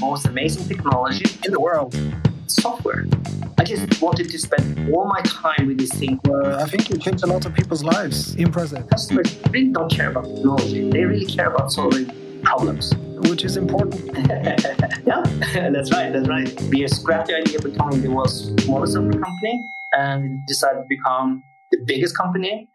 most 0.00 0.26
amazing 0.26 0.66
technology 0.66 1.26
in 1.44 1.52
the 1.52 1.60
world. 1.60 1.94
Software. 2.46 3.04
I 3.58 3.64
just 3.64 4.00
wanted 4.00 4.30
to 4.30 4.38
spend 4.38 4.92
all 4.92 5.06
my 5.06 5.20
time 5.20 5.66
with 5.68 5.78
this 5.78 5.92
thing. 5.92 6.18
Uh, 6.26 6.56
I 6.56 6.64
think 6.64 6.88
you 6.88 6.96
changed 6.96 7.22
a 7.22 7.26
lot 7.26 7.44
of 7.44 7.54
people's 7.54 7.84
lives. 7.84 8.34
Impressive. 8.34 8.88
Customers 8.88 9.38
really 9.50 9.68
don't 9.68 9.90
care 9.90 10.10
about 10.10 10.24
technology. 10.24 10.90
They 10.90 11.04
really 11.04 11.26
care 11.26 11.48
about 11.52 11.70
solving 11.70 12.06
problems. 12.42 12.94
Which 13.28 13.44
is 13.44 13.58
important. 13.58 14.00
yeah, 15.06 15.22
that's 15.74 15.92
right. 15.92 16.10
That's 16.10 16.28
right. 16.28 16.50
We 16.70 16.88
scrapped 16.88 17.28
the 17.28 17.36
idea 17.36 17.58
of 17.58 17.64
becoming 17.64 18.00
the 18.00 18.10
world's 18.10 18.50
smallest 18.64 18.94
software 18.94 19.20
company 19.20 19.62
and 19.92 20.40
decided 20.46 20.80
to 20.80 20.86
become 20.88 21.42
the 21.70 21.78
biggest 21.86 22.16
company 22.16 22.68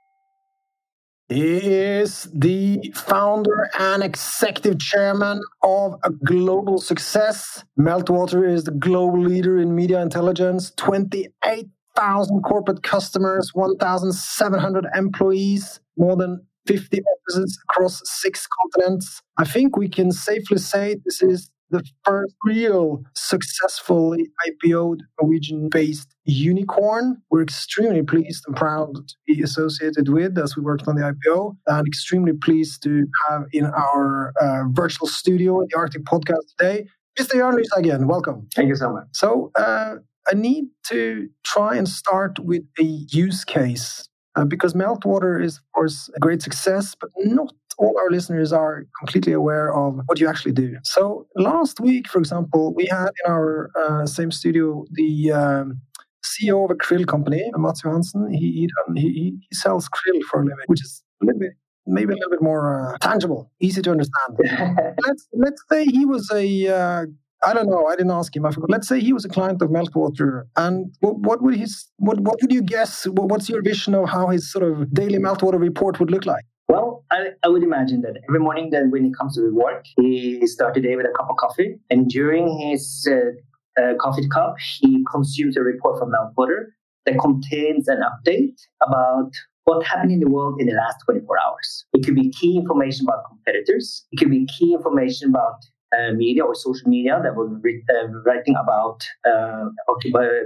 he 1.27 1.57
is 1.57 2.29
the 2.33 2.93
founder 2.95 3.69
and 3.79 4.03
executive 4.03 4.79
chairman 4.79 5.41
of 5.63 5.95
a 6.03 6.11
global 6.11 6.77
success. 6.77 7.63
Meltwater 7.79 8.47
is 8.47 8.65
the 8.65 8.71
global 8.71 9.21
leader 9.21 9.57
in 9.57 9.73
media 9.73 10.01
intelligence, 10.01 10.71
28,000 10.77 12.43
corporate 12.43 12.83
customers, 12.83 13.51
1,700 13.55 14.85
employees, 14.95 15.79
more 15.97 16.15
than 16.15 16.45
50 16.67 17.01
offices 17.01 17.59
across 17.69 18.01
six 18.05 18.47
continents. 18.61 19.21
I 19.37 19.45
think 19.45 19.77
we 19.77 19.89
can 19.89 20.11
safely 20.11 20.57
say 20.59 20.97
this 21.05 21.23
is 21.23 21.49
the 21.69 21.83
first 22.03 22.35
real 22.43 23.03
successfully 23.15 24.29
IPO'd 24.47 25.01
Norwegian 25.21 25.69
based 25.69 26.15
unicorn. 26.25 27.21
We're 27.29 27.43
extremely 27.43 28.03
pleased 28.03 28.43
and 28.47 28.55
proud 28.55 28.95
to 28.95 29.15
be 29.27 29.41
associated 29.41 30.09
with 30.09 30.37
as 30.37 30.55
we 30.55 30.61
worked 30.63 30.87
on 30.87 30.95
the 30.95 31.01
IPO, 31.01 31.55
and 31.67 31.87
extremely 31.87 32.33
pleased 32.33 32.83
to 32.83 33.05
have 33.27 33.43
in 33.51 33.65
our 33.65 34.33
uh, 34.41 34.63
virtual 34.69 35.07
studio 35.07 35.61
in 35.61 35.67
the 35.71 35.77
Arctic 35.77 36.03
podcast 36.03 36.45
today. 36.57 36.87
Mr. 37.19 37.35
Jørn 37.35 37.55
Lyseggen, 37.55 38.05
welcome. 38.07 38.47
Thank 38.55 38.67
you 38.67 38.75
so 38.75 38.91
much. 38.91 39.07
So, 39.13 39.51
uh, 39.55 39.95
I 40.27 40.33
need 40.33 40.65
to 40.87 41.29
try 41.43 41.75
and 41.75 41.87
start 41.87 42.39
with 42.39 42.63
a 42.79 42.83
use 42.83 43.45
case 43.45 44.09
uh, 44.35 44.43
because 44.43 44.73
Meltwater 44.73 45.41
is, 45.41 45.57
of 45.57 45.71
course, 45.73 46.09
a 46.15 46.19
great 46.19 46.41
success, 46.41 46.95
but 46.99 47.09
not 47.17 47.53
all 47.77 47.95
our 47.99 48.09
listeners 48.09 48.53
are 48.53 48.85
completely 48.99 49.33
aware 49.33 49.73
of 49.73 49.99
what 50.05 50.19
you 50.19 50.27
actually 50.27 50.53
do. 50.53 50.77
So 50.83 51.27
last 51.35 51.79
week, 51.79 52.07
for 52.07 52.19
example, 52.19 52.73
we 52.73 52.85
had 52.85 53.09
in 53.25 53.31
our 53.31 53.71
uh, 53.79 54.05
same 54.05 54.31
studio 54.31 54.85
the 54.91 55.31
um, 55.31 55.81
CEO 56.23 56.65
of 56.65 56.71
a 56.71 56.75
krill 56.75 57.05
company, 57.05 57.43
Mats 57.55 57.81
Johansen. 57.83 58.31
He, 58.31 58.67
he, 58.95 59.03
he, 59.49 59.55
sells 59.55 59.87
krill 59.89 60.21
for 60.23 60.41
a 60.41 60.43
living, 60.43 60.65
which 60.67 60.81
is 60.81 61.03
a 61.21 61.25
little 61.25 61.39
bit 61.39 61.51
maybe 61.87 62.13
a 62.13 62.15
little 62.15 62.31
bit 62.31 62.41
more 62.41 62.93
uh, 62.93 62.97
tangible, 62.97 63.51
easy 63.59 63.81
to 63.81 63.91
understand. 63.91 64.31
let's 65.05 65.27
let's 65.33 65.61
say 65.71 65.85
he 65.85 66.05
was 66.05 66.29
a 66.33 66.67
uh, 66.67 67.05
I 67.45 67.53
don't 67.53 67.69
know. 67.69 67.85
I 67.85 67.95
didn't 67.95 68.11
ask 68.11 68.35
him. 68.35 68.45
I 68.45 68.51
forgot. 68.51 68.69
Let's 68.69 68.87
say 68.87 68.99
he 68.99 69.13
was 69.13 69.25
a 69.25 69.29
client 69.29 69.61
of 69.61 69.69
Meltwater, 69.69 70.43
and 70.55 70.93
what, 71.01 71.19
what 71.19 71.41
would 71.43 71.55
his 71.55 71.87
what 71.97 72.19
what 72.19 72.39
would 72.41 72.51
you 72.51 72.61
guess? 72.61 73.05
What's 73.05 73.49
your 73.49 73.61
vision 73.61 73.93
of 73.93 74.09
how 74.09 74.27
his 74.27 74.51
sort 74.51 74.63
of 74.63 74.93
daily 74.93 75.19
Meltwater 75.19 75.59
report 75.59 75.99
would 75.99 76.11
look 76.11 76.25
like? 76.25 76.45
Well, 76.67 77.05
I, 77.11 77.29
I, 77.43 77.47
would 77.47 77.63
imagine 77.63 78.01
that 78.01 78.17
every 78.27 78.39
morning 78.39 78.71
that 78.71 78.89
when 78.89 79.03
he 79.05 79.11
comes 79.13 79.35
to 79.35 79.53
work, 79.53 79.85
he 79.97 80.45
starts 80.47 80.75
the 80.75 80.81
day 80.81 80.95
with 80.95 81.05
a 81.05 81.13
cup 81.15 81.29
of 81.29 81.37
coffee. 81.37 81.79
And 81.91 82.09
during 82.09 82.57
his 82.57 83.07
uh, 83.09 83.81
uh, 83.81 83.93
coffee 83.99 84.27
cup, 84.29 84.55
he 84.79 85.05
consumes 85.11 85.57
a 85.57 85.61
report 85.61 85.99
from 85.99 86.11
Meltwater 86.11 86.71
that 87.05 87.19
contains 87.19 87.87
an 87.87 88.01
update 88.01 88.55
about 88.81 89.31
what 89.65 89.85
happened 89.85 90.11
in 90.11 90.19
the 90.19 90.29
world 90.29 90.59
in 90.59 90.67
the 90.67 90.73
last 90.73 90.97
24 91.05 91.37
hours. 91.39 91.85
It 91.93 92.03
could 92.03 92.15
be 92.15 92.31
key 92.31 92.57
information 92.57 93.05
about 93.05 93.25
competitors. 93.27 94.05
It 94.11 94.17
could 94.17 94.31
be 94.31 94.47
key 94.47 94.73
information 94.73 95.29
about 95.29 95.63
uh, 95.97 96.11
media 96.13 96.43
or 96.43 96.55
social 96.55 96.89
media 96.89 97.19
that 97.23 97.35
was 97.35 97.49
uh, 97.51 98.07
writing 98.25 98.55
about 98.61 99.01
uh, 99.25 99.65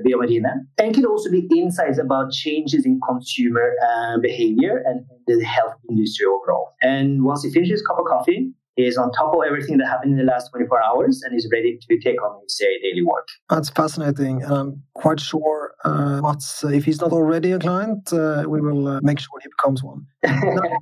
Biomarine. 0.06 0.44
And 0.78 0.90
it 0.90 0.94
could 0.94 1.06
also 1.06 1.30
be 1.30 1.48
insights 1.56 1.98
about 1.98 2.32
changes 2.32 2.86
in 2.86 3.00
consumer 3.08 3.74
uh, 3.88 4.18
behavior 4.20 4.84
and 4.86 5.06
the 5.28 5.44
health 5.44 5.76
industry 5.90 6.26
overall. 6.26 6.74
And 6.82 7.24
once 7.24 7.44
he 7.44 7.52
finishes 7.52 7.82
cup 7.86 8.00
of 8.00 8.06
coffee, 8.06 8.52
is 8.80 8.98
on 8.98 9.12
top 9.12 9.34
of 9.36 9.42
everything 9.46 9.78
that 9.78 9.88
happened 9.88 10.12
in 10.14 10.18
the 10.18 10.30
last 10.32 10.50
24 10.52 10.84
hours 10.84 11.22
and 11.24 11.36
is 11.36 11.48
ready 11.52 11.78
to 11.78 12.00
take 12.00 12.22
on 12.24 12.42
his 12.44 12.62
uh, 12.62 12.66
daily 12.82 13.04
work. 13.04 13.28
That's 13.50 13.70
fascinating. 13.70 14.42
And 14.44 14.54
I'm 14.54 14.84
quite 14.94 15.20
sure 15.20 15.74
uh, 15.84 16.22
Mats, 16.22 16.64
if 16.64 16.86
he's 16.86 17.02
not 17.02 17.12
already 17.12 17.52
a 17.52 17.60
client, 17.60 18.12
uh, 18.14 18.44
we 18.48 18.62
will 18.62 18.88
uh, 18.88 19.00
make 19.02 19.20
sure 19.20 19.40
he 19.42 19.50
becomes 19.50 19.84
one. 19.84 20.06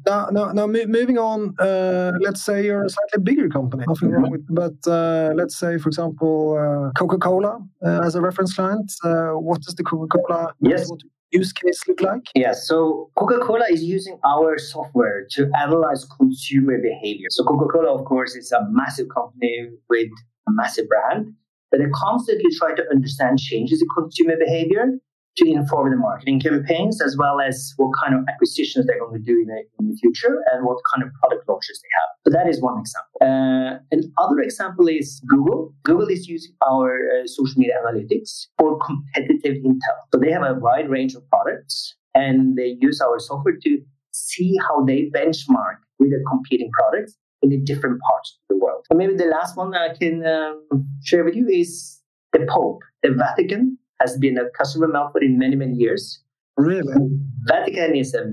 now, 0.06 0.30
now, 0.32 0.52
now, 0.52 0.68
moving 0.68 1.18
on, 1.18 1.56
uh, 1.60 2.12
let's 2.22 2.44
say 2.44 2.66
you're 2.66 2.86
a 2.86 2.90
slightly 2.90 3.24
bigger 3.24 3.50
company. 3.50 3.84
Nothing 3.88 4.12
wrong 4.12 4.32
with 4.32 4.46
But 4.50 4.78
uh, 4.88 5.34
let's 5.36 5.58
say, 5.58 5.78
for 5.78 5.90
example, 5.90 6.92
Coca 6.98 7.18
Cola 7.18 7.60
as 7.84 8.16
a 8.16 8.22
reference 8.22 8.54
client. 8.54 8.92
what 9.04 9.62
does 9.62 9.76
the 9.76 9.84
Coca 9.84 10.18
Cola? 10.28 10.54
Yes 10.62 10.90
use 11.32 11.52
case 11.54 11.82
look 11.88 12.02
like? 12.02 12.24
Yeah, 12.36 12.54
so 12.54 13.12
Coca 13.18 13.40
Cola 13.40 13.66
is 13.70 13.84
using 13.84 14.20
our 14.26 14.58
software 14.58 15.26
to 15.32 15.50
analyze 15.60 16.06
consumer 16.20 16.78
behavior. 16.82 17.28
So, 17.32 17.44
Coca 17.44 17.66
Cola, 17.72 17.94
of 17.94 18.06
course, 18.06 18.36
is 18.36 18.52
a 18.52 18.66
massive 18.70 19.08
company 19.14 19.70
with 19.90 20.10
a 20.48 20.52
massive 20.52 20.88
brand, 20.88 21.34
but 21.72 21.80
they 21.80 21.90
constantly 21.94 22.50
try 22.58 22.74
to 22.74 22.84
understand 22.90 23.40
changes 23.40 23.82
in 23.82 23.88
consumer 23.98 24.36
behavior 24.40 25.00
to 25.38 25.50
inform 25.50 25.92
the 25.92 25.98
marketing 25.98 26.40
campaigns 26.40 27.02
as 27.02 27.16
well 27.18 27.40
as 27.40 27.74
what 27.78 27.92
kind 28.02 28.16
of 28.16 28.22
acquisitions 28.28 28.86
they're 28.86 29.00
going 29.00 29.14
to 29.14 29.26
do 29.26 29.40
in 29.40 29.48
the, 29.48 29.62
in 29.80 29.90
the 29.90 29.96
future 29.98 30.42
and 30.52 30.66
what 30.66 30.78
kind 30.92 31.04
of 31.04 31.14
product 31.22 31.48
launches 31.48 31.80
they 31.82 31.90
have. 32.00 32.10
So 32.26 32.30
that 32.38 32.50
is 32.50 32.62
one 32.62 32.80
example. 32.80 33.18
Uh, 33.22 33.80
another 33.92 34.42
example 34.42 34.88
is 34.88 35.22
Google. 35.28 35.74
Google 35.84 36.08
is 36.08 36.28
using 36.28 36.54
our 36.68 36.98
uh, 37.14 37.28
social 37.28 37.60
media 37.60 37.76
analytics 37.86 38.48
for 38.58 38.80
competitive 38.80 39.58
intel. 39.64 39.98
So 40.14 40.20
they 40.20 40.32
have 40.32 40.44
a 40.44 40.56
wide 40.56 40.90
range 40.90 41.14
of 41.14 41.28
products 41.30 41.96
and 42.16 42.58
they 42.58 42.76
use 42.80 43.00
our 43.02 43.20
software 43.20 43.58
to 43.64 43.78
see 44.12 44.58
how 44.68 44.84
they 44.86 45.10
benchmark 45.14 45.78
with 46.00 46.10
the 46.10 46.24
competing 46.28 46.72
products 46.72 47.16
in 47.44 47.50
the 47.50 47.58
different 47.58 48.00
parts 48.02 48.38
of 48.38 48.56
the 48.56 48.64
world. 48.64 48.86
And 48.90 48.98
maybe 48.98 49.16
the 49.16 49.26
last 49.26 49.56
one 49.56 49.72
that 49.72 49.82
I 49.82 49.96
can 49.96 50.26
um, 50.26 50.88
share 51.04 51.24
with 51.24 51.36
you 51.36 51.48
is 51.48 52.02
the 52.34 52.46
Pope, 52.50 52.80
the 53.04 53.12
Vatican 53.12 53.78
has 54.00 54.18
been 54.18 54.38
a 54.38 54.50
customer 54.58 54.88
Meltwater 54.88 55.24
in 55.24 55.38
many, 55.38 55.56
many 55.56 55.74
years. 55.74 56.22
Really? 56.58 56.96
Vatican 57.44 57.96
is 57.96 58.16
a 58.16 58.26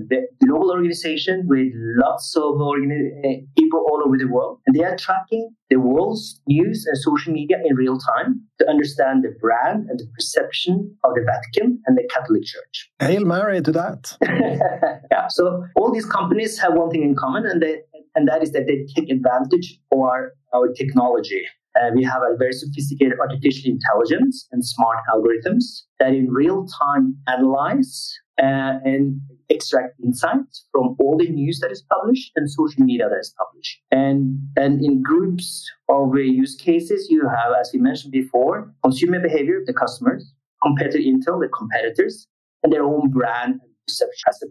global 0.43 0.71
organization 0.71 1.43
with 1.47 1.71
lots 2.03 2.35
of 2.35 2.55
organi- 2.55 3.11
eh, 3.23 3.41
people 3.55 3.79
all 3.79 4.01
over 4.05 4.17
the 4.17 4.25
world. 4.25 4.59
And 4.65 4.75
they 4.75 4.83
are 4.83 4.97
tracking 4.97 5.51
the 5.69 5.77
world's 5.77 6.41
news 6.47 6.85
and 6.87 6.97
social 6.97 7.31
media 7.31 7.57
in 7.63 7.75
real 7.75 7.99
time 7.99 8.41
to 8.59 8.67
understand 8.67 9.23
the 9.23 9.29
brand 9.39 9.89
and 9.89 9.99
the 9.99 10.07
perception 10.15 10.95
of 11.03 11.13
the 11.13 11.21
Vatican 11.21 11.79
and 11.85 11.95
the 11.95 12.09
Catholic 12.13 12.43
Church. 12.43 12.89
Hail 12.99 13.23
Mary 13.25 13.61
to 13.61 13.71
that. 13.71 14.17
yeah. 15.11 15.27
So 15.29 15.63
all 15.75 15.93
these 15.93 16.05
companies 16.05 16.57
have 16.59 16.73
one 16.73 16.89
thing 16.89 17.03
in 17.03 17.15
common, 17.15 17.45
and, 17.45 17.61
they, 17.61 17.81
and 18.15 18.27
that 18.27 18.41
is 18.41 18.51
that 18.53 18.65
they 18.65 18.85
take 18.95 19.09
advantage 19.11 19.79
of 19.91 19.99
our, 19.99 20.33
our 20.53 20.69
technology 20.73 21.45
uh, 21.75 21.89
we 21.93 22.03
have 22.03 22.21
a 22.21 22.35
very 22.37 22.53
sophisticated 22.53 23.19
artificial 23.19 23.71
intelligence 23.71 24.47
and 24.51 24.65
smart 24.65 24.97
algorithms 25.13 25.83
that 25.99 26.13
in 26.13 26.31
real 26.31 26.65
time 26.79 27.17
analyze 27.27 28.17
uh, 28.41 28.79
and 28.83 29.19
extract 29.49 29.99
insights 30.03 30.65
from 30.71 30.95
all 30.99 31.17
the 31.17 31.29
news 31.29 31.59
that 31.59 31.71
is 31.71 31.83
published 31.83 32.31
and 32.35 32.49
social 32.49 32.83
media 32.83 33.07
that 33.09 33.19
is 33.19 33.33
published. 33.37 33.79
And, 33.91 34.39
and 34.57 34.83
in 34.83 35.01
groups 35.01 35.69
of 35.89 36.13
uh, 36.13 36.17
use 36.17 36.55
cases, 36.55 37.07
you 37.09 37.27
have, 37.27 37.53
as 37.59 37.71
we 37.73 37.79
mentioned 37.79 38.11
before, 38.11 38.73
consumer 38.83 39.19
behavior, 39.19 39.59
of 39.59 39.65
the 39.65 39.73
customers, 39.73 40.33
competitor 40.63 40.97
intel, 40.97 41.39
the 41.39 41.49
competitors, 41.55 42.27
and 42.63 42.73
their 42.73 42.83
own 42.83 43.11
brand 43.11 43.53
and 43.53 43.71
perception 43.87 44.23
as 44.27 44.41
a 44.43 44.47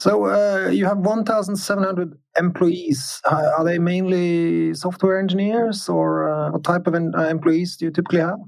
so 0.00 0.26
uh, 0.26 0.68
you 0.68 0.84
have 0.84 0.98
1,700 0.98 2.18
employees. 2.38 3.20
Are 3.30 3.64
they 3.64 3.78
mainly 3.78 4.74
software 4.74 5.18
engineers, 5.18 5.88
or 5.88 6.28
uh, 6.28 6.50
what 6.50 6.64
type 6.64 6.86
of 6.86 6.94
uh, 6.94 7.28
employees 7.28 7.76
do 7.76 7.86
you 7.86 7.90
typically 7.90 8.20
have? 8.20 8.38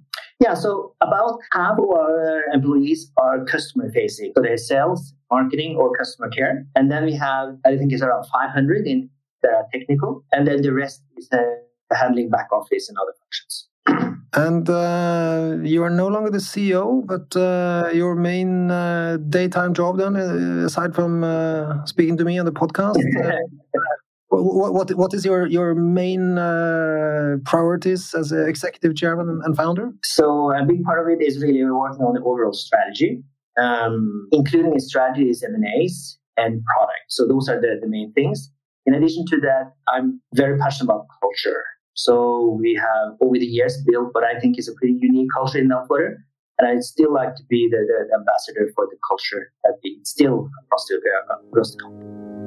Yeah, 0.40 0.54
so 0.54 0.94
about 1.00 1.38
half 1.52 1.78
of 1.78 1.88
our 1.88 2.42
employees 2.52 3.10
are 3.16 3.44
customer 3.44 3.90
facing. 3.90 4.32
So 4.36 4.42
they're 4.42 4.58
sales, 4.58 5.14
marketing, 5.30 5.76
or 5.76 5.96
customer 5.96 6.28
care. 6.28 6.66
And 6.74 6.90
then 6.90 7.04
we 7.04 7.14
have, 7.14 7.56
I 7.64 7.76
think 7.76 7.92
it's 7.92 8.02
around 8.02 8.24
500 8.24 8.86
in 8.86 9.08
that 9.42 9.52
are 9.52 9.66
technical. 9.72 10.24
And 10.32 10.46
then 10.46 10.60
the 10.60 10.72
rest 10.72 11.02
is 11.16 11.28
uh, 11.32 11.38
handling 11.94 12.28
back 12.28 12.48
office 12.52 12.88
and 12.88 12.98
other 12.98 13.12
functions. 13.20 13.65
And 14.36 14.68
uh, 14.68 15.56
you 15.62 15.82
are 15.82 15.90
no 15.90 16.08
longer 16.08 16.30
the 16.30 16.38
CEO, 16.38 17.06
but 17.06 17.34
uh, 17.34 17.90
your 17.94 18.14
main 18.14 18.70
uh, 18.70 19.16
daytime 19.28 19.72
job, 19.72 19.96
then, 19.96 20.14
uh, 20.14 20.66
aside 20.66 20.94
from 20.94 21.24
uh, 21.24 21.84
speaking 21.86 22.18
to 22.18 22.24
me 22.24 22.38
on 22.38 22.44
the 22.44 22.52
podcast, 22.52 22.96
uh, 23.24 23.78
what, 24.28 24.74
what, 24.74 24.90
what 24.94 25.14
is 25.14 25.24
your 25.24 25.46
your 25.46 25.74
main 25.74 26.34
priorities 27.46 28.12
as 28.12 28.30
executive 28.32 28.94
chairman 28.94 29.40
and 29.42 29.56
founder? 29.56 29.92
So 30.04 30.52
a 30.52 30.64
big 30.66 30.84
part 30.84 31.00
of 31.00 31.08
it 31.08 31.24
is 31.24 31.40
really 31.42 31.64
working 31.64 32.04
on 32.04 32.12
the 32.12 32.20
overall 32.20 32.52
strategy, 32.52 33.22
um, 33.56 34.28
including 34.32 34.78
strategies, 34.80 35.42
M 35.42 35.54
and 35.54 35.64
A's, 35.80 36.18
and 36.36 36.62
product. 36.64 37.06
So 37.08 37.26
those 37.26 37.48
are 37.48 37.58
the, 37.58 37.78
the 37.80 37.88
main 37.88 38.12
things. 38.12 38.50
In 38.84 38.94
addition 38.94 39.24
to 39.30 39.40
that, 39.40 39.72
I'm 39.88 40.20
very 40.34 40.58
passionate 40.58 40.92
about 40.92 41.06
culture. 41.22 41.64
So 41.96 42.56
we 42.60 42.74
have 42.74 43.16
over 43.22 43.38
the 43.38 43.46
years 43.46 43.82
built 43.86 44.10
what 44.12 44.22
I 44.22 44.38
think 44.38 44.58
is 44.58 44.68
a 44.68 44.74
pretty 44.74 44.98
unique 45.00 45.28
culture 45.34 45.58
in 45.58 45.68
Meltwater. 45.68 46.16
And 46.58 46.68
I'd 46.68 46.84
still 46.84 47.12
like 47.12 47.34
to 47.36 47.42
be 47.48 47.68
the, 47.70 47.78
the 47.88 48.14
ambassador 48.14 48.70
for 48.74 48.86
the 48.90 48.96
culture 49.08 49.52
that 49.64 49.78
we 49.82 49.96
instill 49.98 50.48
across 50.64 50.86
the, 50.88 50.96
uh, 50.96 51.48
across 51.48 51.72
the 51.72 51.82
company. 51.82 52.45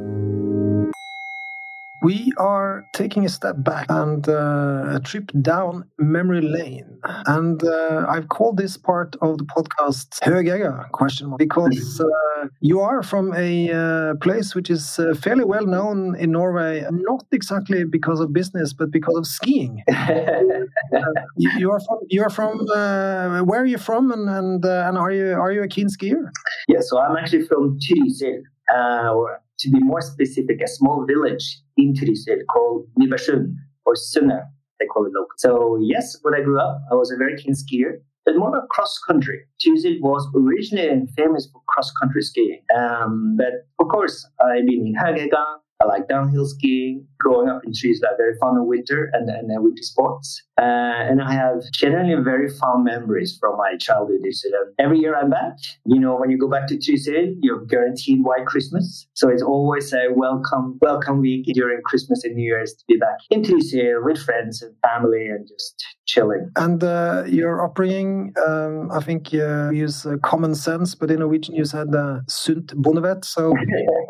We 2.02 2.32
are 2.38 2.86
taking 2.94 3.26
a 3.26 3.30
step 3.30 3.56
back 3.58 3.88
and 3.90 4.28
uh, 4.28 4.96
a 4.96 5.02
trip 5.04 5.32
down 5.42 5.84
memory 5.98 6.42
lane. 6.42 7.00
And 7.28 7.62
uh, 7.64 8.06
I've 8.08 8.30
called 8.30 8.58
this 8.58 8.78
part 8.78 9.16
of 9.22 9.38
the 9.38 9.44
podcast 9.44 10.20
Høgegga 10.22 10.90
question 10.92 11.28
mark 11.28 11.40
because 11.40 12.00
uh, 12.00 12.48
you 12.62 12.80
are 12.80 13.04
from 13.04 13.34
a 13.36 13.72
uh, 13.72 14.14
place 14.22 14.56
which 14.56 14.70
is 14.70 14.98
uh, 15.00 15.14
fairly 15.14 15.44
well 15.44 15.66
known 15.66 16.16
in 16.16 16.32
Norway, 16.32 16.86
not 16.90 17.26
exactly 17.34 17.84
because 17.84 18.22
of 18.22 18.32
business, 18.32 18.72
but 18.72 18.92
because 18.92 19.18
of 19.18 19.28
skiing. 19.28 19.84
you, 21.38 21.52
you, 21.58 21.72
are 21.72 21.82
from 21.82 22.00
you 22.10 22.24
are 22.24 22.30
from 22.30 22.62
uh, 22.74 23.42
where 23.42 23.62
are 23.62 23.66
you 23.66 23.78
from 23.78 24.12
and 24.12 24.30
and, 24.30 24.64
and 24.64 24.98
are 24.98 25.12
you 25.12 25.34
are 25.34 25.52
you 25.52 25.64
a 25.64 25.68
keen 25.68 25.88
skier? 25.88 26.30
Yeah, 26.70 26.80
so 26.80 26.98
I'm 27.00 27.18
actually 27.18 27.46
from 27.46 27.78
Trysil. 27.80 28.44
or 29.14 29.42
to 29.60 29.70
be 29.70 29.80
more 29.80 30.02
specific, 30.02 30.62
a 30.64 30.68
small 30.68 31.06
village 31.06 31.62
in 31.78 31.94
Trysil 31.94 32.40
called 32.52 32.88
Nybergsund 33.00 33.56
or 33.86 33.96
Sunne, 33.96 34.42
they 34.80 34.86
call 34.86 35.06
it 35.06 35.12
local. 35.14 35.28
So 35.38 35.78
yes, 35.82 36.18
when 36.22 36.34
I 36.34 36.42
grew 36.42 36.60
up, 36.60 36.82
I 36.92 36.96
was 36.96 37.12
a 37.12 37.18
very 37.18 37.36
keen 37.38 37.54
skier, 37.54 38.00
but 38.26 38.38
more 38.38 38.58
of 38.58 38.68
cross 38.70 38.98
country. 39.06 39.42
Trysil 39.62 40.00
was 40.02 40.28
originally 40.36 41.08
famous 41.16 41.50
for 41.52 41.62
cross 41.68 41.92
country 41.92 42.22
skiing. 42.22 42.62
Um, 42.78 43.36
but 43.38 43.68
of 43.80 43.90
course, 43.90 44.28
I've 44.42 44.66
been 44.66 44.88
in 44.88 44.96
Høgegga, 44.96 45.44
I 45.82 45.86
like 45.86 46.10
downhill 46.10 46.46
skiing. 46.46 47.08
Growing 47.20 47.48
up 47.48 47.62
in 47.64 47.72
Trysil, 47.72 48.04
I'm 48.10 48.18
very 48.18 48.36
fond 48.40 48.58
of 48.58 48.66
winter 48.66 49.10
and, 49.14 49.30
and 49.30 49.50
uh, 49.50 49.62
winter 49.62 49.84
sports. 49.84 50.42
Uh, 50.58 50.62
and 50.62 51.22
I 51.22 51.32
have 51.32 51.62
generally 51.74 52.22
very 52.22 52.50
fond 52.50 52.84
memories 52.84 53.38
from 53.40 53.58
my 53.58 53.76
childhood. 53.80 54.20
Every 54.78 55.00
year 55.00 55.18
I'm 55.18 55.30
back, 55.30 55.54
you 55.86 56.00
know, 56.00 56.18
when 56.18 56.30
you 56.30 56.38
go 56.38 56.50
back 56.50 56.68
to 56.68 56.76
Trysil, 56.76 57.36
you're 57.42 57.66
guaranteed 57.66 58.24
white 58.24 58.46
Christmas. 58.46 59.08
So 59.14 59.30
it's 59.30 59.42
always 59.42 59.94
a 59.94 60.08
welcome, 60.14 60.78
welcome 60.82 61.22
week 61.22 61.46
during 61.54 61.82
Christmas 61.84 62.26
and 62.26 62.36
New 62.36 62.44
Year's 62.44 62.74
to 62.74 62.84
be 62.88 62.98
back 62.98 63.18
in 63.30 63.44
Trysil 63.44 64.04
with 64.04 64.18
friends 64.18 64.62
and 64.62 64.76
family 64.82 65.28
and 65.28 65.48
just 65.48 65.82
chilling. 66.06 66.52
And 66.58 66.84
uh, 66.84 67.24
your 67.26 67.64
upbringing, 67.64 68.34
um, 68.46 68.92
I 68.92 69.00
think 69.02 69.32
you 69.32 69.72
use 69.72 70.06
uh, 70.06 70.18
common 70.24 70.56
sense, 70.56 70.96
but 70.96 71.10
in 71.10 71.20
Norwegian 71.20 71.56
you 71.56 71.64
said 71.64 71.94
uh, 71.96 72.20
sunt 72.28 72.74
bondevet. 72.82 73.24
So 73.24 73.54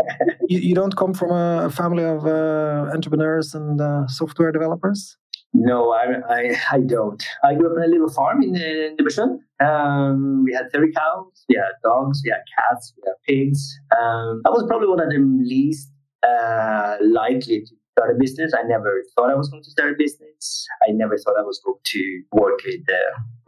you, 0.50 0.60
you, 0.60 0.76
don't 0.76 0.96
come 0.96 1.14
from 1.14 1.32
a 1.32 1.70
family 1.70 2.04
of 2.04 2.26
uh, 2.26 2.92
entrepreneurs 2.94 3.54
and 3.54 3.80
uh, 3.80 4.08
software 4.08 4.52
developers? 4.52 5.18
No, 5.54 5.92
I, 5.92 6.06
I, 6.30 6.56
I, 6.72 6.80
don't. 6.80 7.24
I 7.44 7.56
grew 7.56 7.72
up 7.72 7.78
in 7.78 7.84
a 7.84 7.88
little 7.88 8.10
farm 8.10 8.44
in, 8.44 8.56
in 8.56 8.98
Nybergsund. 8.98 9.40
Um, 9.66 10.44
we 10.44 10.54
had 10.54 10.72
30 10.72 10.92
cows, 10.94 11.46
we 11.50 11.56
had 11.56 11.74
dogs, 11.84 12.22
we 12.24 12.32
had 12.32 12.42
cats, 12.58 12.94
we 12.98 13.04
had 13.08 13.16
pigs. 13.28 13.80
Um, 13.92 14.42
I 14.46 14.50
was 14.50 14.66
probably 14.68 14.88
one 14.88 15.02
of 15.02 15.10
the 15.10 15.20
least 15.44 15.92
uh, 16.24 16.98
likely 17.02 17.62
to 17.62 17.76
start 18.00 18.16
a 18.16 18.20
business. 18.20 18.54
I 18.58 18.64
never 18.64 19.04
thought 19.16 19.30
I 19.30 19.36
was 19.36 19.50
going 19.50 19.64
to 19.64 19.70
start 19.70 19.92
a 19.92 19.96
business. 19.98 20.68
I 20.88 20.92
never 20.92 21.18
thought 21.18 21.36
I 21.38 21.42
was 21.42 21.60
going 21.66 21.80
to 21.84 22.22
work 22.32 22.60
with 22.66 22.82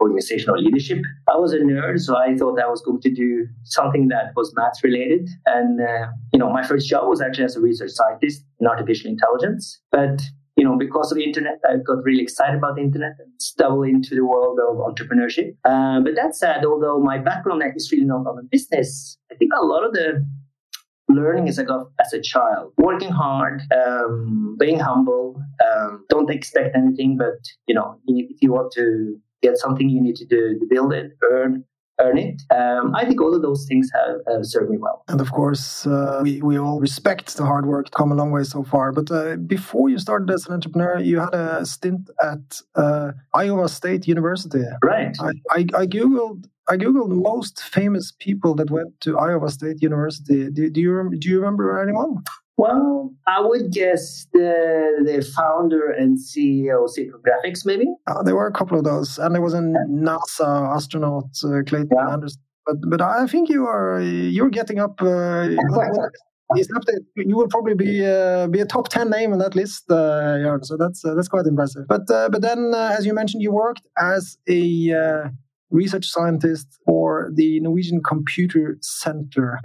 organizational 0.00 0.60
leadership. 0.60 0.98
I 1.32 1.36
was 1.36 1.52
a 1.52 1.58
nerd, 1.58 2.00
so 2.00 2.16
I 2.16 2.36
thought 2.36 2.60
I 2.60 2.66
was 2.66 2.82
going 2.82 3.00
to 3.00 3.10
do 3.10 3.46
something 3.64 4.08
that 4.08 4.32
was 4.36 4.52
math 4.54 4.82
related. 4.82 5.28
And, 5.46 5.80
uh, 5.80 6.08
you 6.32 6.38
know, 6.38 6.50
my 6.50 6.62
first 6.62 6.88
job 6.88 7.08
was 7.08 7.22
actually 7.22 7.44
as 7.44 7.56
a 7.56 7.60
research 7.60 7.92
scientist 7.92 8.44
in 8.60 8.66
artificial 8.66 9.10
intelligence. 9.10 9.80
But 9.90 10.20
you 10.56 10.64
know, 10.64 10.76
because 10.76 11.10
of 11.10 11.16
the 11.16 11.24
internet, 11.24 11.58
I 11.66 11.76
got 11.76 12.04
really 12.04 12.22
excited 12.22 12.56
about 12.56 12.76
the 12.76 12.82
internet 12.82 13.12
and 13.18 13.32
stumbled 13.40 13.88
into 13.88 14.14
the 14.14 14.26
world 14.26 14.58
of 14.60 14.76
entrepreneurship. 14.76 15.56
Uh, 15.64 16.00
but 16.00 16.14
that 16.14 16.36
said, 16.36 16.66
although 16.66 17.00
my 17.00 17.16
background 17.16 17.62
is 17.74 17.90
really 17.90 18.04
not 18.04 18.26
on 18.26 18.46
business, 18.50 19.16
I 19.32 19.34
think 19.36 19.50
a 19.58 19.64
lot 19.64 19.82
of 19.82 19.94
the 19.94 20.22
learning 21.14 21.48
as 21.48 21.58
got 21.58 21.86
as 22.00 22.12
a 22.12 22.20
child, 22.20 22.72
working 22.78 23.10
hard, 23.10 23.62
um, 23.72 24.56
being 24.58 24.78
humble, 24.78 25.40
um, 25.64 26.04
don't 26.08 26.30
expect 26.30 26.76
anything, 26.76 27.16
but 27.16 27.38
you 27.66 27.74
know, 27.74 27.98
if 28.06 28.38
you 28.40 28.52
want 28.52 28.72
to 28.72 29.16
get 29.42 29.58
something, 29.58 29.88
you 29.88 30.00
need 30.00 30.16
to 30.16 30.26
do 30.26 30.58
to 30.58 30.66
build 30.70 30.92
it, 30.92 31.12
earn, 31.22 31.64
earn 32.00 32.18
it. 32.18 32.40
Um, 32.54 32.94
I 32.94 33.04
think 33.04 33.20
all 33.20 33.34
of 33.34 33.42
those 33.42 33.66
things 33.68 33.90
have 33.94 34.16
uh, 34.30 34.42
served 34.42 34.70
me 34.70 34.78
well. 34.78 35.04
And 35.08 35.20
of 35.20 35.32
course, 35.32 35.86
uh, 35.86 36.20
we, 36.22 36.40
we 36.40 36.58
all 36.58 36.80
respect 36.80 37.36
the 37.36 37.44
hard 37.44 37.66
work, 37.66 37.90
come 37.90 38.12
a 38.12 38.14
long 38.14 38.30
way 38.30 38.44
so 38.44 38.62
far. 38.62 38.92
But 38.92 39.10
uh, 39.10 39.36
before 39.36 39.88
you 39.88 39.98
started 39.98 40.30
as 40.30 40.46
an 40.46 40.54
entrepreneur, 40.54 40.98
you 41.00 41.20
had 41.20 41.34
a 41.34 41.66
stint 41.66 42.10
at 42.22 42.60
uh, 42.74 43.12
Iowa 43.34 43.68
State 43.68 44.06
University. 44.06 44.64
Right. 44.82 45.14
I, 45.20 45.30
I, 45.50 45.58
I 45.82 45.86
Googled 45.86 46.46
I 46.72 46.78
googled 46.78 47.10
most 47.10 47.62
famous 47.62 48.14
people 48.18 48.54
that 48.54 48.70
went 48.70 48.98
to 49.02 49.18
Iowa 49.18 49.50
State 49.50 49.82
University. 49.82 50.48
Do, 50.48 50.70
do 50.70 50.80
you 50.80 51.10
do 51.18 51.28
you 51.28 51.38
remember 51.38 51.82
anyone? 51.82 52.24
Well, 52.56 53.12
I 53.26 53.40
would 53.40 53.72
guess 53.72 54.26
the 54.32 55.02
the 55.04 55.20
founder 55.36 55.90
and 55.90 56.16
CEO 56.16 56.84
of 56.84 56.90
Silicon 56.90 57.20
Graphics, 57.26 57.66
maybe. 57.66 57.88
Uh, 58.06 58.22
there 58.22 58.36
were 58.36 58.46
a 58.46 58.52
couple 58.52 58.78
of 58.78 58.84
those, 58.84 59.18
and 59.18 59.34
there 59.34 59.42
was 59.42 59.52
a 59.52 59.60
NASA 59.60 60.50
astronaut, 60.76 61.30
uh, 61.44 61.60
Clayton 61.66 61.90
yeah. 61.92 62.12
Anderson. 62.14 62.40
But 62.64 62.76
but 62.88 63.02
I 63.02 63.26
think 63.26 63.50
you 63.50 63.66
are 63.66 64.00
you're 64.00 64.54
getting 64.58 64.78
up. 64.78 65.02
Uh, 65.02 65.48
you 67.16 67.36
will 67.36 67.48
probably 67.48 67.74
be 67.74 68.06
uh, 68.06 68.46
be 68.46 68.60
a 68.60 68.66
top 68.66 68.88
ten 68.88 69.10
name 69.10 69.34
on 69.34 69.40
that 69.40 69.54
list, 69.54 69.90
uh, 69.90 70.58
So 70.62 70.78
that's 70.78 71.04
uh, 71.04 71.14
that's 71.16 71.28
quite 71.28 71.46
impressive. 71.46 71.84
But 71.86 72.10
uh, 72.10 72.30
but 72.30 72.40
then, 72.40 72.72
uh, 72.74 72.96
as 72.96 73.04
you 73.04 73.12
mentioned, 73.12 73.42
you 73.42 73.52
worked 73.52 73.86
as 73.98 74.38
a 74.48 74.62
uh, 75.02 75.28
research 75.72 76.06
scientist 76.06 76.68
for 76.86 77.30
the 77.34 77.60
Norwegian 77.60 78.02
Computer 78.02 78.78
Center. 78.80 79.58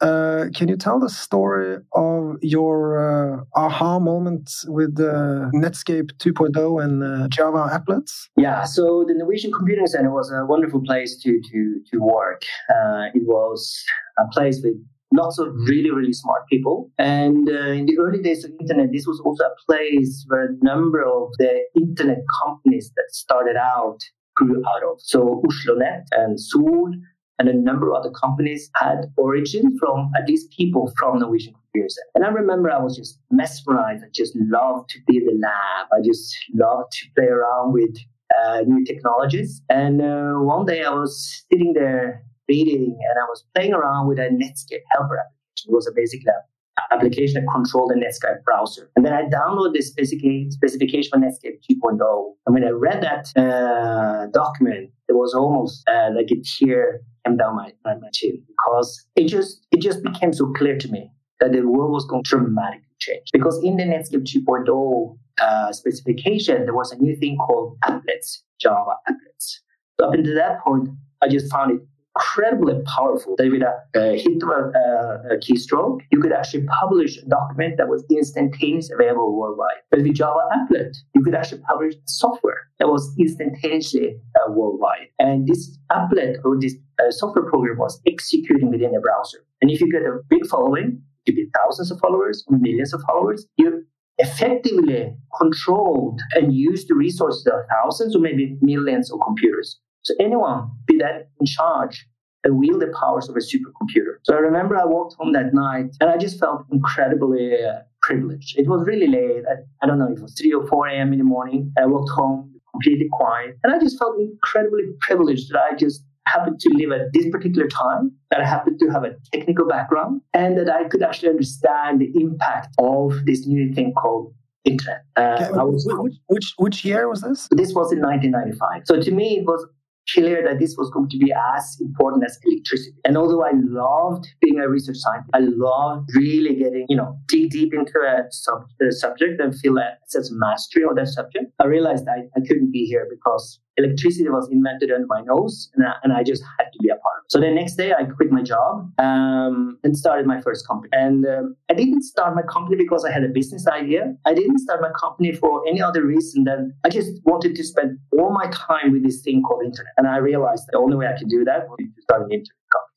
Uh, 0.00 0.46
can 0.54 0.66
you 0.68 0.76
tell 0.76 0.98
the 0.98 1.10
story 1.10 1.76
of 1.92 2.36
your 2.40 2.78
uh, 2.96 3.44
aha 3.54 3.98
moment 3.98 4.50
with 4.66 4.98
uh, 4.98 5.50
Netscape 5.54 6.12
2.0 6.12 6.82
and 6.82 7.02
uh, 7.02 7.28
Java 7.28 7.68
applets? 7.70 8.28
Yeah, 8.36 8.64
so 8.64 9.04
the 9.06 9.12
Norwegian 9.12 9.52
Computing 9.52 9.86
Center 9.86 10.10
was 10.10 10.32
a 10.32 10.46
wonderful 10.46 10.80
place 10.82 11.20
to 11.22 11.40
to 11.52 11.80
to 11.92 11.98
work. 12.00 12.42
Uh, 12.70 13.12
it 13.14 13.24
was 13.26 13.84
a 14.18 14.24
place 14.32 14.62
with 14.64 14.74
lots 15.12 15.38
of 15.38 15.48
really 15.68 15.90
really 15.90 16.14
smart 16.14 16.46
people, 16.50 16.90
and 16.96 17.50
uh, 17.50 17.72
in 17.78 17.84
the 17.84 17.98
early 17.98 18.22
days 18.22 18.42
of 18.42 18.52
internet, 18.58 18.88
this 18.92 19.06
was 19.06 19.20
also 19.20 19.44
a 19.44 19.54
place 19.66 20.24
where 20.28 20.46
a 20.46 20.64
number 20.64 21.02
of 21.04 21.28
the 21.38 21.60
internet 21.78 22.22
companies 22.42 22.90
that 22.96 23.10
started 23.10 23.56
out 23.56 23.98
grew 24.40 24.62
out 24.66 24.82
of. 24.90 25.00
So 25.00 25.42
Oslonett 25.46 26.04
and 26.12 26.40
Sol 26.40 26.92
and 27.38 27.48
a 27.48 27.54
number 27.54 27.90
of 27.90 27.96
other 27.96 28.10
companies 28.10 28.70
had 28.76 29.06
origin 29.16 29.78
from 29.78 30.10
at 30.16 30.28
least 30.28 30.50
people 30.56 30.92
from 30.98 31.18
Norwegian 31.18 31.54
computers. 31.54 31.98
And 32.14 32.24
I 32.24 32.28
remember 32.28 32.70
I 32.70 32.78
was 32.78 32.96
just 32.96 33.18
mesmerized. 33.30 34.04
I 34.04 34.08
just 34.12 34.36
loved 34.36 34.90
to 34.90 34.98
be 35.06 35.18
in 35.18 35.24
the 35.24 35.38
lab. 35.40 35.86
I 35.92 36.00
just 36.04 36.36
loved 36.54 36.92
to 36.92 37.06
play 37.16 37.28
around 37.28 37.72
with 37.72 37.96
uh, 38.38 38.60
new 38.66 38.84
technologies. 38.84 39.62
And 39.70 40.02
uh, 40.02 40.34
one 40.34 40.66
day 40.66 40.84
I 40.84 40.90
was 40.90 41.44
sitting 41.50 41.72
there 41.72 42.22
reading 42.48 42.98
and 43.08 43.18
I 43.18 43.26
was 43.28 43.44
playing 43.54 43.72
around 43.72 44.08
with 44.08 44.18
a 44.18 44.28
Netscape 44.28 44.84
helper 44.92 45.18
application. 45.18 45.68
It 45.68 45.74
was 45.74 45.86
a 45.86 45.92
basic 45.94 46.20
lab 46.26 46.42
application 46.90 47.42
that 47.42 47.50
controlled 47.52 47.90
the 47.90 47.94
Netscape 47.94 48.42
browser. 48.44 48.90
And 48.96 49.04
then 49.04 49.12
I 49.12 49.22
downloaded 49.22 49.74
the 49.74 49.82
specification 49.82 51.10
for 51.10 51.18
Netscape 51.18 51.60
2.0. 51.70 52.34
And 52.46 52.54
when 52.54 52.64
I 52.64 52.70
read 52.70 53.02
that 53.02 53.30
uh, 53.36 54.26
document, 54.32 54.90
it 55.08 55.14
was 55.14 55.34
almost 55.34 55.88
uh, 55.88 56.10
like 56.14 56.30
a 56.30 56.40
tear 56.42 57.00
came 57.26 57.36
down 57.36 57.56
my, 57.56 57.72
my, 57.84 57.94
my 57.96 58.08
chin 58.12 58.42
because 58.46 59.06
it 59.16 59.26
just 59.26 59.66
it 59.72 59.80
just 59.80 60.02
became 60.02 60.32
so 60.32 60.52
clear 60.52 60.78
to 60.78 60.88
me 60.88 61.10
that 61.40 61.52
the 61.52 61.62
world 61.62 61.92
was 61.92 62.04
going 62.04 62.22
to 62.22 62.28
dramatically 62.28 62.86
change. 62.98 63.28
Because 63.32 63.62
in 63.62 63.76
the 63.76 63.84
Netscape 63.84 64.24
2.0 64.24 65.18
uh, 65.40 65.72
specification, 65.72 66.64
there 66.64 66.74
was 66.74 66.92
a 66.92 66.96
new 66.96 67.16
thing 67.16 67.38
called 67.38 67.78
applets, 67.84 68.42
Java 68.60 68.96
applets. 69.08 69.60
So 69.98 70.06
up 70.06 70.14
until 70.14 70.34
that 70.34 70.60
point, 70.62 70.90
I 71.22 71.28
just 71.28 71.50
found 71.50 71.72
it 71.72 71.80
incredibly 72.16 72.74
powerful. 72.86 73.34
That 73.36 73.50
with 73.50 73.62
a, 73.62 73.74
a 73.94 74.18
hit 74.18 74.42
of 74.42 74.48
a, 74.48 75.34
a, 75.34 75.38
keystroke, 75.38 76.00
you 76.10 76.20
could 76.20 76.32
actually 76.32 76.66
publish 76.66 77.18
a 77.18 77.26
document 77.26 77.76
that 77.78 77.88
was 77.88 78.04
instantaneously 78.10 78.94
available 78.94 79.36
worldwide. 79.36 79.82
But 79.90 80.02
with 80.02 80.14
Java 80.14 80.40
Applet, 80.54 80.96
you 81.14 81.22
could 81.22 81.34
actually 81.34 81.62
publish 81.62 81.94
software 82.06 82.68
that 82.78 82.88
was 82.88 83.14
instantaneously 83.18 84.16
uh, 84.36 84.52
worldwide. 84.52 85.08
And 85.18 85.46
this 85.46 85.78
applet 85.92 86.36
or 86.44 86.58
this 86.60 86.74
uh, 86.98 87.10
software 87.10 87.48
program 87.48 87.78
was 87.78 88.00
executing 88.06 88.70
within 88.70 88.94
a 88.94 89.00
browser. 89.00 89.44
And 89.62 89.70
if 89.70 89.80
you 89.80 89.90
get 89.90 90.02
a 90.02 90.20
big 90.28 90.46
following, 90.46 91.02
you 91.26 91.34
be 91.34 91.46
thousands 91.54 91.90
of 91.90 92.00
followers, 92.00 92.44
millions 92.48 92.92
of 92.94 93.02
followers, 93.06 93.46
you 93.56 93.84
effectively 94.18 95.14
controlled 95.38 96.20
and 96.32 96.54
used 96.54 96.88
the 96.88 96.94
resources 96.94 97.46
of 97.46 97.60
thousands 97.70 98.14
or 98.14 98.20
maybe 98.20 98.56
millions 98.60 99.10
of 99.10 99.18
computers. 99.24 99.78
So 100.02 100.14
anyone, 100.20 100.70
be 100.86 100.98
that 100.98 101.28
in 101.40 101.46
charge, 101.46 102.06
and 102.44 102.58
wield 102.58 102.80
the 102.80 102.92
powers 102.98 103.28
of 103.28 103.36
a 103.36 103.40
supercomputer. 103.40 104.16
So 104.22 104.34
I 104.34 104.38
remember 104.38 104.76
I 104.76 104.84
walked 104.84 105.14
home 105.18 105.32
that 105.32 105.52
night 105.52 105.96
and 106.00 106.08
I 106.08 106.16
just 106.16 106.38
felt 106.38 106.64
incredibly 106.72 107.54
uh, 107.62 107.80
privileged. 108.02 108.58
It 108.58 108.66
was 108.66 108.86
really 108.86 109.08
late. 109.08 109.44
I, 109.48 109.84
I 109.84 109.86
don't 109.86 109.98
know, 109.98 110.08
it 110.08 110.20
was 110.20 110.34
3 110.40 110.52
or 110.54 110.66
4 110.66 110.88
a.m. 110.88 111.12
in 111.12 111.18
the 111.18 111.24
morning. 111.24 111.72
I 111.78 111.86
walked 111.86 112.10
home 112.10 112.54
completely 112.72 113.08
quiet. 113.12 113.58
And 113.62 113.74
I 113.74 113.78
just 113.78 113.98
felt 113.98 114.18
incredibly 114.18 114.84
privileged 115.00 115.50
that 115.50 115.60
I 115.70 115.76
just 115.76 116.04
happened 116.26 116.60
to 116.60 116.70
live 116.74 116.92
at 116.92 117.12
this 117.12 117.28
particular 117.30 117.68
time, 117.68 118.12
that 118.30 118.40
I 118.40 118.46
happened 118.46 118.78
to 118.80 118.88
have 118.88 119.04
a 119.04 119.14
technical 119.32 119.66
background, 119.66 120.20
and 120.32 120.56
that 120.58 120.70
I 120.70 120.84
could 120.84 121.02
actually 121.02 121.30
understand 121.30 122.00
the 122.00 122.12
impact 122.14 122.68
of 122.78 123.24
this 123.26 123.46
new 123.46 123.72
thing 123.74 123.92
called 123.94 124.32
internet. 124.64 125.02
Uh, 125.16 125.48
was, 125.50 125.86
which, 125.88 126.14
which, 126.28 126.54
which 126.58 126.84
year 126.84 127.08
was 127.08 127.22
this? 127.22 127.48
This 127.50 127.74
was 127.74 127.92
in 127.92 128.00
1995. 128.00 128.82
So 128.84 129.00
to 129.00 129.10
me, 129.10 129.38
it 129.38 129.44
was 129.44 129.66
clear 130.14 130.42
that 130.44 130.58
this 130.58 130.74
was 130.76 130.90
going 130.90 131.08
to 131.10 131.18
be 131.18 131.32
as 131.56 131.76
important 131.80 132.24
as 132.24 132.38
electricity. 132.44 132.96
And 133.04 133.16
although 133.16 133.44
I 133.44 133.52
loved 133.54 134.26
being 134.40 134.58
a 134.60 134.68
research 134.68 134.96
scientist, 134.98 135.30
I 135.34 135.40
loved 135.40 136.08
really 136.14 136.54
getting, 136.54 136.86
you 136.88 136.96
know, 136.96 137.18
dig 137.28 137.50
deep 137.50 137.72
into 137.74 137.98
a, 138.00 138.24
sub, 138.30 138.66
a 138.80 138.92
subject 138.92 139.40
and 139.40 139.58
feel 139.58 139.78
a 139.78 139.96
sense 140.06 140.30
of 140.30 140.36
mastery 140.38 140.84
of 140.84 140.96
that 140.96 141.08
subject. 141.08 141.52
I 141.60 141.66
realized 141.66 142.06
I, 142.08 142.28
I 142.36 142.40
couldn't 142.46 142.72
be 142.72 142.84
here 142.86 143.06
because 143.10 143.60
electricity 143.76 144.28
was 144.28 144.48
invented 144.50 144.90
under 144.90 145.06
my 145.06 145.20
nose 145.22 145.70
and 145.74 145.86
I, 145.86 145.94
and 146.02 146.12
I 146.12 146.22
just 146.22 146.42
had 146.58 146.64
to 146.72 146.78
be 146.82 146.88
a 146.88 146.96
part 146.96 147.18
of 147.18 147.24
it. 147.24 147.32
So 147.32 147.40
the 147.40 147.50
next 147.50 147.76
day 147.76 147.92
I 147.92 148.04
quit 148.04 148.30
my 148.30 148.42
job 148.42 148.90
um, 148.98 149.78
and 149.84 149.96
started 149.96 150.26
my 150.26 150.40
first 150.40 150.66
company. 150.66 150.90
And 150.92 151.26
um, 151.26 151.56
I 151.70 151.74
didn't 151.74 152.02
start 152.02 152.34
my 152.34 152.42
company 152.42 152.76
because 152.76 153.04
I 153.04 153.10
had 153.12 153.24
a 153.24 153.28
business 153.28 153.66
idea. 153.66 154.14
I 154.26 154.34
didn't 154.34 154.58
start 154.58 154.80
my 154.80 154.90
company 154.98 155.32
for 155.32 155.62
any 155.68 155.80
other 155.80 156.04
reason 156.04 156.44
than 156.44 156.74
I 156.84 156.88
just 156.88 157.10
wanted 157.24 157.54
to 157.56 157.64
spend 157.64 157.98
all 158.18 158.32
my 158.32 158.50
time 158.52 158.92
with 158.92 159.04
this 159.04 159.22
thing 159.22 159.42
called 159.42 159.64
internet. 159.64 159.92
And 159.96 160.06
I 160.06 160.16
realized 160.16 160.64
the 160.70 160.78
only 160.78 160.96
way 160.96 161.06
I 161.06 161.16
could 161.18 161.28
do 161.28 161.44
that 161.44 161.68
was 161.68 161.78
to 161.78 162.02
start 162.02 162.22
an 162.22 162.32
internet 162.32 162.56
company. 162.72 162.90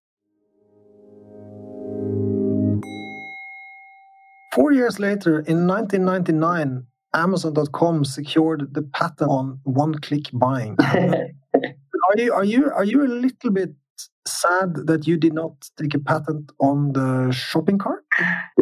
Four 4.54 4.72
years 4.72 5.00
later, 5.00 5.40
in 5.40 5.66
1999, 5.66 6.86
Amazon.com 7.14 8.06
secured 8.06 8.74
the 8.74 8.82
patent 8.82 9.30
on 9.30 9.60
one-click 9.64 10.30
buying. 10.34 10.76
are 10.84 12.18
you 12.18 12.34
are 12.34 12.44
you 12.44 12.72
are 12.72 12.84
you 12.84 13.04
a 13.04 13.08
little 13.08 13.52
bit 13.52 13.74
sad 14.28 14.76
that 14.88 15.08
you 15.08 15.18
did 15.18 15.34
not 15.34 15.54
take 15.78 15.94
a 15.94 16.00
patent 16.00 16.52
on 16.60 16.94
the 16.94 17.32
shopping 17.32 17.78
cart? 17.78 18.04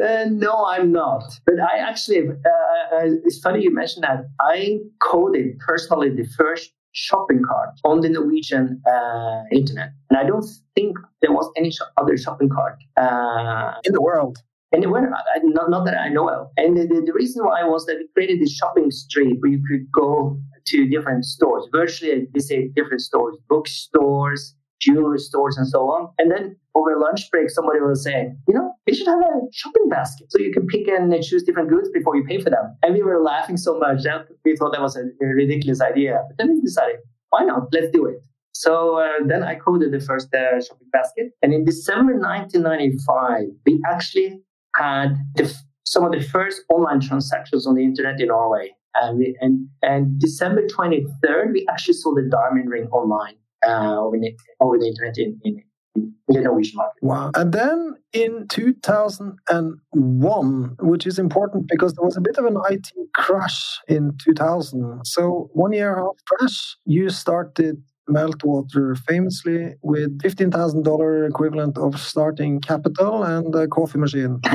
Uh, 0.02 0.26
no, 0.30 0.66
I'm 0.66 0.92
not. 0.92 1.24
But 1.46 1.60
I 1.60 1.78
actually, 1.78 2.20
uh, 2.20 2.96
uh, 2.96 3.06
it's 3.26 3.40
funny 3.40 3.64
you 3.64 3.74
mentioned 3.74 4.04
that. 4.04 4.26
I 4.40 4.80
coded 5.02 5.60
personally 5.60 6.10
the 6.10 6.28
first 6.38 6.72
shopping 6.94 7.42
cart 7.48 7.70
on 7.84 8.02
the 8.02 8.10
Norwegian 8.10 8.82
uh, 8.92 9.44
internet, 9.52 9.92
and 10.10 10.18
I 10.20 10.24
don't 10.24 10.46
think 10.76 10.98
there 11.22 11.32
was 11.32 11.50
any 11.56 11.72
other 11.98 12.18
shopping 12.18 12.50
cart 12.50 12.78
uh, 12.98 13.74
in 13.86 13.94
the 13.94 14.02
world 14.02 14.40
anywhere, 14.74 15.10
not, 15.44 15.70
not 15.70 15.86
that 15.86 15.98
I 15.98 16.10
know 16.10 16.30
of. 16.30 16.48
And 16.58 16.78
the, 16.78 16.88
the, 16.88 17.02
the, 17.06 17.14
reason 17.14 17.44
why 17.46 17.64
was 17.64 17.86
that 17.86 17.98
we 17.98 18.08
created 18.14 18.42
this 18.42 18.54
shopping 18.54 18.92
street 18.92 19.38
where 19.40 19.52
you 19.52 19.64
could 19.70 19.92
go 19.92 20.40
to 20.68 20.88
different 20.88 21.26
stores, 21.26 21.68
virtually, 21.72 22.28
we 22.34 22.40
say 22.40 22.70
different 22.76 23.02
stores, 23.02 23.38
bookstores, 23.50 24.56
jewelry 24.80 25.20
stores, 25.20 25.58
and 25.58 25.68
so 25.68 25.82
on. 25.90 26.10
And 26.18 26.32
then 26.32 26.56
over 26.76 26.98
lunch 26.98 27.30
break, 27.32 27.50
somebody 27.50 27.80
was 27.80 28.04
saying, 28.04 28.38
you 28.48 28.54
know, 28.54 28.74
we 28.88 28.94
should 28.96 29.08
have 29.08 29.20
a 29.20 29.42
shopping 29.52 29.90
basket 29.90 30.32
so 30.32 30.40
you 30.40 30.52
can 30.52 30.66
pick 30.68 30.88
and 30.88 31.14
choose 31.24 31.44
different 31.44 31.70
goods 31.70 31.90
before 31.94 32.16
you 32.16 32.24
pay 32.24 32.40
for 32.40 32.50
them. 32.50 32.76
And 32.84 32.94
we 32.94 33.04
were 33.04 33.22
laughing 33.22 33.58
so 33.58 33.78
much 33.78 34.04
that 34.04 34.28
we 34.46 34.56
thought 34.56 34.72
that 34.74 34.82
was 34.82 34.96
a, 34.96 35.04
a 35.24 35.28
ridiculous 35.28 35.82
idea. 35.82 36.24
But 36.28 36.38
then 36.38 36.56
we 36.56 36.62
decided, 36.62 36.98
why 37.30 37.44
not? 37.44 37.68
Let's 37.72 37.92
do 37.92 38.06
it. 38.06 38.24
So 38.54 39.00
uh, 39.00 39.26
then 39.26 39.44
I 39.44 39.56
coded 39.56 39.92
the 39.92 40.00
first 40.00 40.34
uh, 40.34 40.62
shopping 40.62 40.88
basket. 40.92 41.32
And 41.42 41.54
in 41.54 41.64
December 41.64 42.14
1995, 42.14 43.44
we 43.66 43.82
actually 43.90 44.42
had 44.76 45.16
the, 45.36 45.54
some 45.86 46.06
of 46.06 46.12
the 46.12 46.22
first 46.22 46.62
online 46.70 47.00
transactions 47.00 47.66
on 47.68 47.76
the 47.76 47.84
internet 47.84 48.20
in 48.20 48.28
Norway. 48.28 48.72
And, 48.96 49.20
we, 49.20 49.38
and, 49.40 49.70
and 49.82 50.20
December 50.20 50.68
23rd, 50.68 51.54
we 51.54 51.66
actually 51.70 51.94
saw 51.94 52.14
the 52.14 52.28
diamond 52.30 52.70
ring 52.70 52.88
online 52.88 53.36
uh, 53.66 53.98
over, 54.00 54.18
the, 54.18 54.36
over 54.60 54.78
the 54.78 54.88
internet 54.88 55.18
in, 55.18 55.40
in, 55.44 55.64
in 55.96 56.14
the 56.28 56.42
Norwegian 56.42 56.76
market. 56.78 57.02
Wow. 57.02 57.32
And 57.36 57.54
then 57.54 57.96
in 58.14 58.48
2001, 58.50 60.76
which 60.82 61.08
is 61.08 61.18
important 61.20 61.68
because 61.68 61.94
there 61.94 62.04
was 62.04 62.18
a 62.18 62.22
bit 62.22 62.38
of 62.38 62.44
an 62.46 62.58
IT 62.70 62.92
crash 63.14 63.80
in 63.88 64.18
2000. 64.24 65.06
So 65.06 65.50
one 65.54 65.72
year 65.74 65.98
after 65.98 66.24
crash, 66.28 66.76
you 66.86 67.10
started 67.10 67.82
Meltwater 68.12 68.98
famously 69.08 69.76
with 69.82 70.20
$15,000 70.20 71.30
equivalent 71.30 71.78
of 71.78 72.00
starting 72.00 72.60
capital 72.60 73.24
and 73.24 73.54
a 73.56 73.68
coffee 73.68 74.00
machine. 74.00 74.40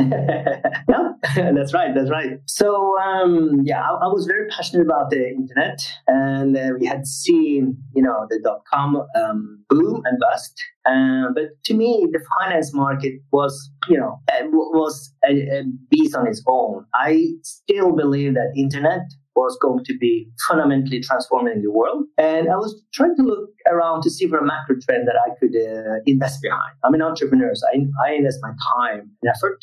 that's 1.35 1.75
right. 1.75 1.95
That's 1.95 2.11
right. 2.11 2.39
So, 2.47 2.97
um, 2.99 3.63
yeah, 3.65 3.81
I, 3.81 3.95
I, 4.05 4.07
was 4.09 4.27
very 4.27 4.49
passionate 4.49 4.83
about 4.83 5.11
the 5.11 5.29
internet 5.29 5.81
and 6.07 6.57
uh, 6.57 6.71
we 6.79 6.87
had 6.87 7.07
seen, 7.07 7.77
you 7.95 8.03
know, 8.03 8.27
the 8.29 8.41
dot 8.43 8.61
com 8.73 8.97
um, 8.97 9.65
boom 9.69 10.03
and 10.05 10.19
bust. 10.21 10.53
Uh, 10.85 11.33
but 11.35 11.45
to 11.65 11.75
me, 11.75 12.07
the 12.13 12.21
finance 12.39 12.73
market 12.73 13.15
was, 13.33 13.71
you 13.89 13.99
know, 13.99 14.21
uh, 14.33 14.45
was 14.47 15.13
a, 15.29 15.33
a 15.33 15.63
beast 15.91 16.15
on 16.15 16.27
its 16.27 16.43
own. 16.47 16.85
I 16.95 17.29
still 17.43 17.95
believe 17.95 18.35
that 18.35 18.53
internet 18.57 19.01
was 19.37 19.59
going 19.61 19.85
to 19.85 19.97
be 19.99 20.29
fundamentally 20.49 21.01
transforming 21.01 21.63
the 21.63 21.71
world. 21.71 22.05
And 22.19 22.49
I 22.49 22.57
was 22.57 22.83
trying 22.93 23.15
to 23.17 23.23
look 23.23 23.51
around 23.71 24.03
to 24.03 24.11
see 24.11 24.27
for 24.27 24.39
a 24.39 24.45
macro 24.45 24.77
trend 24.85 25.07
that 25.07 25.17
I 25.17 25.31
could 25.39 25.55
uh, 25.55 26.01
invest 26.07 26.41
behind. 26.43 26.73
I'm 26.85 26.95
an 26.95 27.03
entrepreneur, 27.03 27.55
so 27.55 27.67
I, 27.69 27.77
I 28.09 28.15
invest 28.15 28.39
my 28.43 28.53
time 28.75 29.11
and 29.23 29.31
effort. 29.35 29.59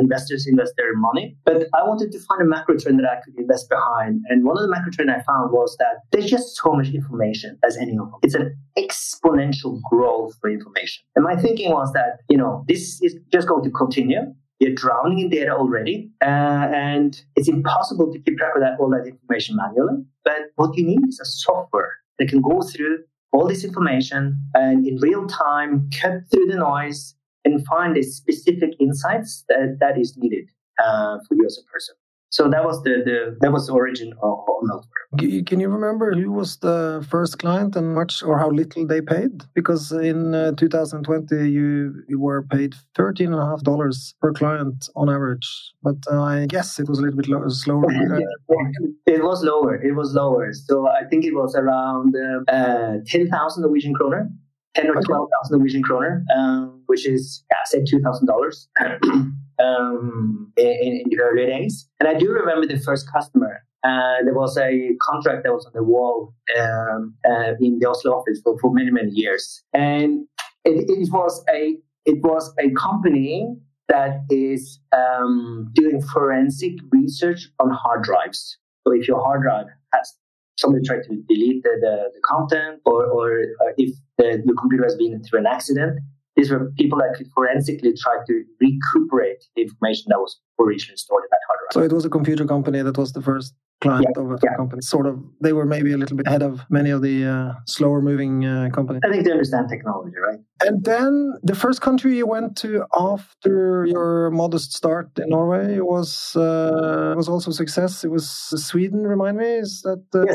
Investors 0.00 0.46
invest 0.48 0.72
their 0.78 0.96
money, 0.96 1.36
but 1.44 1.66
I 1.78 1.84
wanted 1.84 2.12
to 2.12 2.18
find 2.20 2.40
a 2.40 2.46
macro 2.46 2.78
trend 2.78 2.98
that 2.98 3.04
I 3.04 3.20
could 3.22 3.34
invest 3.36 3.68
behind. 3.68 4.22
And 4.30 4.42
one 4.42 4.56
of 4.56 4.62
the 4.62 4.70
macro 4.70 4.90
trends 4.90 5.10
I 5.14 5.22
found 5.22 5.52
was 5.52 5.76
that 5.80 5.96
there's 6.12 6.30
just 6.30 6.56
so 6.56 6.72
much 6.72 6.88
information 6.88 7.58
as 7.62 7.76
any 7.76 7.92
of 7.92 8.10
them. 8.10 8.14
It's 8.22 8.34
an 8.34 8.56
exponential 8.78 9.82
growth 9.90 10.34
for 10.40 10.48
information. 10.48 11.04
And 11.14 11.24
my 11.24 11.36
thinking 11.36 11.72
was 11.72 11.92
that, 11.92 12.20
you 12.30 12.38
know, 12.38 12.64
this 12.68 13.02
is 13.02 13.16
just 13.30 13.46
going 13.46 13.64
to 13.64 13.70
continue. 13.70 14.20
You're 14.62 14.76
drowning 14.76 15.18
in 15.18 15.28
data 15.28 15.50
already, 15.50 16.12
uh, 16.22 16.68
and 16.72 17.20
it's 17.34 17.48
impossible 17.48 18.12
to 18.12 18.18
keep 18.20 18.38
track 18.38 18.52
of 18.54 18.60
that 18.60 18.78
all 18.78 18.90
that 18.90 19.08
information 19.08 19.56
manually. 19.56 20.04
But 20.24 20.52
what 20.54 20.76
you 20.76 20.86
need 20.86 21.00
is 21.08 21.18
a 21.18 21.24
software 21.24 21.90
that 22.20 22.28
can 22.28 22.40
go 22.40 22.62
through 22.62 22.98
all 23.32 23.48
this 23.48 23.64
information 23.64 24.38
and 24.54 24.86
in 24.86 24.98
real 24.98 25.26
time 25.26 25.90
cut 26.00 26.12
through 26.30 26.46
the 26.46 26.54
noise 26.54 27.16
and 27.44 27.66
find 27.66 27.96
the 27.96 28.04
specific 28.04 28.70
insights 28.78 29.44
that, 29.48 29.78
that 29.80 29.98
is 29.98 30.16
needed 30.16 30.48
uh, 30.78 31.18
for 31.26 31.34
you 31.34 31.44
as 31.44 31.58
a 31.58 31.66
person. 31.72 31.96
So 32.32 32.48
that 32.48 32.64
was 32.64 32.82
the, 32.82 33.02
the 33.04 33.36
that 33.42 33.52
was 33.52 33.66
the 33.66 33.74
origin 33.74 34.14
of, 34.22 34.38
of 34.48 34.56
Meltwater. 34.64 35.46
Can 35.46 35.60
you 35.60 35.68
remember 35.68 36.14
who 36.14 36.32
was 36.32 36.56
the 36.56 37.06
first 37.10 37.38
client 37.38 37.76
and 37.76 37.94
much 37.94 38.22
or 38.22 38.38
how 38.38 38.50
little 38.50 38.86
they 38.86 39.02
paid? 39.02 39.42
Because 39.54 39.92
in 39.92 40.34
uh, 40.34 40.52
2020 40.52 41.50
you 41.50 42.02
you 42.08 42.18
were 42.18 42.42
paid 42.44 42.74
thirteen 42.96 43.34
and 43.34 43.42
a 43.42 43.44
half 43.44 43.62
dollars 43.62 44.14
per 44.22 44.32
client 44.32 44.88
on 44.96 45.10
average, 45.10 45.46
but 45.82 45.98
uh, 46.10 46.22
I 46.22 46.46
guess 46.46 46.78
it 46.80 46.88
was 46.88 47.00
a 47.00 47.02
little 47.02 47.18
bit 47.18 47.28
lo- 47.28 47.46
slower. 47.48 47.84
it 49.06 49.22
was 49.22 49.44
lower. 49.44 49.74
It 49.74 49.94
was 49.94 50.14
lower. 50.14 50.54
So 50.54 50.88
I 50.88 51.04
think 51.10 51.26
it 51.26 51.34
was 51.34 51.54
around 51.54 52.16
uh, 52.48 52.96
ten 53.06 53.28
thousand 53.28 53.62
Norwegian 53.62 53.94
kroner. 53.94 54.30
10 54.74 54.88
or 54.88 55.02
12,000 55.02 55.58
Norwegian 55.58 55.82
kroner, 55.82 56.24
um, 56.34 56.82
which 56.86 57.06
is, 57.06 57.44
yeah, 57.50 57.58
say 57.66 57.80
$2,000. 57.80 59.32
um, 59.62 60.52
in, 60.56 61.02
in, 61.04 61.10
the 61.10 61.18
early 61.20 61.46
days. 61.46 61.88
And 62.00 62.08
I 62.08 62.14
do 62.14 62.30
remember 62.30 62.66
the 62.66 62.78
first 62.78 63.10
customer. 63.12 63.64
Uh, 63.84 64.22
there 64.24 64.34
was 64.34 64.56
a 64.58 64.90
contract 65.00 65.44
that 65.44 65.52
was 65.52 65.66
on 65.66 65.72
the 65.74 65.82
wall 65.82 66.34
um, 66.58 67.14
uh, 67.28 67.52
in 67.60 67.78
the 67.78 67.88
Oslo 67.88 68.12
office 68.12 68.40
for, 68.42 68.58
for 68.60 68.72
many 68.72 68.90
many 68.90 69.10
years, 69.10 69.62
and 69.72 70.26
it, 70.64 70.88
it 70.88 71.08
was 71.12 71.44
a 71.52 71.76
it 72.04 72.22
was 72.22 72.54
a 72.60 72.70
company 72.72 73.56
that 73.88 74.20
is 74.30 74.78
um, 74.92 75.70
doing 75.74 76.00
forensic 76.00 76.74
research 76.90 77.48
on 77.58 77.70
hard 77.70 78.02
drives. 78.02 78.56
So 78.86 78.94
if 78.94 79.06
your 79.06 79.20
hard 79.20 79.42
drive 79.42 79.66
has 79.92 80.14
somebody 80.58 80.84
tried 80.84 81.02
to 81.04 81.22
delete 81.28 81.62
the, 81.62 81.76
the, 81.80 82.10
the 82.14 82.20
content, 82.24 82.80
or, 82.84 83.04
or 83.06 83.40
uh, 83.60 83.72
if 83.76 83.94
the, 84.18 84.42
the 84.44 84.54
computer 84.54 84.84
has 84.84 84.96
been 84.96 85.22
through 85.24 85.40
an 85.40 85.46
accident, 85.46 85.98
these 86.36 86.50
were 86.50 86.72
people 86.78 86.98
that 86.98 87.14
could 87.16 87.28
forensically 87.34 87.92
try 87.94 88.16
to 88.26 88.44
recuperate 88.60 89.44
the 89.54 89.62
information 89.62 90.04
that 90.08 90.18
was 90.18 90.40
originally 90.60 90.96
stored 90.96 91.24
in 91.24 91.28
that 91.30 91.40
hard 91.46 91.58
drive. 91.60 91.74
So 91.74 91.84
it 91.84 91.94
was 91.94 92.04
a 92.04 92.10
computer 92.10 92.46
company 92.46 92.82
that 92.82 92.96
was 92.96 93.12
the 93.12 93.22
first 93.22 93.54
client 93.82 94.06
yeah, 94.16 94.22
of 94.22 94.30
a 94.30 94.38
yeah. 94.42 94.56
company. 94.56 94.80
Sort 94.80 95.06
of, 95.06 95.22
they 95.40 95.52
were 95.52 95.66
maybe 95.66 95.92
a 95.92 95.98
little 95.98 96.16
bit 96.16 96.26
ahead 96.26 96.42
of 96.42 96.62
many 96.70 96.90
of 96.90 97.02
the 97.02 97.26
uh, 97.26 97.52
slower 97.66 98.00
moving 98.00 98.46
uh, 98.46 98.70
companies. 98.72 99.02
I 99.04 99.10
think 99.10 99.24
they 99.24 99.32
understand 99.32 99.68
technology, 99.68 100.16
right? 100.16 100.38
And 100.60 100.84
then 100.84 101.34
the 101.42 101.54
first 101.54 101.80
country 101.80 102.16
you 102.16 102.26
went 102.26 102.56
to 102.58 102.84
after 102.96 103.84
your 103.86 104.30
modest 104.30 104.72
start 104.72 105.10
in 105.18 105.28
Norway 105.28 105.80
was 105.80 106.34
uh, 106.36 107.14
was 107.16 107.28
also 107.28 107.50
a 107.50 107.54
success. 107.54 108.04
It 108.04 108.10
was 108.10 108.28
Sweden. 108.68 109.02
Remind 109.06 109.36
me, 109.38 109.46
is 109.46 109.82
that? 109.82 110.04
Uh, 110.14 110.32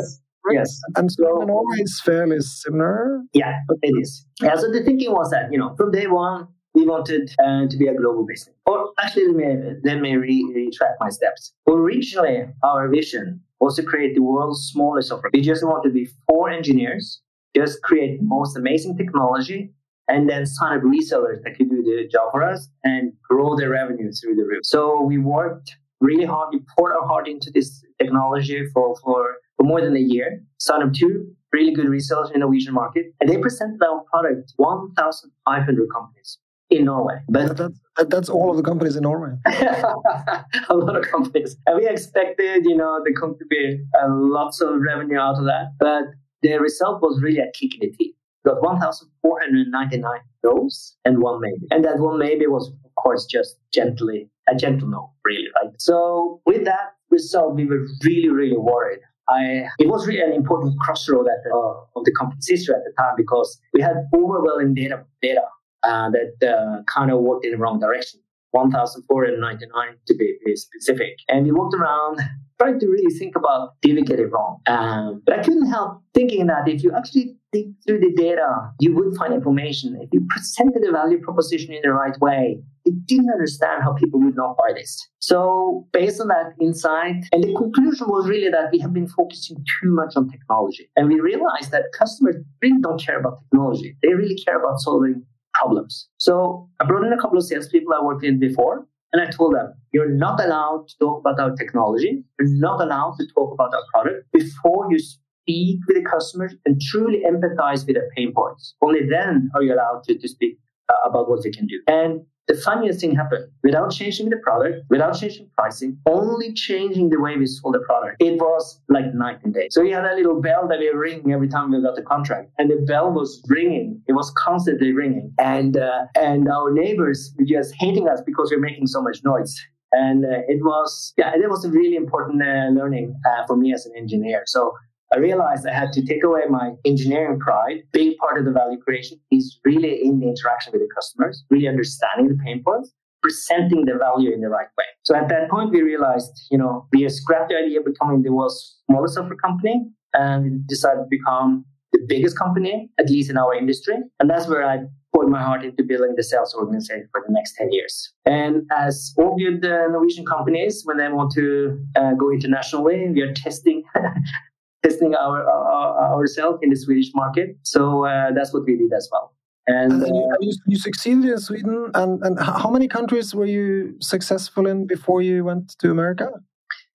yes. 0.53 0.67
Yes. 0.69 0.81
And 0.95 1.11
so 1.11 1.23
Norway 1.23 1.77
is 1.79 2.01
fairly 2.03 2.39
similar. 2.39 3.21
Yeah, 3.33 3.55
it 3.81 3.93
is. 4.01 4.25
Yeah, 4.41 4.55
so 4.55 4.71
the 4.71 4.83
thinking 4.83 5.11
was 5.11 5.29
that, 5.31 5.51
you 5.51 5.57
know, 5.57 5.75
from 5.75 5.91
day 5.91 6.07
one, 6.07 6.47
we 6.73 6.85
wanted 6.85 7.31
uh, 7.43 7.67
to 7.67 7.77
be 7.77 7.87
a 7.87 7.95
global 7.95 8.25
business. 8.25 8.55
Or 8.65 8.91
actually, 8.99 9.27
let 9.27 9.35
me, 9.35 9.73
let 9.83 9.99
me 9.99 10.15
re- 10.15 10.51
retract 10.55 10.99
my 10.99 11.09
steps. 11.09 11.53
Originally, 11.67 12.45
our 12.63 12.87
vision 12.87 13.41
was 13.59 13.75
to 13.77 13.83
create 13.83 14.13
the 14.13 14.21
world's 14.21 14.69
smallest 14.71 15.09
software. 15.09 15.31
We 15.33 15.41
just 15.41 15.63
wanted 15.63 15.89
to 15.89 15.93
be 15.93 16.07
four 16.27 16.49
engineers, 16.51 17.21
just 17.55 17.81
create 17.81 18.19
the 18.19 18.25
most 18.25 18.55
amazing 18.55 18.95
technology, 18.95 19.73
and 20.07 20.29
then 20.29 20.45
sign 20.45 20.77
up 20.77 20.83
resellers 20.83 21.41
that 21.43 21.57
could 21.57 21.69
do 21.69 21.81
the 21.81 22.07
job 22.11 22.31
for 22.31 22.43
us 22.43 22.69
and 22.83 23.11
grow 23.27 23.57
their 23.57 23.69
revenue 23.69 24.11
through 24.11 24.35
the 24.35 24.43
roof. 24.43 24.59
So 24.63 25.01
we 25.01 25.17
worked 25.17 25.75
really 25.99 26.25
hard. 26.25 26.49
We 26.53 26.61
poured 26.77 26.93
our 26.93 27.07
heart 27.07 27.27
into 27.27 27.49
this 27.51 27.83
technology 27.99 28.65
for, 28.73 28.95
for, 29.03 29.37
for 29.57 29.65
more 29.65 29.81
than 29.81 29.95
a 29.95 29.99
year. 29.99 30.41
Signed 30.59 30.83
up 30.83 30.93
two 30.93 31.35
really 31.53 31.73
good 31.73 31.87
resellers 31.87 32.27
in 32.27 32.33
the 32.33 32.39
Norwegian 32.39 32.73
market, 32.73 33.13
and 33.19 33.29
they 33.29 33.37
presented 33.37 33.81
our 33.83 34.03
product 34.11 34.49
to 34.49 34.53
1,500 34.57 35.87
companies 35.93 36.37
in 36.69 36.85
Norway. 36.85 37.19
But 37.29 37.57
that's, 37.57 37.79
that's 38.09 38.29
all 38.29 38.51
of 38.51 38.57
the 38.57 38.63
companies 38.63 38.95
in 38.95 39.03
Norway. 39.03 39.35
a 39.45 40.75
lot 40.75 40.97
of 40.97 41.07
companies. 41.09 41.55
And 41.65 41.77
we 41.77 41.87
expected, 41.87 42.65
you 42.65 42.75
know, 42.75 43.01
there 43.03 43.13
to 43.13 43.45
be 43.49 43.79
uh, 43.99 44.07
lots 44.09 44.61
of 44.61 44.79
revenue 44.81 45.17
out 45.17 45.37
of 45.37 45.45
that. 45.45 45.73
But 45.79 46.03
the 46.41 46.59
result 46.59 47.01
was 47.01 47.21
really 47.21 47.39
a 47.39 47.51
kick 47.53 47.75
in 47.75 47.89
the 47.89 47.95
teeth. 47.95 48.15
Got 48.45 48.61
1,499 48.61 50.19
no's 50.43 50.95
and 51.03 51.21
one 51.21 51.41
maybe. 51.41 51.67
And 51.71 51.83
that 51.83 51.99
one 51.99 52.19
maybe 52.19 52.47
was, 52.47 52.69
of 52.85 52.95
course, 52.95 53.25
just 53.25 53.57
gently, 53.73 54.29
a 54.47 54.55
gentle 54.55 54.87
no, 54.87 55.11
really, 55.25 55.47
right? 55.61 55.73
So 55.79 56.41
with 56.45 56.63
that 56.65 56.95
result, 57.09 57.55
we 57.55 57.65
were 57.65 57.85
really, 58.03 58.29
really 58.29 58.57
worried 58.57 58.99
I, 59.29 59.67
it 59.79 59.87
was 59.87 60.07
really 60.07 60.21
an 60.21 60.33
important 60.33 60.79
crossroad 60.79 61.27
at 61.27 61.43
the, 61.43 61.53
uh, 61.53 61.99
of 61.99 62.05
the 62.05 62.13
company's 62.17 62.47
history 62.47 62.75
at 62.75 62.81
the 62.85 62.93
time 63.01 63.13
because 63.17 63.59
we 63.73 63.81
had 63.81 63.95
overwhelming 64.15 64.73
data 64.73 65.03
data 65.21 65.41
uh, 65.83 66.09
that 66.11 66.47
uh, 66.47 66.83
kind 66.83 67.11
of 67.11 67.19
worked 67.19 67.45
in 67.45 67.51
the 67.51 67.57
wrong 67.57 67.79
direction. 67.79 68.19
1,499 68.51 69.87
to 70.07 70.15
be, 70.15 70.37
be 70.45 70.55
specific. 70.55 71.17
And 71.27 71.45
we 71.45 71.51
walked 71.51 71.75
around 71.75 72.19
trying 72.59 72.79
to 72.79 72.87
really 72.87 73.13
think 73.15 73.35
about 73.35 73.79
did 73.81 73.95
we 73.95 74.01
get 74.01 74.19
it 74.19 74.31
wrong? 74.31 74.61
Um, 74.67 75.21
but 75.25 75.39
I 75.39 75.43
couldn't 75.43 75.69
help 75.69 76.01
thinking 76.13 76.47
that 76.47 76.67
if 76.67 76.83
you 76.83 76.91
actually 76.95 77.35
dig 77.51 77.73
through 77.85 77.99
the 77.99 78.13
data, 78.15 78.71
you 78.79 78.95
would 78.95 79.15
find 79.15 79.33
information. 79.33 79.97
If 80.01 80.09
you 80.11 80.25
presented 80.29 80.81
the 80.81 80.91
value 80.91 81.19
proposition 81.21 81.73
in 81.73 81.81
the 81.83 81.91
right 81.91 82.19
way, 82.19 82.61
didn't 82.91 83.29
understand 83.31 83.83
how 83.83 83.93
people 83.93 84.19
would 84.21 84.35
not 84.35 84.57
buy 84.57 84.73
this. 84.75 85.07
So 85.19 85.87
based 85.93 86.21
on 86.21 86.27
that 86.27 86.53
insight, 86.61 87.25
and 87.31 87.43
the 87.43 87.53
conclusion 87.53 88.07
was 88.07 88.27
really 88.27 88.49
that 88.49 88.69
we 88.71 88.79
have 88.79 88.93
been 88.93 89.07
focusing 89.07 89.57
too 89.57 89.91
much 89.91 90.13
on 90.15 90.29
technology. 90.29 90.89
And 90.95 91.07
we 91.07 91.19
realized 91.19 91.71
that 91.71 91.83
customers 91.97 92.35
really 92.61 92.81
don't 92.81 93.01
care 93.01 93.19
about 93.19 93.39
technology. 93.43 93.97
They 94.01 94.13
really 94.13 94.37
care 94.37 94.59
about 94.59 94.79
solving 94.79 95.23
problems. 95.53 96.07
So 96.17 96.69
I 96.79 96.85
brought 96.85 97.05
in 97.05 97.13
a 97.13 97.17
couple 97.17 97.37
of 97.37 97.45
salespeople 97.45 97.93
I 97.93 98.03
worked 98.03 98.23
in 98.23 98.39
before, 98.39 98.87
and 99.13 99.21
I 99.21 99.31
told 99.31 99.55
them, 99.55 99.73
you're 99.93 100.11
not 100.11 100.43
allowed 100.43 100.87
to 100.89 100.95
talk 100.99 101.19
about 101.21 101.39
our 101.39 101.55
technology. 101.55 102.23
You're 102.39 102.49
not 102.59 102.81
allowed 102.81 103.15
to 103.19 103.25
talk 103.33 103.53
about 103.53 103.73
our 103.73 103.83
product 103.93 104.27
before 104.33 104.87
you 104.91 104.99
speak 104.99 105.79
with 105.87 105.97
the 105.97 106.09
customers 106.09 106.53
and 106.65 106.79
truly 106.91 107.23
empathize 107.25 107.85
with 107.87 107.95
their 107.95 108.09
pain 108.15 108.33
points. 108.35 108.75
Only 108.81 109.07
then 109.09 109.49
are 109.55 109.63
you 109.63 109.73
allowed 109.73 110.03
to, 110.07 110.17
to 110.17 110.27
speak 110.27 110.59
uh, 110.89 111.09
about 111.09 111.29
what 111.29 111.43
they 111.43 111.51
can 111.51 111.67
do. 111.67 111.81
And 111.87 112.21
the 112.47 112.55
funniest 112.55 113.01
thing 113.01 113.15
happened 113.15 113.45
without 113.63 113.91
changing 113.91 114.29
the 114.29 114.37
product, 114.37 114.85
without 114.89 115.11
changing 115.19 115.49
pricing, 115.57 115.97
only 116.05 116.53
changing 116.53 117.09
the 117.09 117.19
way 117.19 117.35
we 117.37 117.45
sold 117.45 117.75
the 117.75 117.79
product. 117.79 118.15
It 118.19 118.39
was 118.39 118.81
like 118.89 119.13
night 119.13 119.39
and 119.43 119.53
day. 119.53 119.67
So 119.71 119.81
we 119.81 119.91
had 119.91 120.05
a 120.05 120.15
little 120.15 120.41
bell 120.41 120.67
that 120.67 120.79
we 120.79 120.87
ringing 120.89 121.31
every 121.33 121.49
time 121.49 121.71
we 121.71 121.81
got 121.81 121.95
the 121.95 122.03
contract, 122.03 122.51
and 122.57 122.69
the 122.69 122.77
bell 122.87 123.11
was 123.11 123.43
ringing. 123.47 124.01
It 124.07 124.13
was 124.13 124.31
constantly 124.37 124.93
ringing, 124.93 125.33
and 125.39 125.77
uh, 125.77 126.05
and 126.15 126.47
our 126.47 126.71
neighbors 126.71 127.33
were 127.37 127.45
just 127.45 127.73
hating 127.77 128.07
us 128.07 128.21
because 128.25 128.49
we 128.49 128.57
we're 128.57 128.61
making 128.61 128.87
so 128.87 129.01
much 129.01 129.23
noise. 129.23 129.53
And 129.91 130.25
uh, 130.25 130.39
it 130.47 130.59
was 130.63 131.13
yeah, 131.17 131.33
it 131.33 131.49
was 131.49 131.65
a 131.65 131.69
really 131.69 131.95
important 131.95 132.41
uh, 132.41 132.69
learning 132.71 133.19
uh, 133.25 133.45
for 133.45 133.55
me 133.55 133.73
as 133.73 133.85
an 133.85 133.93
engineer. 133.95 134.43
So 134.45 134.73
I 135.13 135.17
realized 135.17 135.65
I 135.65 135.73
had 135.73 135.93
to 135.93 136.05
take 136.05 136.23
away 136.23 136.41
my 136.49 136.73
engineering 136.85 137.39
pride. 137.39 137.83
Big 137.93 138.17
part 138.17 138.37
of 138.37 138.45
the 138.45 138.51
value 138.51 138.79
creation 138.79 139.19
is 139.31 139.59
really 139.63 140.01
in 140.03 140.19
the 140.19 140.27
interaction 140.27 140.73
with 140.73 140.81
the 140.81 140.89
customers, 140.93 141.45
really 141.49 141.67
understanding 141.67 142.27
the 142.27 142.43
pain 142.43 142.61
points, 142.63 142.91
presenting 143.21 143.85
the 143.85 143.95
value 143.97 144.33
in 144.33 144.41
the 144.41 144.49
right 144.49 144.67
way. 144.77 144.85
So 145.03 145.15
at 145.15 145.29
that 145.29 145.49
point, 145.49 145.71
we 145.71 145.81
realized, 145.81 146.47
you 146.51 146.57
know, 146.57 146.87
we 146.91 147.07
scrapped 147.07 147.49
the 147.49 147.55
idea 147.55 147.79
of 147.79 147.85
becoming 147.85 148.23
the 148.23 148.31
world's 148.33 148.79
smallest 148.89 149.15
software 149.15 149.37
company 149.37 149.89
and 150.13 150.67
decided 150.67 151.03
to 151.03 151.07
become 151.09 151.65
the 151.93 151.99
biggest 152.07 152.37
company, 152.37 152.89
at 152.99 153.09
least 153.09 153.29
in 153.29 153.37
our 153.37 153.55
industry. 153.55 153.95
And 154.19 154.29
that's 154.29 154.47
where 154.47 154.67
I 154.67 154.79
poured 155.15 155.29
my 155.29 155.41
heart 155.41 155.63
into 155.63 155.83
building 155.83 156.15
the 156.17 156.23
sales 156.23 156.53
organization 156.53 157.07
for 157.11 157.23
the 157.25 157.31
next 157.33 157.55
10 157.55 157.69
years. 157.71 158.13
And 158.25 158.63
as 158.75 159.13
all 159.17 159.37
good 159.37 159.65
uh, 159.65 159.87
Norwegian 159.87 160.25
companies, 160.25 160.81
when 160.83 160.97
they 160.97 161.07
want 161.07 161.31
to 161.35 161.79
uh, 161.95 162.13
go 162.13 162.31
internationally, 162.31 163.09
we 163.09 163.21
are 163.21 163.33
testing 163.33 163.83
testing 164.83 165.15
our, 165.15 165.49
our 165.49 166.15
ourselves 166.15 166.59
in 166.61 166.69
the 166.69 166.75
Swedish 166.75 167.11
market. 167.13 167.57
So 167.63 168.05
uh, 168.05 168.31
that's 168.35 168.53
what 168.53 168.63
we 168.65 168.77
did 168.77 168.93
as 168.93 169.09
well. 169.11 169.33
And, 169.67 169.91
and 169.91 170.07
you, 170.07 170.31
uh, 170.31 170.35
you, 170.39 170.53
you, 170.67 170.77
succeeded 170.77 171.25
in 171.25 171.37
Sweden. 171.39 171.91
And, 171.93 172.23
and 172.23 172.39
how 172.39 172.69
many 172.69 172.87
countries 172.87 173.35
were 173.35 173.45
you 173.45 173.97
successful 173.99 174.65
in 174.65 174.87
before 174.87 175.21
you 175.21 175.43
went 175.43 175.77
to 175.79 175.91
America? 175.91 176.29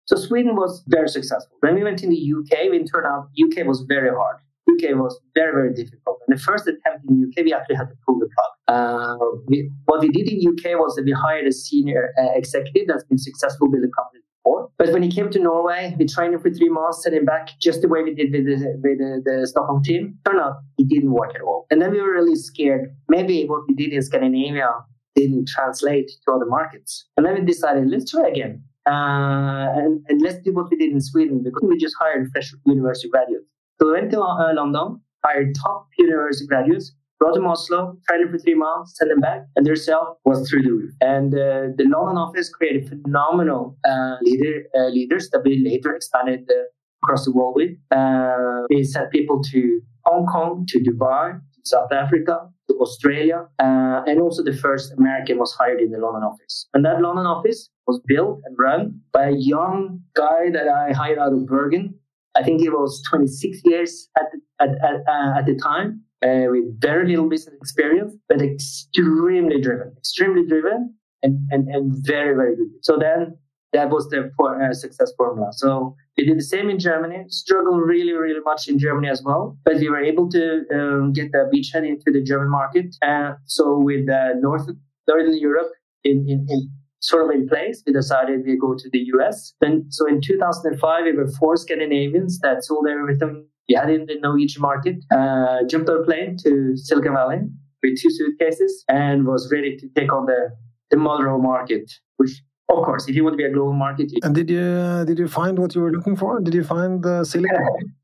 So 0.05 0.17
Sweden 0.17 0.55
was 0.55 0.83
very 0.87 1.09
successful. 1.09 1.57
When 1.61 1.75
we 1.75 1.83
went 1.83 2.03
in 2.03 2.11
the 2.11 2.17
UK, 2.17 2.71
we 2.71 2.85
turned 2.85 3.07
out 3.07 3.29
UK 3.43 3.67
was 3.67 3.85
very 3.89 4.11
hard. 4.11 4.37
UK 4.71 4.97
was 4.97 5.19
very, 5.35 5.53
very 5.53 5.73
difficult. 5.73 6.19
And 6.27 6.37
the 6.37 6.43
first 6.43 6.67
attempt 6.67 7.09
in 7.09 7.25
UK, 7.27 7.45
we 7.45 7.55
actually 7.55 7.77
had 7.77 7.89
to 7.89 7.95
pull 8.07 8.19
the 8.19 8.29
plug. 8.35 8.53
Uh, 8.69 9.17
we, 9.47 9.71
what 9.87 10.01
we 10.01 10.11
did 10.11 10.29
in 10.29 10.39
UK 10.47 10.79
was 10.79 10.95
that 10.97 11.05
we 11.05 11.13
hired 11.13 11.47
a 11.47 11.53
senior 11.53 12.13
uh, 12.19 12.33
executive 12.35 12.87
that's 12.87 13.05
been 13.05 13.19
successful 13.19 13.71
building 13.71 13.91
companies 13.97 14.28
before. 14.49 14.71
But 14.79 14.93
when 14.93 15.03
he 15.03 15.11
came 15.11 15.31
to 15.31 15.39
Norway, 15.39 15.95
we 15.99 16.07
trained 16.07 16.35
him 16.35 16.41
for 16.41 16.51
three 16.51 16.69
months, 16.69 17.03
sent 17.03 17.15
him 17.15 17.25
back 17.25 17.51
just 17.61 17.83
the 17.83 17.89
way 17.89 18.03
we 18.03 18.15
did 18.15 18.33
with 18.33 18.45
the, 18.45 18.81
with 18.83 18.99
the, 18.99 19.23
the 19.25 19.47
Stockholm 19.47 19.83
team. 19.83 20.19
Turned 20.25 20.41
out 20.41 20.57
it 20.79 20.89
didn't 20.89 21.13
work 21.13 21.35
at 21.35 21.43
all. 21.43 21.67
And 21.71 21.81
then 21.81 21.91
we 21.91 22.01
were 22.01 22.13
really 22.13 22.37
scared. 22.37 22.95
Maybe 23.09 23.45
what 23.47 23.63
we 23.69 23.75
did 23.75 23.93
in 23.93 24.03
Scandinavia 24.03 24.71
didn't 25.15 25.49
translate 25.49 26.11
to 26.25 26.33
other 26.33 26.47
markets. 26.47 27.07
And 27.17 27.27
then 27.27 27.35
we 27.35 27.41
decided, 27.41 27.89
let's 27.89 28.11
try 28.11 28.29
again. 28.29 28.63
Uh, 28.87 29.69
and, 29.77 30.03
and, 30.09 30.23
let's 30.23 30.39
do 30.39 30.55
what 30.55 30.71
we 30.71 30.77
did 30.79 30.91
in 30.91 30.99
Sweden 30.99 31.43
because 31.43 31.63
we 31.63 31.77
just 31.77 31.95
hired 32.01 32.27
fresh 32.33 32.55
university 32.65 33.11
graduates. 33.11 33.45
So 33.79 33.89
we 33.89 33.93
went 33.93 34.11
to 34.13 34.23
uh, 34.23 34.55
London, 34.55 35.03
hired 35.23 35.55
top 35.63 35.89
university 35.99 36.47
graduates, 36.47 36.95
brought 37.19 37.35
them 37.35 37.47
Oslo, 37.47 37.97
tried 38.07 38.21
it 38.21 38.31
for 38.31 38.39
three 38.39 38.55
months, 38.55 38.97
sent 38.97 39.11
them 39.11 39.21
back, 39.21 39.43
and 39.57 39.67
their 39.67 39.77
sale 39.77 40.19
was 40.25 40.49
through 40.49 40.63
the 40.63 40.73
roof. 40.73 40.93
And 41.01 41.35
uh, 41.35 41.75
the 41.77 41.85
London 41.85 42.17
office 42.17 42.49
created 42.49 42.89
phenomenal 42.89 43.77
uh, 43.89 44.17
leader, 44.23 44.65
uh, 44.77 44.89
leaders 44.89 45.29
that 45.31 45.43
we 45.45 45.63
later 45.65 45.95
expanded 45.95 46.49
uh, 46.51 46.63
across 47.03 47.25
the 47.25 47.33
world 47.33 47.55
with. 47.57 47.71
Uh, 47.91 48.63
we 48.71 48.85
sent 48.85 49.11
people 49.11 49.43
to 49.53 49.81
Hong 50.05 50.27
Kong, 50.27 50.65
to 50.69 50.79
Dubai, 50.81 51.33
to 51.33 51.61
South 51.65 51.93
Africa, 51.93 52.49
to 52.71 52.75
Australia, 52.79 53.47
uh, 53.59 54.03
and 54.07 54.21
also 54.21 54.43
the 54.43 54.57
first 54.57 54.93
American 54.99 55.39
was 55.39 55.53
hired 55.59 55.81
in 55.81 55.91
the 55.91 55.99
London 55.99 56.23
office. 56.23 56.69
And 56.75 56.85
that 56.85 57.01
London 57.01 57.27
office 57.27 57.69
was 57.87 58.01
built 58.07 58.41
and 58.45 58.57
run 58.59 59.01
by 59.13 59.29
a 59.29 59.35
young 59.37 60.01
guy 60.15 60.51
that 60.53 60.69
I 60.69 60.93
hired 60.93 61.19
out 61.19 61.33
of 61.33 61.47
Bergen. 61.47 61.95
I 62.37 62.43
think 62.43 62.61
he 62.61 62.69
was 62.69 63.03
26 63.09 63.63
years 63.65 64.09
at 64.17 64.27
the, 64.31 64.41
at, 64.61 64.71
at, 64.85 65.39
at 65.39 65.47
the 65.47 65.57
time 65.57 66.05
uh, 66.25 66.47
with 66.51 66.81
very 66.81 67.09
little 67.09 67.29
business 67.29 67.55
experience, 67.55 68.15
but 68.29 68.43
extremely 68.43 69.61
driven, 69.61 69.95
extremely 69.97 70.47
driven, 70.47 70.95
and, 71.23 71.47
and, 71.51 71.69
and 71.69 71.97
very, 72.07 72.35
very 72.35 72.57
good. 72.57 72.69
So 72.83 72.99
then 72.99 73.37
that 73.73 73.91
was 73.91 74.09
the 74.09 74.31
for, 74.37 74.63
uh, 74.63 74.73
success 74.73 75.13
formula. 75.17 75.49
So 75.53 75.95
we 76.17 76.25
did 76.25 76.39
the 76.39 76.43
same 76.43 76.71
in 76.71 76.79
Germany, 76.79 77.25
struggled 77.29 77.83
really, 77.83 78.13
really 78.13 78.41
much 78.41 78.69
in 78.69 78.79
Germany 78.79 79.09
as 79.09 79.23
well, 79.23 79.59
but 79.65 79.77
we 79.77 79.89
were 79.89 80.03
able 80.03 80.29
to 80.31 80.65
um, 80.73 81.13
get 81.13 81.33
the 81.33 81.51
beachhead 81.53 81.87
into 81.87 82.11
the 82.11 82.23
German 82.23 82.51
market. 82.51 82.97
Uh, 83.03 83.35
so 83.45 83.79
with 83.79 84.09
uh, 84.09 84.31
North, 84.41 84.69
Northern 85.07 85.39
Europe 85.39 85.71
in, 86.05 86.27
in, 86.29 86.47
in 86.49 86.71
sort 87.01 87.25
of 87.25 87.31
in 87.31 87.49
place, 87.49 87.83
we 87.87 87.93
decided 87.93 88.45
we 88.45 88.57
go 88.57 88.75
to 88.75 88.91
the 88.91 88.99
US. 89.15 89.55
Then, 89.61 89.87
so 89.91 90.07
in 90.07 90.21
2005, 90.21 91.05
we 91.05 91.13
were 91.13 91.29
four 91.39 91.57
Scandinavians 91.57 92.39
that 92.41 92.65
sold 92.65 92.87
everything 92.89 93.47
we 93.69 93.75
had 93.75 93.91
in 93.91 94.07
the 94.07 94.17
Norwegian 94.21 94.63
market, 94.63 94.97
uh, 95.13 95.59
jumped 95.69 95.89
on 95.91 96.01
a 96.01 96.05
plane 96.05 96.37
to 96.45 96.77
Silicon 96.77 97.15
Valley 97.15 97.41
with 97.83 98.01
two 98.01 98.11
suitcases 98.11 98.85
and 98.89 99.27
was 99.27 99.51
ready 99.53 99.77
to 99.77 99.89
take 99.95 100.13
on 100.13 100.27
the, 100.27 100.51
the 100.91 100.97
Monroe 100.97 101.39
market, 101.39 101.91
which 102.17 102.43
of 102.71 102.85
course, 102.85 103.09
if 103.09 103.15
you 103.17 103.25
want 103.25 103.33
to 103.33 103.39
be 103.39 103.45
a 103.45 103.51
global 103.51 103.73
market. 103.73 104.13
and 104.23 104.35
did 104.35 104.51
you 104.51 105.05
did 105.07 105.19
you 105.19 105.27
find 105.27 105.59
what 105.59 105.75
you 105.75 105.81
were 105.81 105.91
looking 105.91 106.17
for? 106.17 106.39
Did 106.39 106.53
you 106.53 106.65
find 106.65 107.03
the 107.03 107.25
Silicon 107.25 107.95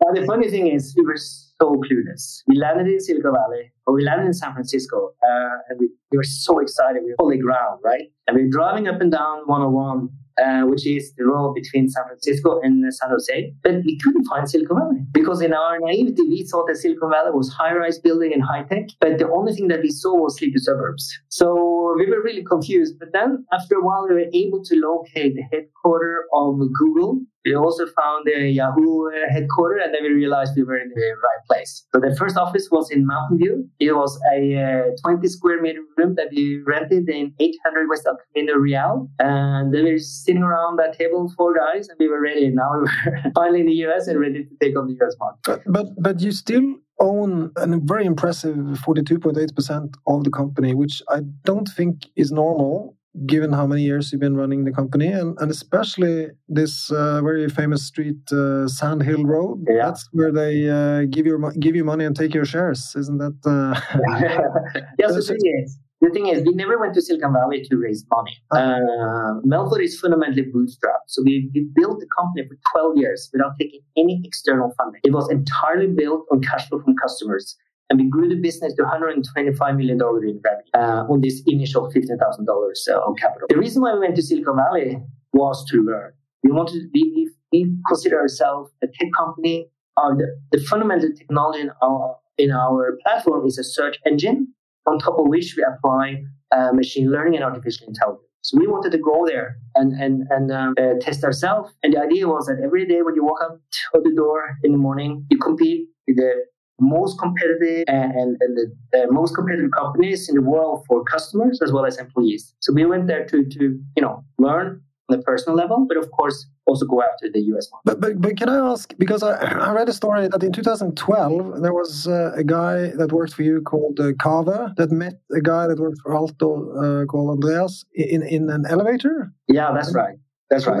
Well, 0.00 0.14
the 0.14 0.26
funny 0.26 0.50
thing 0.50 0.66
is, 0.66 0.94
we 0.96 1.04
were 1.04 1.16
so 1.16 1.80
clueless. 1.84 2.42
We 2.46 2.56
landed 2.56 2.86
in 2.86 3.00
Silicon 3.00 3.32
Valley, 3.32 3.72
or 3.86 3.94
we 3.94 4.04
landed 4.04 4.26
in 4.26 4.34
San 4.34 4.52
Francisco, 4.52 5.12
uh, 5.22 5.56
and 5.68 5.78
we, 5.80 5.88
we 6.10 6.18
were 6.18 6.24
so 6.24 6.58
excited. 6.58 7.02
We 7.02 7.10
were 7.10 7.16
holy 7.18 7.38
ground, 7.38 7.80
right? 7.82 8.08
And 8.26 8.36
we 8.36 8.44
were 8.44 8.50
driving 8.50 8.86
up 8.86 9.00
and 9.00 9.10
down 9.10 9.46
101 9.46 10.10
uh, 10.42 10.62
which 10.62 10.86
is 10.86 11.14
the 11.16 11.24
road 11.24 11.54
between 11.54 11.88
San 11.88 12.04
Francisco 12.06 12.60
and 12.62 12.82
San 12.92 13.10
Jose. 13.10 13.54
But 13.62 13.84
we 13.84 13.98
couldn't 14.02 14.24
find 14.24 14.48
Silicon 14.48 14.78
Valley 14.78 15.00
because 15.12 15.40
in 15.40 15.52
our 15.52 15.78
naivety, 15.78 16.22
we 16.22 16.46
thought 16.50 16.66
that 16.68 16.76
Silicon 16.76 17.10
Valley 17.10 17.30
was 17.30 17.52
high-rise 17.52 17.98
building 17.98 18.32
and 18.32 18.42
high-tech, 18.42 18.88
but 19.00 19.18
the 19.18 19.30
only 19.30 19.52
thing 19.52 19.68
that 19.68 19.82
we 19.82 19.90
saw 19.90 20.14
was 20.14 20.36
sleepy 20.36 20.58
suburbs. 20.58 21.08
So 21.28 21.94
we 21.96 22.06
were 22.06 22.22
really 22.22 22.44
confused. 22.44 22.98
But 22.98 23.12
then 23.12 23.46
after 23.52 23.76
a 23.76 23.84
while, 23.84 24.06
we 24.08 24.14
were 24.14 24.30
able 24.32 24.64
to 24.64 24.74
locate 24.76 25.34
the 25.34 25.42
headquarters 25.52 26.24
of 26.32 26.58
Google 26.78 27.20
we 27.44 27.54
also 27.54 27.86
found 27.86 28.26
the 28.26 28.48
Yahoo 28.48 29.10
headquarters, 29.30 29.82
and 29.84 29.94
then 29.94 30.02
we 30.02 30.10
realized 30.10 30.52
we 30.56 30.64
were 30.64 30.78
in 30.78 30.88
the 30.88 31.00
right 31.00 31.44
place. 31.50 31.86
So 31.92 32.00
the 32.00 32.14
first 32.16 32.36
office 32.36 32.68
was 32.70 32.90
in 32.90 33.06
Mountain 33.06 33.38
View. 33.38 33.68
It 33.80 33.92
was 33.92 34.18
a 34.32 34.92
uh, 34.94 34.96
20 35.02 35.28
square 35.28 35.60
meter 35.60 35.80
room 35.96 36.14
that 36.16 36.28
we 36.30 36.62
rented 36.66 37.08
in 37.08 37.34
800 37.38 37.88
West 37.88 38.08
Camino 38.32 38.54
Real. 38.54 39.08
And 39.18 39.74
then 39.74 39.84
we 39.84 39.92
were 39.92 39.98
sitting 39.98 40.42
around 40.42 40.78
that 40.78 40.96
table, 40.96 41.32
four 41.36 41.54
guys, 41.54 41.88
and 41.88 41.96
we 41.98 42.08
were 42.08 42.20
ready. 42.20 42.48
Now 42.50 42.70
we 42.72 42.80
were 42.80 43.30
finally 43.34 43.60
in 43.60 43.66
the 43.66 43.86
US 43.86 44.06
and 44.08 44.18
ready 44.18 44.44
to 44.44 44.50
take 44.60 44.78
on 44.78 44.86
the 44.86 44.96
US 45.04 45.14
market. 45.18 45.40
But, 45.44 45.62
but, 45.66 45.86
but 45.98 46.20
you 46.20 46.32
still 46.32 46.76
own 47.00 47.50
a 47.56 47.66
very 47.78 48.06
impressive 48.06 48.56
42.8% 48.56 49.94
of 50.06 50.24
the 50.24 50.30
company, 50.30 50.74
which 50.74 51.02
I 51.08 51.20
don't 51.44 51.68
think 51.68 52.06
is 52.16 52.30
normal 52.30 52.96
given 53.26 53.52
how 53.52 53.66
many 53.66 53.82
years 53.82 54.10
you've 54.10 54.20
been 54.20 54.36
running 54.36 54.64
the 54.64 54.72
company 54.72 55.06
and, 55.06 55.38
and 55.38 55.50
especially 55.50 56.28
this 56.48 56.90
uh, 56.90 57.22
very 57.22 57.48
famous 57.48 57.86
street 57.86 58.20
uh, 58.32 58.66
sand 58.66 59.02
hill 59.02 59.24
road 59.24 59.64
yeah. 59.68 59.86
that's 59.86 60.08
where 60.12 60.32
they 60.32 60.68
uh, 60.68 61.02
give 61.10 61.24
you 61.24 61.38
give 61.60 61.76
you 61.76 61.84
money 61.84 62.04
and 62.04 62.16
take 62.16 62.34
your 62.34 62.44
shares 62.44 62.94
isn't 62.96 63.18
that 63.18 63.38
uh, 63.46 63.80
yeah 64.98 65.08
so 65.08 65.14
the 65.14 65.22
thing 65.22 65.62
is 65.62 65.78
the 66.00 66.10
thing 66.10 66.26
is 66.26 66.42
we 66.44 66.52
never 66.54 66.76
went 66.78 66.92
to 66.92 67.00
silicon 67.00 67.32
valley 67.32 67.62
to 67.62 67.76
raise 67.76 68.04
money 68.10 68.36
ah. 68.52 68.56
uh, 68.56 69.32
meltwater 69.46 69.84
is 69.84 69.98
fundamentally 70.00 70.42
bootstrapped 70.42 71.06
so 71.06 71.22
we, 71.22 71.48
we 71.54 71.68
built 71.76 72.00
the 72.00 72.08
company 72.18 72.46
for 72.48 72.56
12 72.72 72.96
years 72.96 73.30
without 73.32 73.52
taking 73.60 73.80
any 73.96 74.20
external 74.24 74.74
funding 74.76 75.00
it 75.04 75.12
was 75.12 75.30
entirely 75.30 75.86
built 75.86 76.26
on 76.32 76.40
cash 76.42 76.68
flow 76.68 76.80
from 76.80 76.96
customers 76.96 77.56
and 77.90 77.98
we 78.00 78.08
grew 78.08 78.28
the 78.28 78.36
business 78.36 78.74
to 78.74 78.82
$125 78.82 79.76
million 79.76 79.98
in 80.00 80.40
revenue 80.42 80.70
uh, 80.74 81.04
on 81.08 81.20
this 81.20 81.42
initial 81.46 81.90
$15,000 81.92 82.16
uh, 82.18 82.92
on 83.00 83.14
capital. 83.16 83.46
The 83.48 83.58
reason 83.58 83.82
why 83.82 83.94
we 83.94 84.00
went 84.00 84.16
to 84.16 84.22
Silicon 84.22 84.56
Valley 84.56 84.96
was 85.32 85.64
to 85.70 85.82
learn. 85.82 86.12
We 86.42 86.50
wanted 86.52 86.80
to 86.80 86.88
be, 86.92 87.28
we 87.52 87.74
consider 87.86 88.20
ourselves 88.20 88.70
a 88.82 88.86
tech 88.86 89.08
company. 89.16 89.68
Uh, 89.96 90.14
the, 90.14 90.26
the 90.52 90.64
fundamental 90.64 91.10
technology 91.16 91.60
in 91.60 91.70
our, 91.82 92.16
in 92.38 92.50
our 92.50 92.98
platform 93.04 93.46
is 93.46 93.58
a 93.58 93.64
search 93.64 93.98
engine 94.06 94.48
on 94.86 94.98
top 94.98 95.18
of 95.18 95.26
which 95.28 95.54
we 95.56 95.64
apply 95.64 96.22
uh, 96.52 96.72
machine 96.72 97.10
learning 97.10 97.36
and 97.36 97.44
artificial 97.44 97.86
intelligence. 97.86 98.28
So 98.42 98.58
we 98.58 98.66
wanted 98.66 98.92
to 98.92 98.98
go 98.98 99.24
there 99.26 99.56
and 99.74 99.98
and 99.98 100.24
and 100.28 100.52
um, 100.52 100.74
uh, 100.78 101.00
test 101.00 101.24
ourselves. 101.24 101.72
And 101.82 101.94
the 101.94 102.00
idea 102.00 102.28
was 102.28 102.44
that 102.46 102.60
every 102.62 102.84
day 102.86 103.00
when 103.00 103.14
you 103.14 103.24
walk 103.24 103.40
up 103.42 103.58
to 103.94 104.00
the 104.04 104.12
door 104.14 104.58
in 104.62 104.72
the 104.72 104.78
morning, 104.78 105.24
you 105.30 105.38
compete 105.38 105.88
with 106.06 106.16
the 106.16 106.44
most 106.80 107.18
competitive 107.18 107.84
and, 107.88 108.36
and 108.40 108.56
the, 108.56 108.72
the, 108.92 109.06
most 109.10 109.34
competitive 109.34 109.70
companies 109.76 110.28
in 110.28 110.34
the 110.34 110.42
world 110.42 110.84
for 110.86 111.04
customers 111.04 111.60
as 111.62 111.72
well 111.72 111.86
as 111.86 111.98
employees. 111.98 112.54
So 112.60 112.72
we 112.72 112.84
went 112.84 113.06
there 113.06 113.24
to, 113.26 113.44
to 113.44 113.80
you 113.96 114.02
know, 114.02 114.24
learn 114.38 114.82
on 115.10 115.18
a 115.18 115.22
personal 115.22 115.56
level, 115.56 115.86
but 115.86 115.96
of 115.96 116.10
course 116.10 116.46
also 116.66 116.86
go 116.86 117.02
after 117.02 117.28
the 117.32 117.40
US 117.40 117.68
market. 117.70 117.84
But, 117.84 118.00
but, 118.00 118.20
but 118.20 118.36
can 118.36 118.48
I 118.48 118.56
ask, 118.56 118.92
because 118.98 119.22
I, 119.22 119.34
I 119.36 119.72
read 119.72 119.88
a 119.88 119.92
story 119.92 120.28
that 120.28 120.42
in 120.42 120.52
2012, 120.52 121.62
there 121.62 121.74
was 121.74 122.08
uh, 122.08 122.32
a 122.34 122.42
guy 122.42 122.90
that 122.96 123.12
worked 123.12 123.34
for 123.34 123.42
you 123.42 123.60
called 123.60 124.00
uh, 124.00 124.12
Kaveh 124.12 124.74
that 124.76 124.90
met 124.90 125.20
a 125.34 125.40
guy 125.40 125.66
that 125.66 125.78
worked 125.78 126.00
for 126.02 126.12
Altor 126.12 127.02
uh, 127.02 127.06
called 127.06 127.30
Andreas 127.30 127.84
in, 127.94 128.22
in 128.22 128.50
an 128.50 128.64
elevator? 128.68 129.32
Yeah, 129.48 129.72
that's 129.74 129.94
right. 129.94 130.16
That's 130.50 130.66
right. 130.66 130.80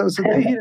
So, 0.00 0.08
so 0.08 0.22
they, 0.30 0.56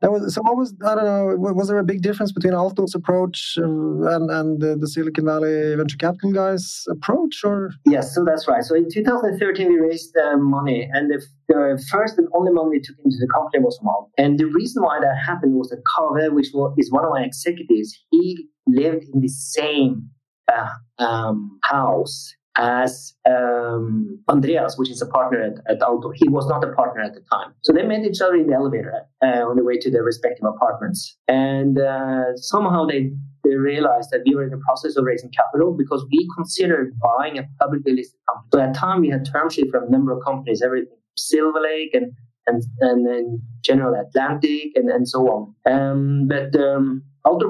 that 0.00 0.10
was 0.12 0.34
so. 0.34 0.42
What 0.42 0.56
was 0.56 0.74
I 0.84 0.94
don't 0.94 1.04
know? 1.04 1.52
Was 1.52 1.68
there 1.68 1.78
a 1.78 1.84
big 1.84 2.02
difference 2.02 2.32
between 2.32 2.52
Altor's 2.52 2.94
approach 2.94 3.58
um, 3.62 4.06
and 4.06 4.30
and 4.30 4.60
the, 4.60 4.76
the, 4.76 4.88
Silicon 4.88 5.24
Valley 5.24 5.76
venture 5.76 5.96
capital 5.96 6.32
guys' 6.32 6.84
approach, 6.90 7.42
or 7.44 7.72
yes? 7.86 8.14
So 8.14 8.24
that's 8.24 8.48
right. 8.48 8.62
So 8.62 8.74
in 8.74 8.88
2013 8.90 9.68
we 9.68 9.78
raised 9.78 10.16
uh, 10.16 10.36
money, 10.36 10.88
and 10.92 11.10
the, 11.10 11.24
the, 11.48 11.84
first 11.90 12.18
and 12.18 12.28
only 12.34 12.52
money 12.52 12.70
we 12.70 12.80
took 12.80 12.96
into 13.04 13.16
the 13.20 13.28
company 13.32 13.62
was 13.62 13.76
from 13.78 13.88
Altor. 13.88 14.10
And 14.18 14.38
the 14.38 14.46
reason 14.46 14.82
why 14.82 14.98
that 15.00 15.16
happened 15.24 15.54
was 15.54 15.70
that 15.70 15.82
Kaveh, 15.84 16.32
which 16.32 16.48
was, 16.54 16.74
is 16.78 16.90
one 16.90 17.04
of 17.04 17.10
my 17.10 17.22
executives, 17.22 17.96
he 18.10 18.48
lived 18.66 19.04
in 19.12 19.20
the 19.20 19.28
same 19.28 20.10
uh, 20.52 20.68
um, 20.98 21.58
house 21.64 22.34
as 22.58 23.14
um, 23.24 24.18
Andreas, 24.28 24.76
which 24.76 24.90
is 24.90 25.00
a 25.00 25.06
partner 25.06 25.40
at, 25.40 25.72
at 25.72 25.80
Altor. 25.80 26.12
He 26.14 26.28
was 26.28 26.46
not 26.48 26.64
a 26.64 26.72
partner 26.72 27.02
at 27.02 27.14
the 27.14 27.20
time. 27.32 27.54
So 27.62 27.72
they 27.72 27.84
met 27.84 28.04
each 28.04 28.20
other 28.20 28.34
in 28.34 28.48
the 28.48 28.54
elevator 28.54 28.92
uh, 29.22 29.48
on 29.48 29.56
the 29.56 29.64
way 29.64 29.78
to 29.78 29.90
their 29.90 30.02
respective 30.02 30.44
apartments. 30.44 31.16
And 31.28 31.78
uh, 31.78 32.36
somehow 32.36 32.84
they, 32.84 33.12
they 33.44 33.54
realized 33.54 34.10
that 34.10 34.22
we 34.26 34.34
were 34.34 34.42
in 34.42 34.50
the 34.50 34.60
process 34.66 34.96
of 34.96 35.04
raising 35.04 35.30
capital 35.30 35.72
because 35.72 36.04
we 36.10 36.28
considered 36.36 36.98
buying 36.98 37.38
a 37.38 37.44
publicly 37.60 37.92
listed 37.94 38.18
company. 38.28 38.48
So 38.52 38.60
at 38.60 38.74
the 38.74 38.78
time, 38.78 39.00
we 39.02 39.10
had 39.10 39.24
term 39.24 39.50
sheet 39.50 39.70
from 39.70 39.84
a 39.84 39.90
number 39.90 40.12
of 40.12 40.24
companies, 40.24 40.60
everything 40.60 40.96
Silver 41.16 41.60
Lake 41.60 41.94
and 41.94 42.12
and, 42.46 42.62
and 42.80 43.06
then 43.06 43.42
General 43.60 43.94
Atlantic 44.00 44.72
and, 44.74 44.88
and 44.88 45.06
so 45.06 45.20
on. 45.28 45.54
Um, 45.70 46.28
but 46.28 46.58
um, 46.58 47.02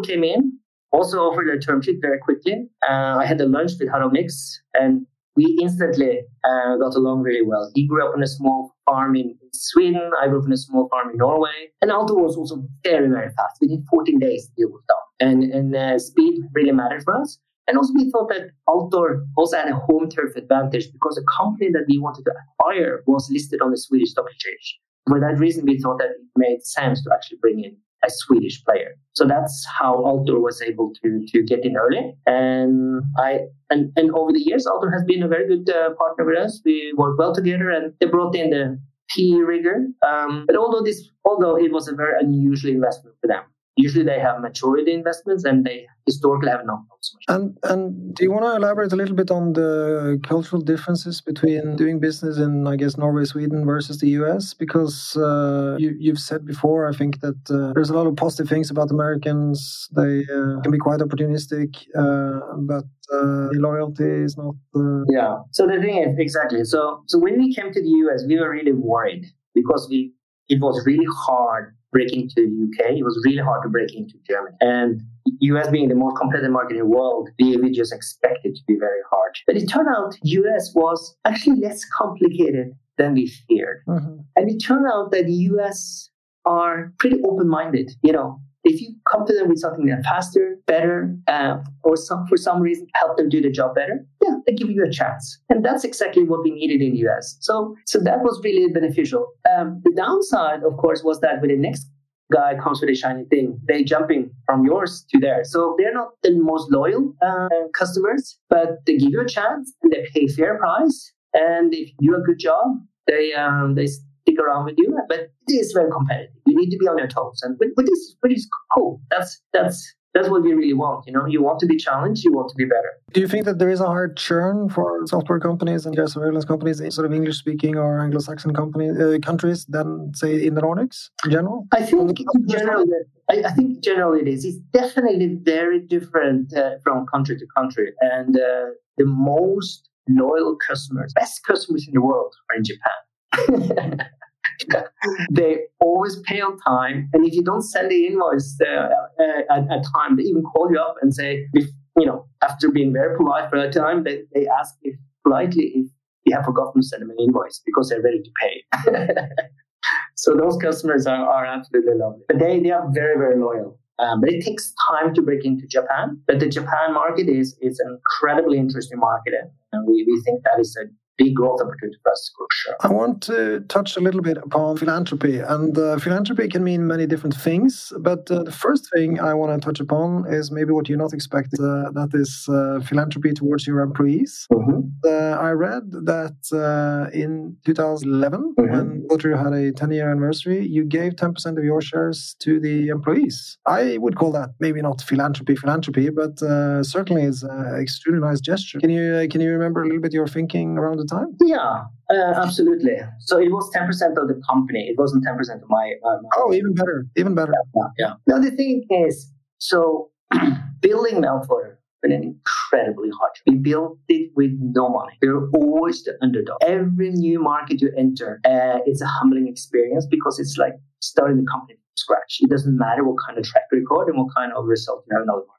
came 0.03 0.25
in 0.25 0.58
also 0.93 1.19
offered 1.19 1.49
a 1.49 1.59
term 1.59 1.83
sheet 1.83 1.99
very 2.01 2.19
quickly. 2.19 2.69
Uh, 2.89 3.19
I 3.19 3.27
had 3.27 3.41
a 3.41 3.47
lunch 3.47 3.73
with 3.79 3.89
Harald 3.89 4.13
Mix, 4.13 4.61
and 4.75 5.07
we 5.37 5.57
instantly 5.63 6.21
uh, 6.45 6.77
got 6.79 6.97
along 6.97 7.23
really 7.23 7.47
well. 7.47 7.71
He 7.75 7.87
grew 7.87 8.05
up 8.05 8.13
on 8.15 8.23
a 8.23 8.27
small 8.27 8.75
farm 8.85 9.15
in 9.15 9.39
Sweden. 9.53 10.11
I 10.21 10.27
grew 10.27 10.41
up 10.41 10.47
on 10.47 10.53
a 10.53 10.57
small 10.57 10.89
farm 10.89 11.11
in 11.11 11.17
Norway. 11.17 11.71
And 11.81 11.93
Altor 11.93 12.17
was 12.17 12.37
also 12.37 12.67
very, 12.83 13.09
very 13.09 13.31
fast. 13.37 13.59
Within 13.61 13.85
14 13.89 14.19
days, 14.19 14.49
the 14.49 14.63
deal 14.63 14.71
was 14.71 14.83
done. 14.89 15.29
And, 15.29 15.45
and 15.45 15.77
uh, 15.77 15.99
speed 16.01 16.41
really 16.55 16.73
mattered 16.73 17.05
for 17.05 17.17
us. 17.21 17.39
And 17.69 17.77
also, 17.77 17.93
we 17.95 18.11
thought 18.11 18.31
that 18.31 18.51
Altor 18.69 19.27
also 19.37 19.59
had 19.59 19.69
a 19.69 19.77
home 19.77 20.09
turf 20.09 20.35
advantage 20.35 20.91
because 20.91 21.15
the 21.15 21.27
company 21.39 21.71
that 21.71 21.85
we 21.89 21.99
wanted 21.99 22.25
to 22.25 22.33
acquire 22.33 23.05
was 23.07 23.31
listed 23.31 23.61
on 23.61 23.71
the 23.71 23.77
Swedish 23.79 24.11
stock 24.11 24.27
exchange. 24.29 24.81
For 25.07 25.21
that 25.21 25.39
reason, 25.39 25.67
we 25.67 25.79
thought 25.79 25.99
that 25.99 26.11
it 26.11 26.17
made 26.37 26.65
sense 26.65 27.05
to 27.05 27.11
actually 27.15 27.39
bring 27.41 27.63
in 27.63 27.77
a 28.05 28.11
Swedish 28.11 28.63
player. 28.65 28.95
So 29.15 29.27
that's 29.27 29.67
how 29.79 29.97
Altor 29.97 30.41
was 30.41 30.63
able 30.63 30.93
to 31.03 31.25
to 31.29 31.43
get 31.43 31.65
in 31.65 31.77
early. 31.77 32.15
And 32.27 33.03
I 33.19 33.41
and, 33.71 33.93
and 33.97 34.11
over 34.13 34.33
the 34.33 34.41
years, 34.41 34.67
Altor 34.67 34.93
has 34.93 35.05
been 35.05 35.23
a 35.23 35.29
very 35.29 35.47
good 35.49 35.69
uh, 35.69 35.91
partner 35.95 36.25
with 36.25 36.39
us. 36.39 36.61
We 36.65 36.93
work 36.97 37.19
well 37.19 37.35
together, 37.35 37.71
and 37.71 37.93
they 38.01 38.07
brought 38.07 38.35
in 38.37 38.51
the 38.51 38.79
P 39.11 39.41
rigger. 39.43 39.87
Um, 40.07 40.45
but 40.47 40.57
although 40.57 40.83
this, 40.83 41.11
although 41.25 41.57
it 41.57 41.73
was 41.73 41.89
a 41.89 41.95
very 41.95 42.19
unusual 42.21 42.71
investment 42.71 43.17
for 43.21 43.27
them, 43.27 43.43
usually 43.79 44.05
they 44.05 44.19
have 44.19 44.41
maturity 44.41 44.93
investments 44.93 45.45
and 45.45 45.65
they 45.65 45.87
historically 46.05 46.51
have 46.51 46.67
not. 46.67 46.81
And 47.29 47.57
and 47.63 48.15
do 48.15 48.25
you 48.25 48.33
want 48.33 48.45
to 48.45 48.57
elaborate 48.57 48.93
a 48.93 48.97
little 48.97 49.15
bit 49.15 49.31
on 49.31 49.53
the 49.53 50.21
cultural 50.27 50.61
differences 50.61 51.21
between 51.21 51.77
doing 51.77 52.01
business 52.01 52.39
in 52.39 52.67
I 52.67 52.75
guess 52.77 52.99
Norway, 52.99 53.25
Sweden 53.25 53.65
versus 53.65 53.99
the 53.99 54.11
US? 54.21 54.53
Because 54.53 55.17
uh, 55.17 55.77
you 55.79 55.95
you've 55.99 56.19
said 56.19 56.45
before, 56.45 56.89
I 56.89 56.93
think 56.93 57.21
that 57.21 57.41
uh, 57.51 57.73
there's 57.75 57.91
a 57.91 57.95
lot 57.95 58.07
of 58.09 58.17
positive 58.17 58.49
things 58.49 58.71
about 58.71 58.91
Americans. 58.91 59.89
They 59.95 60.15
uh, 60.37 60.61
can 60.63 60.73
be 60.73 60.79
quite 60.79 61.01
opportunistic, 61.07 61.71
uh, 62.03 62.41
but 62.73 62.87
uh, 63.15 63.49
loyalty 63.69 64.11
is 64.27 64.37
not. 64.37 64.57
Uh, 64.75 65.05
yeah. 65.09 65.37
So 65.53 65.67
the 65.67 65.81
thing 65.81 65.97
is 66.05 66.19
exactly. 66.19 66.65
So 66.65 67.05
so 67.07 67.19
when 67.19 67.39
we 67.39 67.55
came 67.55 67.73
to 67.73 67.81
the 67.81 67.93
US, 68.05 68.25
we 68.27 68.41
were 68.41 68.51
really 68.51 68.73
worried 68.73 69.25
because 69.55 69.87
we 69.89 70.13
it 70.49 70.61
was 70.61 70.83
really 70.85 71.11
hard 71.27 71.75
breaking 71.93 72.29
to 72.29 72.35
the 72.37 72.85
UK. 72.85 72.97
It 72.99 73.05
was 73.05 73.21
really 73.25 73.43
hard 73.43 73.63
to 73.63 73.69
break 73.69 73.95
into 73.95 74.15
Germany. 74.29 74.57
And 74.61 75.01
US 75.41 75.69
being 75.71 75.89
the 75.89 75.95
most 75.95 76.17
competitive 76.17 76.51
market 76.51 76.75
in 76.75 76.81
the 76.81 76.87
world, 76.87 77.31
we, 77.39 77.57
we 77.57 77.71
just 77.71 77.93
expected 77.93 78.55
to 78.55 78.63
be 78.67 78.77
very 78.79 79.01
hard. 79.11 79.33
But 79.47 79.57
it 79.57 79.67
turned 79.67 79.89
out 79.89 80.17
US 80.23 80.73
was 80.75 81.17
actually 81.25 81.61
less 81.61 81.85
complicated 81.97 82.73
than 82.97 83.15
we 83.15 83.27
feared. 83.49 83.83
Mm-hmm. 83.89 84.21
And 84.37 84.51
it 84.51 84.59
turned 84.59 84.87
out 84.93 85.11
that 85.13 85.27
the 85.27 85.33
US 85.33 86.11
are 86.45 86.93
pretty 86.99 87.21
open-minded. 87.27 87.93
You 88.03 88.13
know, 88.13 88.41
if 88.65 88.81
you 88.81 88.95
come 89.11 89.27
to 89.27 89.33
them 89.33 89.49
with 89.49 89.59
something 89.59 89.87
that's 89.87 90.07
faster, 90.07 90.57
better, 90.67 91.17
uh, 91.27 91.59
or 91.85 91.97
some, 91.97 92.27
for 92.27 92.37
some 92.37 92.61
reason 92.61 92.87
help 92.95 93.17
them 93.17 93.29
do 93.29 93.41
the 93.41 93.51
job 93.51 93.75
better, 93.75 94.05
yeah, 94.29 94.37
they 94.47 94.53
give 94.53 94.71
you 94.71 94.85
a 94.85 94.91
chance. 94.91 95.39
And 95.49 95.65
that's 95.65 95.85
exactly 95.85 96.25
what 96.25 96.43
we 96.43 96.51
needed 96.51 96.83
in 96.83 96.93
the 96.93 97.09
US. 97.09 97.37
So, 97.41 97.77
so 97.87 97.99
that 98.01 98.21
was 98.21 98.41
really 98.45 98.73
beneficial. 98.73 99.29
Um, 99.57 99.81
the 99.85 99.93
downside, 99.97 100.63
of 100.63 100.77
course, 100.77 101.03
was 101.03 101.21
that 101.21 101.41
when 101.41 101.51
the 101.51 101.57
next 101.57 101.87
guy 102.33 102.55
comes 102.63 102.81
with 102.81 102.91
a 102.91 102.95
shiny 102.95 103.25
thing, 103.25 103.59
they 103.67 103.83
jumping 103.83 104.31
from 104.47 104.65
yours 104.65 105.05
to 105.11 105.21
theirs. 105.21 105.51
So 105.53 105.75
they're 105.79 105.95
not 105.95 106.11
the 106.23 106.33
most 106.35 106.71
loyal 106.71 107.15
uh, 107.23 107.49
customers, 107.75 108.39
but 108.51 108.85
they 108.87 108.97
give 108.97 109.11
you 109.11 109.21
a 109.21 109.29
chance 109.29 109.73
and 109.83 109.93
they 109.93 110.07
pay 110.13 110.27
fair 110.29 110.59
price. 110.59 111.13
And 111.35 111.75
if 111.75 111.91
you 112.01 112.13
do 112.13 112.17
a 112.17 112.21
good 112.21 112.39
job, 112.39 112.67
they 113.07 113.33
um, 113.35 113.75
they 113.75 113.87
stick 113.87 114.39
around 114.39 114.67
with 114.67 114.75
you. 114.79 114.97
But 115.09 115.21
it 115.47 115.53
is 115.53 115.73
very 115.73 115.91
competitive. 115.91 116.33
You 116.47 116.57
need 116.57 116.71
to 116.71 116.79
be 116.79 116.89
on 116.89 116.99
your 116.99 117.09
toes, 117.09 117.41
and 117.43 117.59
but, 117.59 117.69
but 117.77 117.87
this 117.87 117.99
is 117.99 118.17
pretty 118.21 118.41
cool. 118.75 119.01
That's 119.11 119.41
that's 119.53 119.95
that's 120.15 120.29
what 120.29 120.43
we 120.43 120.53
really 120.53 120.73
want. 120.73 121.07
You 121.07 121.13
know, 121.13 121.27
you 121.27 121.43
want 121.43 121.59
to 121.61 121.67
be 121.67 121.77
challenged, 121.77 122.25
you 122.25 122.33
want 122.33 122.49
to 122.49 122.55
be 122.57 122.65
better. 122.65 122.93
Do 123.13 123.21
you 123.21 123.29
think 123.29 123.45
that 123.45 123.59
there 123.59 123.69
is 123.69 123.81
a 123.81 123.87
hard 123.87 124.17
churn 124.17 124.69
for 124.69 125.07
software 125.07 125.39
companies 125.39 125.87
and 125.87 125.95
their 125.97 126.07
surveillance 126.07 126.45
companies 126.45 126.81
in 126.81 126.91
sort 126.91 127.07
of 127.07 127.13
English 127.13 127.37
speaking 127.37 127.77
or 127.77 128.01
Anglo 128.01 128.21
Saxon 128.21 128.55
companies 128.55 128.99
uh, 128.99 129.19
countries 129.23 129.67
than 129.67 130.13
say 130.15 130.47
in 130.47 130.55
the 130.55 130.63
Nordics 130.63 131.11
in 131.25 131.31
general? 131.31 131.67
I 131.73 131.83
think 131.83 132.19
generally, 132.49 132.87
I, 133.31 133.43
I, 133.45 133.51
think 133.51 133.83
generally 133.83 134.21
it 134.23 134.29
is. 134.29 134.45
It's 134.45 134.59
definitely 134.73 135.39
very 135.43 135.81
different 135.81 136.57
uh, 136.57 136.77
from 136.83 137.07
country 137.07 137.37
to 137.39 137.47
country, 137.57 137.93
and 138.01 138.37
uh, 138.37 138.67
the 138.97 139.05
most 139.05 139.89
loyal 140.09 140.57
customers, 140.57 141.13
best 141.15 141.45
customers 141.45 141.87
in 141.87 141.95
the 141.95 142.01
world, 142.01 142.35
are 142.51 142.57
in 142.57 142.65
Japan. 142.65 144.07
they 145.31 145.59
always 145.81 146.17
pay 146.21 146.41
on 146.41 146.59
time. 146.59 147.09
And 147.13 147.27
if 147.27 147.35
you 147.35 147.43
don't 147.43 147.63
send 147.63 147.91
the 147.91 148.07
invoice 148.07 148.59
uh, 148.65 148.71
uh, 148.71 149.55
at, 149.55 149.71
at, 149.71 149.85
time, 149.95 150.17
they 150.17 150.25
even 150.25 150.43
call 150.43 150.71
you 150.71 150.79
up 150.79 150.97
and 151.03 151.15
say, 151.15 151.47
you 151.55 152.07
know, 152.07 152.27
after 152.43 152.71
being 152.71 152.93
very 152.93 153.17
polite 153.17 153.51
for 153.51 153.57
a 153.57 153.71
time, 153.71 154.05
they, 154.05 154.23
they 154.35 154.47
ask 154.47 154.75
if 154.83 154.97
politely 155.25 155.73
if 155.75 155.87
you 156.25 156.35
have 156.35 156.45
forgotten 156.45 156.81
to 156.81 156.87
send 156.87 157.03
them 157.03 157.11
an 157.11 157.17
invoice 157.21 157.61
because 157.65 157.89
they're 157.89 158.03
ready 158.03 158.23
to 158.23 158.31
pay. 158.41 159.25
so 160.15 160.35
those 160.35 160.57
customers 160.59 161.07
are, 161.07 161.25
are 161.25 161.47
absolutely 161.47 161.95
lovely. 161.95 162.23
But 162.29 162.39
they, 162.39 162.61
they 162.61 162.71
are 162.71 162.87
very, 162.93 163.17
very 163.17 163.39
loyal. 163.39 163.79
Um, 163.99 164.21
but 164.21 164.31
it 164.31 164.45
takes 164.45 164.73
time 164.89 165.13
to 165.15 165.23
break 165.23 165.45
into 165.45 165.67
Japan. 165.67 166.21
But 166.27 166.39
the 166.39 166.49
Japan 166.49 166.95
market 166.95 167.29
is 167.29 167.59
is 167.61 167.81
an 167.81 167.91
incredibly 167.91 168.57
interesting 168.59 168.99
market, 169.01 169.35
and 169.73 169.87
we, 169.89 170.05
we 170.07 170.23
think 170.25 170.45
that 170.45 170.61
is 170.61 170.77
a 170.81 170.87
big 171.19 171.35
growth 171.35 171.61
opportunity 171.61 171.99
for 172.03 172.13
us 172.13 172.31
for 172.37 172.47
sure. 172.53 172.77
I 172.81 172.89
want 172.89 173.23
to 173.25 173.61
touch 173.69 173.97
a 173.97 174.01
little 174.01 174.23
bit 174.23 174.39
upon 174.39 174.77
philanthropy, 174.77 175.41
and 175.41 175.77
uh, 175.77 175.99
philanthropy 175.99 176.49
can 176.49 176.65
mean 176.65 176.87
many 176.87 177.07
different 177.07 177.37
things. 177.37 177.93
But 177.99 178.31
uh, 178.31 178.45
the 178.45 178.53
first 178.53 178.89
thing 178.95 179.21
I 179.21 179.35
want 179.35 179.51
to 179.61 179.65
touch 179.67 179.81
upon 179.81 180.27
is 180.33 180.51
maybe 180.51 180.73
what 180.73 180.89
you're 180.89 181.05
not 181.07 181.13
expecting. 181.13 181.63
Uh, 181.63 181.91
that 181.91 182.11
is 182.15 182.49
uh, 182.49 182.81
philanthropy 182.89 183.33
towards 183.33 183.67
your 183.67 183.81
employees. 183.81 184.47
Mm-hmm. 184.53 184.81
Uh, 185.05 185.37
I 185.49 185.51
read 185.51 185.91
that 186.13 186.39
uh, 186.53 187.11
in 187.13 187.57
2011, 187.67 188.55
mm-hmm. 188.59 188.73
when 188.73 189.07
Lottery 189.11 189.37
had 189.37 189.53
a 189.53 189.73
10-year 189.73 190.11
anniversary, 190.11 190.65
you 190.67 190.85
gave 190.85 191.17
10% 191.17 191.59
of 191.59 191.65
your 191.65 191.81
shares 191.81 192.37
to 192.41 192.61
the 192.61 192.89
employees. 192.89 193.59
I 193.67 193.99
would 193.99 194.17
call 194.17 194.33
that 194.33 194.51
maybe 194.61 194.81
not 194.81 195.03
philanthropy, 195.03 195.57
philanthropy, 195.57 196.11
but 196.11 196.39
certainly 196.87 197.25
is 197.25 197.43
an 197.43 197.77
extremely 197.81 198.21
nice 198.21 198.41
gesture. 198.41 198.79
Can 198.79 198.91
you 198.91 199.27
can 199.29 199.41
you 199.41 199.51
remember 199.51 199.83
a 199.83 199.87
little 199.87 200.01
bit 200.01 200.13
your 200.13 200.29
thinking 200.29 200.79
around 200.79 201.01
it? 201.01 201.08
Time? 201.09 201.37
Yeah, 201.45 201.85
uh, 202.11 202.35
absolutely. 202.37 202.97
So 203.21 203.39
it 203.39 203.51
was 203.51 203.71
10% 203.75 203.89
of 204.17 204.29
the 204.29 204.41
company. 204.49 204.89
It 204.89 204.97
wasn't 204.99 205.25
10% 205.25 205.63
of 205.63 205.69
my, 205.69 205.93
my, 206.03 206.17
Oh, 206.37 206.53
even 206.53 206.75
better. 206.75 207.07
Even 207.17 207.35
better. 207.35 207.53
Yeah. 207.75 207.83
yeah. 207.99 208.13
Now, 208.27 208.39
the 208.39 208.51
thing 208.51 208.87
is, 208.91 209.33
so 209.59 210.11
building 210.81 211.23
Meltwater 211.23 211.79
been 212.03 212.13
an 212.13 212.23
incredibly 212.23 213.11
hard 213.11 213.33
job. 213.37 213.43
We 213.47 213.55
built 213.57 213.99
it 214.09 214.31
with 214.37 214.53
no 214.61 214.89
money. 214.89 215.19
We 215.21 215.29
are 215.29 215.49
always 215.51 216.05
the 216.05 216.17
underdog. 216.23 216.59
Every 216.67 217.11
new 217.11 217.41
market 217.41 217.81
you 217.81 217.91
enter, 217.97 218.41
uh, 218.45 218.79
it's 218.87 219.03
a 219.03 219.07
humbling 219.07 219.49
experience 219.49 220.07
because 220.09 220.39
it's 220.39 220.57
like 220.57 220.75
starting 221.01 221.39
the 221.39 221.47
company 221.51 221.75
from 221.75 221.97
scratch. 221.97 222.39
It 222.41 222.51
doesn't 222.51 222.77
matter 222.77 223.05
what 223.05 223.17
kind 223.27 223.39
of 223.39 223.45
track 223.45 223.65
record 223.73 224.09
and 224.09 224.19
what 224.19 224.35
kind 224.35 224.53
of 224.53 224.65
result 224.65 225.05
you 225.09 225.17
have 225.17 225.23
in 225.25 225.31
other 225.31 225.39
markets. 225.47 225.58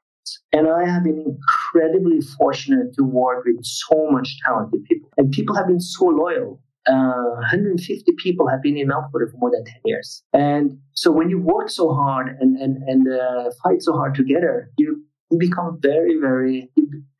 And 0.52 0.68
I 0.68 0.88
have 0.88 1.04
been 1.04 1.24
incredibly 1.24 2.20
fortunate 2.38 2.94
to 2.94 3.04
work 3.04 3.44
with 3.44 3.64
so 3.64 4.08
much 4.10 4.36
talented 4.44 4.84
people. 4.84 5.08
And 5.16 5.30
people 5.32 5.54
have 5.56 5.66
been 5.66 5.80
so 5.80 6.06
loyal. 6.06 6.60
Uh, 6.86 7.36
150 7.40 8.04
people 8.18 8.48
have 8.48 8.62
been 8.62 8.76
in 8.76 8.88
Meltwater 8.88 9.30
for 9.30 9.36
more 9.36 9.50
than 9.50 9.64
10 9.64 9.74
years. 9.84 10.22
And 10.32 10.78
so 10.94 11.12
when 11.12 11.28
you 11.28 11.38
work 11.38 11.70
so 11.70 11.92
hard 11.92 12.36
and, 12.40 12.56
and, 12.56 12.82
and 12.88 13.06
uh, 13.06 13.50
fight 13.62 13.82
so 13.82 13.92
hard 13.92 14.14
together, 14.14 14.70
you, 14.78 15.04
you 15.30 15.38
become 15.38 15.78
very, 15.80 16.18
very, 16.18 16.70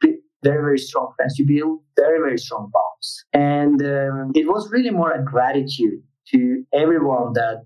very, 0.02 0.62
very 0.62 0.78
strong 0.78 1.12
friends. 1.16 1.38
You 1.38 1.46
build 1.46 1.80
very, 1.96 2.18
very 2.18 2.38
strong 2.38 2.70
bonds. 2.72 3.24
And 3.32 3.82
um, 3.82 4.32
it 4.34 4.46
was 4.46 4.70
really 4.70 4.90
more 4.90 5.12
a 5.12 5.22
gratitude 5.22 6.02
to 6.28 6.64
everyone 6.72 7.34
that, 7.34 7.64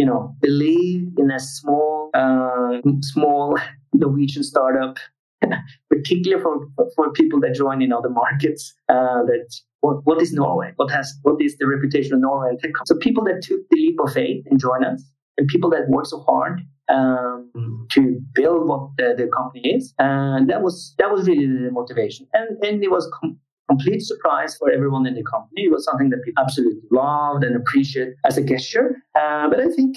you 0.00 0.06
know, 0.06 0.34
believe 0.40 1.08
in 1.18 1.30
a 1.30 1.38
small, 1.38 2.10
uh, 2.14 2.80
small 3.02 3.58
Norwegian 3.92 4.42
startup, 4.42 4.96
particularly 5.90 6.42
for, 6.42 6.66
for 6.96 7.12
people 7.12 7.38
that 7.40 7.54
join 7.54 7.82
in 7.82 7.92
other 7.92 8.08
markets. 8.08 8.72
Uh, 8.88 9.20
that 9.28 9.46
what, 9.80 9.96
what 10.04 10.22
is 10.22 10.32
Norway? 10.32 10.72
What 10.76 10.90
has 10.90 11.12
what 11.22 11.36
is 11.42 11.58
the 11.58 11.66
reputation 11.66 12.14
of 12.14 12.20
Norway? 12.20 12.56
And 12.62 12.72
so 12.86 12.96
people 12.96 13.24
that 13.24 13.42
took 13.42 13.60
the 13.70 13.76
leap 13.76 13.98
of 14.02 14.14
faith 14.14 14.42
and 14.50 14.58
join 14.58 14.84
us, 14.84 15.02
and 15.36 15.46
people 15.48 15.68
that 15.70 15.90
work 15.90 16.06
so 16.06 16.20
hard 16.20 16.62
um, 16.88 17.86
to 17.92 18.20
build 18.32 18.68
what 18.68 18.88
the, 18.96 19.14
the, 19.18 19.28
company 19.36 19.68
is, 19.68 19.92
and 19.98 20.48
that 20.48 20.62
was 20.62 20.94
that 20.98 21.10
was 21.10 21.28
really 21.28 21.46
the 21.46 21.70
motivation. 21.70 22.26
And 22.32 22.64
and 22.64 22.82
it 22.82 22.90
was. 22.90 23.06
Com- 23.20 23.38
complete 23.70 24.02
surprise 24.12 24.56
for 24.58 24.70
everyone 24.76 25.06
in 25.06 25.14
the 25.14 25.24
company. 25.34 25.62
It 25.68 25.72
was 25.76 25.84
something 25.84 26.10
that 26.10 26.20
people 26.24 26.42
absolutely 26.44 26.82
loved 26.90 27.42
and 27.44 27.54
appreciated 27.56 28.14
as 28.28 28.36
a 28.36 28.44
gesture. 28.52 28.88
Uh, 29.20 29.48
but 29.50 29.60
I 29.60 29.68
think 29.76 29.96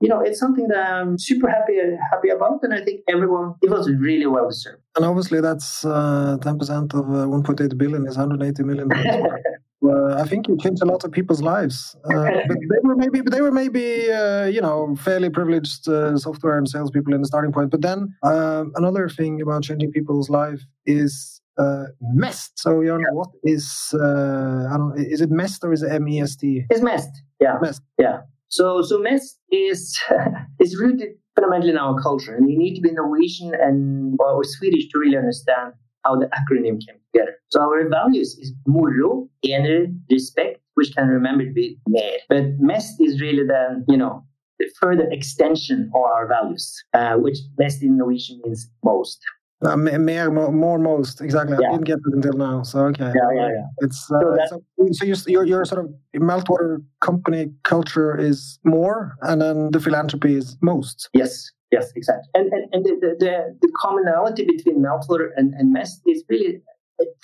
you 0.00 0.08
know, 0.08 0.20
it's 0.20 0.38
something 0.38 0.68
that 0.68 0.82
I'm 0.90 1.18
super 1.18 1.48
happy 1.48 1.78
happy 2.12 2.28
about, 2.28 2.58
and 2.62 2.74
I 2.74 2.84
think 2.84 3.00
everyone 3.08 3.54
it 3.62 3.70
was 3.70 3.90
really 3.90 4.26
well 4.26 4.48
deserved. 4.48 4.82
And 4.94 5.04
obviously, 5.06 5.40
that's 5.40 5.86
uh, 5.86 6.36
ten 6.42 6.54
uh, 6.54 6.58
percent 6.58 6.92
of 6.94 7.04
uh, 7.08 7.26
1.8 7.26 7.78
billion 7.78 8.06
is 8.06 8.16
180 8.18 8.62
million. 8.62 8.92
uh, 8.92 10.16
I 10.22 10.24
think 10.28 10.48
you 10.48 10.58
changed 10.58 10.82
a 10.82 10.84
lot 10.84 11.02
of 11.04 11.12
people's 11.12 11.40
lives. 11.40 11.96
Uh, 12.04 12.28
but 12.46 12.58
they 12.72 12.80
were 12.82 12.96
maybe, 12.96 13.22
they 13.22 13.40
were 13.40 13.52
maybe, 13.52 14.12
uh, 14.12 14.44
you 14.46 14.60
know, 14.60 14.96
fairly 14.96 15.30
privileged 15.30 15.84
software 16.26 16.58
and 16.58 16.68
salespeople 16.68 17.14
in 17.14 17.22
the 17.22 17.26
starting 17.26 17.52
point. 17.52 17.70
But 17.70 17.80
then 17.80 18.14
another 18.22 19.08
thing 19.08 19.40
about 19.40 19.62
changing 19.62 19.92
people's 19.92 20.28
life 20.28 20.60
is 20.84 21.40
uh, 21.58 21.84
MEST. 22.00 22.58
So, 22.58 22.82
Jan, 22.84 23.00
yeah. 23.00 23.12
what 23.12 23.30
is 23.44 23.94
uh, 23.94 24.68
I 24.72 24.76
don't 24.76 24.94
is 24.98 25.20
it 25.20 25.30
MEST 25.30 25.64
or 25.64 25.72
is 25.72 25.82
it 25.82 25.92
M 25.92 26.08
E 26.08 26.20
S 26.20 26.36
T? 26.36 26.64
It's 26.70 26.82
MEST. 26.82 27.10
Yeah. 27.40 27.56
MEST. 27.60 27.82
Yeah. 27.98 28.20
So, 28.48 28.82
so 28.82 28.98
MEST 28.98 29.38
is 29.50 29.98
is 30.60 30.78
rooted 30.78 31.10
fundamentally 31.34 31.72
in 31.72 31.78
our 31.78 32.00
culture, 32.00 32.34
and 32.34 32.50
you 32.50 32.58
need 32.58 32.74
to 32.76 32.80
be 32.80 32.92
Norwegian 32.92 33.52
and 33.54 34.16
or 34.20 34.44
Swedish 34.44 34.88
to 34.92 34.98
really 34.98 35.16
understand 35.16 35.72
how 36.04 36.16
the 36.16 36.26
acronym 36.26 36.78
came 36.86 36.98
together. 37.12 37.34
So 37.48 37.60
our 37.60 37.88
values 37.88 38.38
is 38.40 38.52
moro, 38.66 39.28
ener, 39.44 39.86
respect, 40.10 40.60
which 40.74 40.94
can 40.94 41.08
remember 41.08 41.44
to 41.44 41.52
be 41.52 41.78
mer. 41.88 42.18
But 42.28 42.44
MEST 42.58 43.00
is 43.00 43.20
really 43.20 43.46
then, 43.46 43.84
you 43.88 43.96
know, 43.96 44.24
the 44.58 44.70
further 44.80 45.08
extension 45.10 45.90
of 45.94 46.02
our 46.02 46.28
values, 46.28 46.72
uh, 46.94 47.14
which 47.16 47.38
MEST 47.58 47.82
in 47.82 47.98
Norwegian 47.98 48.40
means 48.44 48.68
most. 48.84 49.20
Uh, 49.64 49.74
more, 49.74 50.52
more, 50.52 50.78
most 50.78 51.22
exactly. 51.22 51.56
Yeah. 51.58 51.68
I 51.68 51.72
didn't 51.72 51.86
get 51.86 51.98
it 51.98 52.14
until 52.14 52.34
now. 52.34 52.62
So 52.62 52.80
okay. 52.86 53.10
Yeah, 53.14 53.30
yeah, 53.34 53.48
yeah. 53.48 53.66
It's 53.78 54.10
uh, 54.12 54.46
so, 54.48 54.62
so 54.92 55.04
you, 55.06 55.14
your 55.28 55.44
your 55.46 55.64
sort 55.64 55.82
of 55.84 55.90
meltwater 56.14 56.82
company 57.00 57.52
culture 57.62 58.14
is 58.18 58.58
more, 58.64 59.16
and 59.22 59.40
then 59.40 59.70
the 59.70 59.80
philanthropy 59.80 60.36
is 60.36 60.58
most. 60.60 61.08
Yes, 61.14 61.50
yes, 61.72 61.90
exactly. 61.96 62.28
And 62.34 62.52
and, 62.52 62.64
and 62.74 62.84
the, 62.84 63.16
the, 63.18 63.56
the 63.62 63.72
commonality 63.80 64.44
between 64.44 64.82
meltwater 64.82 65.30
and 65.36 65.54
and 65.54 65.72
MEST 65.72 66.02
is 66.06 66.22
really 66.28 66.60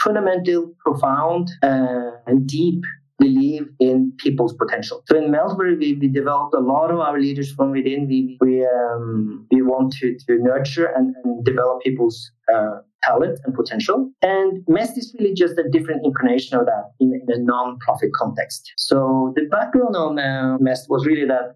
fundamental, 0.01 0.73
profound, 0.85 1.51
uh, 1.63 2.13
and 2.27 2.47
deep 2.47 2.83
believe 3.25 3.65
in 3.89 3.97
people's 4.25 4.55
potential. 4.63 4.97
So 5.09 5.17
in 5.23 5.27
Meltwater, 5.37 5.75
we, 5.83 5.89
we 6.03 6.09
developed 6.21 6.55
a 6.63 6.65
lot 6.75 6.89
of 6.95 6.99
our 7.07 7.19
leaders 7.27 7.49
from 7.57 7.69
within. 7.77 8.01
We 8.13 8.19
we 8.45 8.53
um, 8.77 9.47
we 9.53 9.61
want 9.73 9.89
to 9.99 10.07
to 10.25 10.33
nurture 10.51 10.89
and, 10.97 11.07
and 11.25 11.45
develop 11.51 11.77
people's 11.87 12.19
uh, 12.53 12.77
talent 13.07 13.37
and 13.45 13.53
potential. 13.55 14.11
And 14.23 14.51
MEST 14.69 14.95
is 14.99 15.07
really 15.19 15.35
just 15.35 15.55
a 15.65 15.67
different 15.77 16.01
incarnation 16.09 16.53
of 16.59 16.65
that 16.67 16.85
in, 17.01 17.09
in 17.21 17.27
a 17.37 17.39
non-profit 17.53 18.11
context. 18.23 18.63
So 18.77 18.97
the 19.37 19.45
background 19.57 19.95
on 19.97 20.13
uh, 20.19 20.57
MEST 20.67 20.85
was 20.89 21.07
really 21.11 21.27
that 21.35 21.47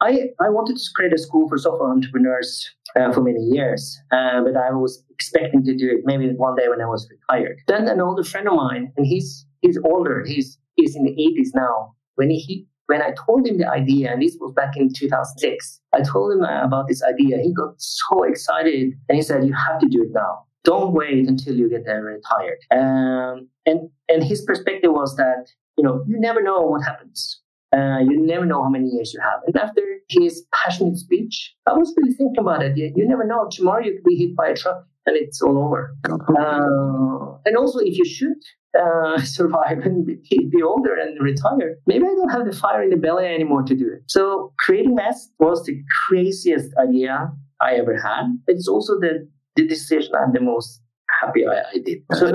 I, 0.00 0.10
I 0.40 0.48
wanted 0.48 0.76
to 0.76 0.88
create 0.94 1.12
a 1.12 1.18
school 1.18 1.48
for 1.48 1.58
software 1.58 1.90
entrepreneurs 1.90 2.70
uh, 2.96 3.12
for 3.12 3.20
many 3.20 3.42
years, 3.56 3.98
uh, 4.12 4.40
but 4.44 4.56
I 4.56 4.70
was 4.70 5.02
expecting 5.10 5.64
to 5.64 5.76
do 5.76 5.86
it 5.90 5.98
maybe 6.04 6.28
one 6.36 6.54
day 6.54 6.68
when 6.68 6.80
I 6.80 6.86
was 6.86 7.08
retired. 7.10 7.56
Then 7.66 7.88
an 7.88 8.00
older 8.00 8.22
friend 8.22 8.46
of 8.48 8.54
mine, 8.54 8.92
and 8.96 9.04
he's 9.04 9.44
he's 9.60 9.78
older, 9.84 10.24
he's 10.24 10.56
he's 10.78 10.96
in 10.96 11.04
the 11.04 11.10
80s 11.10 11.50
now. 11.54 11.94
When 12.14 12.30
he 12.30 12.66
when 12.86 13.02
I 13.02 13.12
told 13.26 13.46
him 13.46 13.58
the 13.58 13.68
idea, 13.68 14.10
and 14.10 14.22
this 14.22 14.36
was 14.40 14.52
back 14.54 14.76
in 14.76 14.90
2006, 14.92 15.80
I 15.92 16.00
told 16.00 16.32
him 16.32 16.42
about 16.42 16.88
this 16.88 17.02
idea. 17.02 17.36
He 17.38 17.52
got 17.52 17.74
so 17.76 18.22
excited, 18.22 18.94
and 19.08 19.16
he 19.16 19.22
said, 19.22 19.46
"You 19.46 19.52
have 19.54 19.78
to 19.80 19.88
do 19.88 20.02
it 20.02 20.10
now. 20.12 20.46
Don't 20.64 20.92
wait 20.94 21.28
until 21.28 21.54
you 21.54 21.68
get 21.68 21.84
there 21.84 22.02
retired." 22.02 22.58
Um, 22.70 23.48
and 23.66 23.90
and 24.08 24.24
his 24.24 24.42
perspective 24.42 24.90
was 24.90 25.16
that 25.16 25.50
you 25.76 25.84
know 25.84 26.02
you 26.08 26.18
never 26.18 26.42
know 26.42 26.60
what 26.62 26.82
happens. 26.82 27.40
Uh, 27.76 27.98
you 28.00 28.16
never 28.26 28.46
know 28.46 28.62
how 28.62 28.70
many 28.70 28.88
years 28.88 29.12
you 29.12 29.20
have. 29.20 29.40
And 29.46 29.54
after 29.56 29.82
his 30.08 30.46
passionate 30.54 30.96
speech, 30.96 31.54
I 31.66 31.74
was 31.74 31.92
really 31.98 32.14
thinking 32.14 32.40
about 32.40 32.62
it. 32.62 32.78
You, 32.78 32.90
you 32.96 33.06
never 33.06 33.26
know. 33.26 33.46
Tomorrow 33.52 33.84
you 33.84 33.92
could 33.92 34.04
be 34.04 34.16
hit 34.16 34.34
by 34.34 34.48
a 34.48 34.56
truck 34.56 34.86
and 35.04 35.16
it's 35.16 35.42
all 35.42 35.58
over. 35.58 35.94
Uh, 36.08 37.38
and 37.44 37.56
also, 37.56 37.78
if 37.80 37.98
you 37.98 38.06
should 38.06 38.40
uh, 38.78 39.20
survive 39.22 39.78
and 39.78 40.06
be, 40.06 40.16
be, 40.30 40.62
older 40.62 40.94
and 40.94 41.20
retire, 41.20 41.76
maybe 41.86 42.04
I 42.04 42.14
don't 42.14 42.30
have 42.30 42.46
the 42.46 42.56
fire 42.56 42.82
in 42.82 42.90
the 42.90 42.96
belly 42.96 43.26
anymore 43.26 43.62
to 43.62 43.74
do 43.74 43.90
it. 43.92 44.02
So 44.06 44.52
creating 44.58 44.94
MEST 44.94 45.32
was 45.38 45.64
the 45.64 45.82
craziest 46.08 46.74
idea 46.76 47.32
I 47.60 47.74
ever 47.74 47.96
had. 48.00 48.26
It's 48.46 48.68
also 48.68 48.98
the, 48.98 49.28
the 49.56 49.66
decision 49.66 50.12
I'm 50.14 50.32
the 50.32 50.40
most 50.40 50.82
happy 51.20 51.46
I, 51.46 51.62
I 51.74 51.78
did. 51.84 51.98
So, 52.14 52.32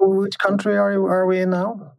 which 0.00 0.38
country 0.38 0.76
are 0.76 0.92
you, 0.92 1.06
are 1.06 1.26
we 1.26 1.40
in 1.40 1.50
now? 1.50 1.92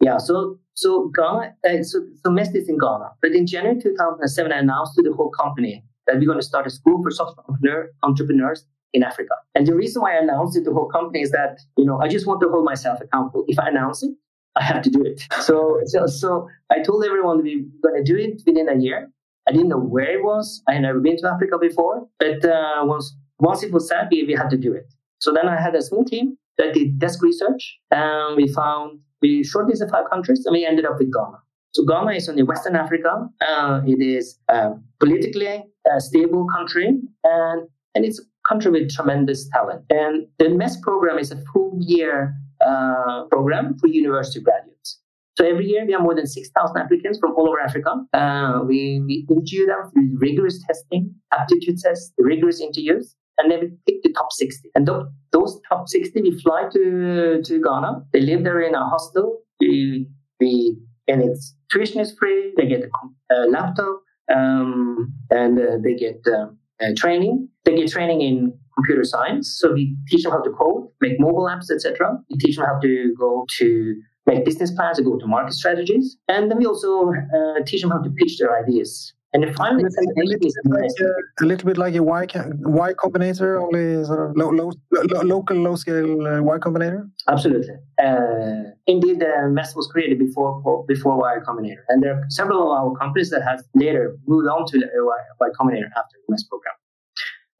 Yeah, 0.00 0.18
so 0.18 0.58
so 0.74 1.10
Ghana, 1.12 1.54
uh, 1.68 1.82
so, 1.82 2.06
so 2.24 2.30
Mest 2.30 2.54
is 2.54 2.68
in 2.68 2.78
Ghana. 2.78 3.10
But 3.20 3.32
in 3.32 3.48
January 3.48 3.80
2007, 3.80 4.52
I 4.52 4.58
announced 4.58 4.94
to 4.94 5.02
the 5.02 5.12
whole 5.12 5.30
company 5.30 5.84
that 6.06 6.16
we're 6.16 6.26
going 6.26 6.38
to 6.38 6.46
start 6.46 6.68
a 6.68 6.70
school 6.70 7.02
for 7.02 7.10
software 7.10 7.44
entrepreneur, 7.48 7.90
entrepreneurs 8.04 8.64
in 8.92 9.02
Africa. 9.02 9.34
And 9.54 9.66
the 9.66 9.74
reason 9.74 10.02
why 10.02 10.16
I 10.16 10.20
announced 10.20 10.56
it 10.56 10.64
to 10.64 10.70
the 10.70 10.74
whole 10.74 10.88
company 10.88 11.20
is 11.20 11.30
that, 11.30 11.60
you 11.76 11.84
know, 11.84 11.98
I 12.00 12.08
just 12.08 12.26
want 12.26 12.40
to 12.42 12.48
hold 12.48 12.64
myself 12.64 13.00
accountable. 13.00 13.44
If 13.48 13.58
I 13.58 13.68
announce 13.68 14.02
it, 14.02 14.12
I 14.56 14.62
have 14.64 14.82
to 14.82 14.90
do 14.90 15.02
it. 15.04 15.22
So, 15.42 15.80
so, 15.84 16.06
so 16.06 16.48
I 16.70 16.80
told 16.80 17.04
everyone 17.04 17.42
we 17.42 17.66
we're 17.82 17.90
going 17.90 18.04
to 18.04 18.12
do 18.12 18.18
it 18.18 18.42
within 18.46 18.68
a 18.68 18.76
year. 18.76 19.10
I 19.48 19.52
didn't 19.52 19.68
know 19.68 19.78
where 19.78 20.10
it 20.18 20.22
was. 20.22 20.62
I 20.68 20.74
had 20.74 20.82
never 20.82 21.00
been 21.00 21.16
to 21.18 21.28
Africa 21.28 21.58
before, 21.58 22.06
but 22.18 22.44
uh, 22.44 22.82
once 22.84 23.16
once 23.38 23.62
it 23.62 23.72
was 23.72 23.88
said, 23.88 24.08
we, 24.10 24.24
we 24.24 24.34
had 24.34 24.50
to 24.50 24.58
do 24.58 24.72
it. 24.72 24.92
So 25.20 25.32
then 25.32 25.48
I 25.48 25.60
had 25.60 25.74
a 25.74 25.80
small 25.80 26.04
team 26.04 26.36
that 26.58 26.74
did 26.74 26.98
desk 26.98 27.22
research, 27.22 27.78
and 27.90 28.36
we 28.36 28.48
found 28.48 29.00
we 29.22 29.42
shortlisted 29.42 29.90
five 29.90 30.10
countries, 30.10 30.44
and 30.44 30.52
we 30.52 30.66
ended 30.66 30.84
up 30.84 30.98
with 30.98 31.10
Ghana. 31.12 31.38
So 31.72 31.84
Ghana 31.84 32.12
is 32.12 32.28
in 32.28 32.44
Western 32.46 32.76
Africa. 32.76 33.28
Uh, 33.40 33.80
it 33.86 34.00
is 34.02 34.38
a 34.48 34.72
politically 35.00 35.64
a 35.90 36.00
stable 36.00 36.46
country, 36.54 36.98
and 37.24 37.68
and 37.94 38.04
it's 38.04 38.20
a 38.20 38.48
country 38.48 38.70
with 38.70 38.90
tremendous 38.90 39.48
talent. 39.50 39.84
And 39.90 40.26
the 40.38 40.48
MEST 40.48 40.82
program 40.82 41.18
is 41.18 41.32
a 41.32 41.42
full 41.52 41.78
year 41.80 42.34
uh, 42.64 43.24
program 43.30 43.76
for 43.78 43.88
university 43.88 44.40
graduates. 44.40 45.00
So 45.36 45.46
every 45.46 45.66
year 45.66 45.86
we 45.86 45.92
have 45.92 46.02
more 46.02 46.16
than 46.16 46.26
6,000 46.26 46.76
applicants 46.76 47.18
from 47.20 47.32
all 47.36 47.48
over 47.48 47.60
Africa. 47.60 47.94
Uh, 48.12 48.60
we, 48.66 49.00
we 49.06 49.26
interview 49.30 49.66
them 49.66 49.90
through 49.92 50.18
rigorous 50.18 50.60
testing, 50.66 51.14
aptitude 51.32 51.78
tests, 51.78 52.12
rigorous 52.18 52.60
interviews, 52.60 53.14
and 53.38 53.50
then 53.50 53.60
we 53.60 53.68
pick 53.86 54.02
the 54.02 54.12
top 54.12 54.32
60. 54.32 54.68
And 54.74 54.86
th- 54.86 55.06
those 55.30 55.60
top 55.68 55.88
60, 55.88 56.22
we 56.22 56.40
fly 56.40 56.68
to, 56.72 57.40
to 57.44 57.62
Ghana. 57.62 58.04
They 58.12 58.20
live 58.20 58.42
there 58.42 58.60
in 58.60 58.74
a 58.74 58.84
hostel. 58.84 59.42
We, 59.60 60.08
we, 60.40 60.76
and 61.06 61.22
its 61.22 61.54
tuition 61.70 62.00
is 62.00 62.12
free. 62.18 62.52
They 62.56 62.66
get 62.66 62.82
a, 63.30 63.34
a 63.34 63.36
laptop 63.48 64.02
um, 64.34 65.14
and 65.30 65.58
uh, 65.58 65.76
they 65.82 65.94
get 65.94 66.20
uh, 66.26 66.48
uh, 66.82 66.92
training. 66.96 67.48
They 67.64 67.76
get 67.76 67.90
training 67.90 68.20
in 68.20 68.52
computer 68.74 69.04
science. 69.04 69.58
So 69.60 69.72
we 69.72 69.96
teach 70.08 70.22
them 70.22 70.32
how 70.32 70.42
to 70.42 70.50
code, 70.50 70.88
make 71.00 71.18
mobile 71.18 71.44
apps, 71.44 71.70
etc. 71.70 72.16
We 72.30 72.38
teach 72.38 72.56
them 72.56 72.66
how 72.66 72.78
to 72.80 73.14
go 73.18 73.44
to 73.58 73.94
make 74.26 74.44
business 74.44 74.70
plans 74.70 74.98
and 74.98 75.06
go 75.06 75.16
to 75.18 75.26
market 75.26 75.54
strategies. 75.54 76.16
And 76.28 76.50
then 76.50 76.58
we 76.58 76.66
also 76.66 77.10
uh, 77.10 77.64
teach 77.66 77.80
them 77.80 77.90
how 77.90 77.98
to 77.98 78.10
pitch 78.10 78.38
their 78.38 78.56
ideas. 78.62 79.14
And 79.34 79.42
the 79.42 79.52
final 79.52 79.78
examination 79.84 80.38
is 80.42 80.56
like 80.64 80.90
a, 81.00 81.44
a, 81.44 81.46
little 81.46 81.66
bit 81.66 81.76
like 81.76 81.94
a 81.94 82.02
Y, 82.02 82.26
y 82.32 82.92
Combinator, 82.94 83.60
only 83.60 84.02
sort 84.04 84.30
of 84.30 84.36
low, 84.36 84.48
low, 84.48 84.72
low 84.90 85.20
local, 85.22 85.56
low 85.56 85.76
scale 85.76 86.26
uh, 86.26 86.40
Y 86.40 86.58
Combinator. 86.58 87.10
Absolutely. 87.28 87.74
Uh, 88.02 88.72
indeed, 88.86 89.20
the 89.20 89.28
uh, 89.28 89.48
MEST 89.48 89.76
was 89.76 89.86
created 89.88 90.18
before 90.18 90.84
before 90.88 91.18
Y 91.18 91.36
Combinator, 91.46 91.84
and 91.90 92.02
there 92.02 92.14
are 92.14 92.24
several 92.30 92.62
of 92.62 92.78
our 92.78 92.96
companies 92.96 93.28
that 93.28 93.42
have 93.42 93.60
later 93.74 94.16
moved 94.26 94.48
on 94.48 94.64
to 94.66 94.78
the 94.78 94.86
Y, 94.86 95.18
y 95.40 95.48
Combinator 95.60 95.90
after 95.94 96.16
the 96.26 96.32
MEST 96.32 96.48
program. 96.48 96.74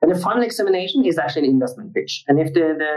And 0.01 0.11
the 0.11 0.19
final 0.19 0.43
examination 0.43 1.05
is 1.05 1.19
actually 1.19 1.49
an 1.49 1.51
investment 1.51 1.93
pitch. 1.93 2.25
And 2.29 2.39
if 2.39 2.55
the, 2.55 2.77
the, 2.79 2.89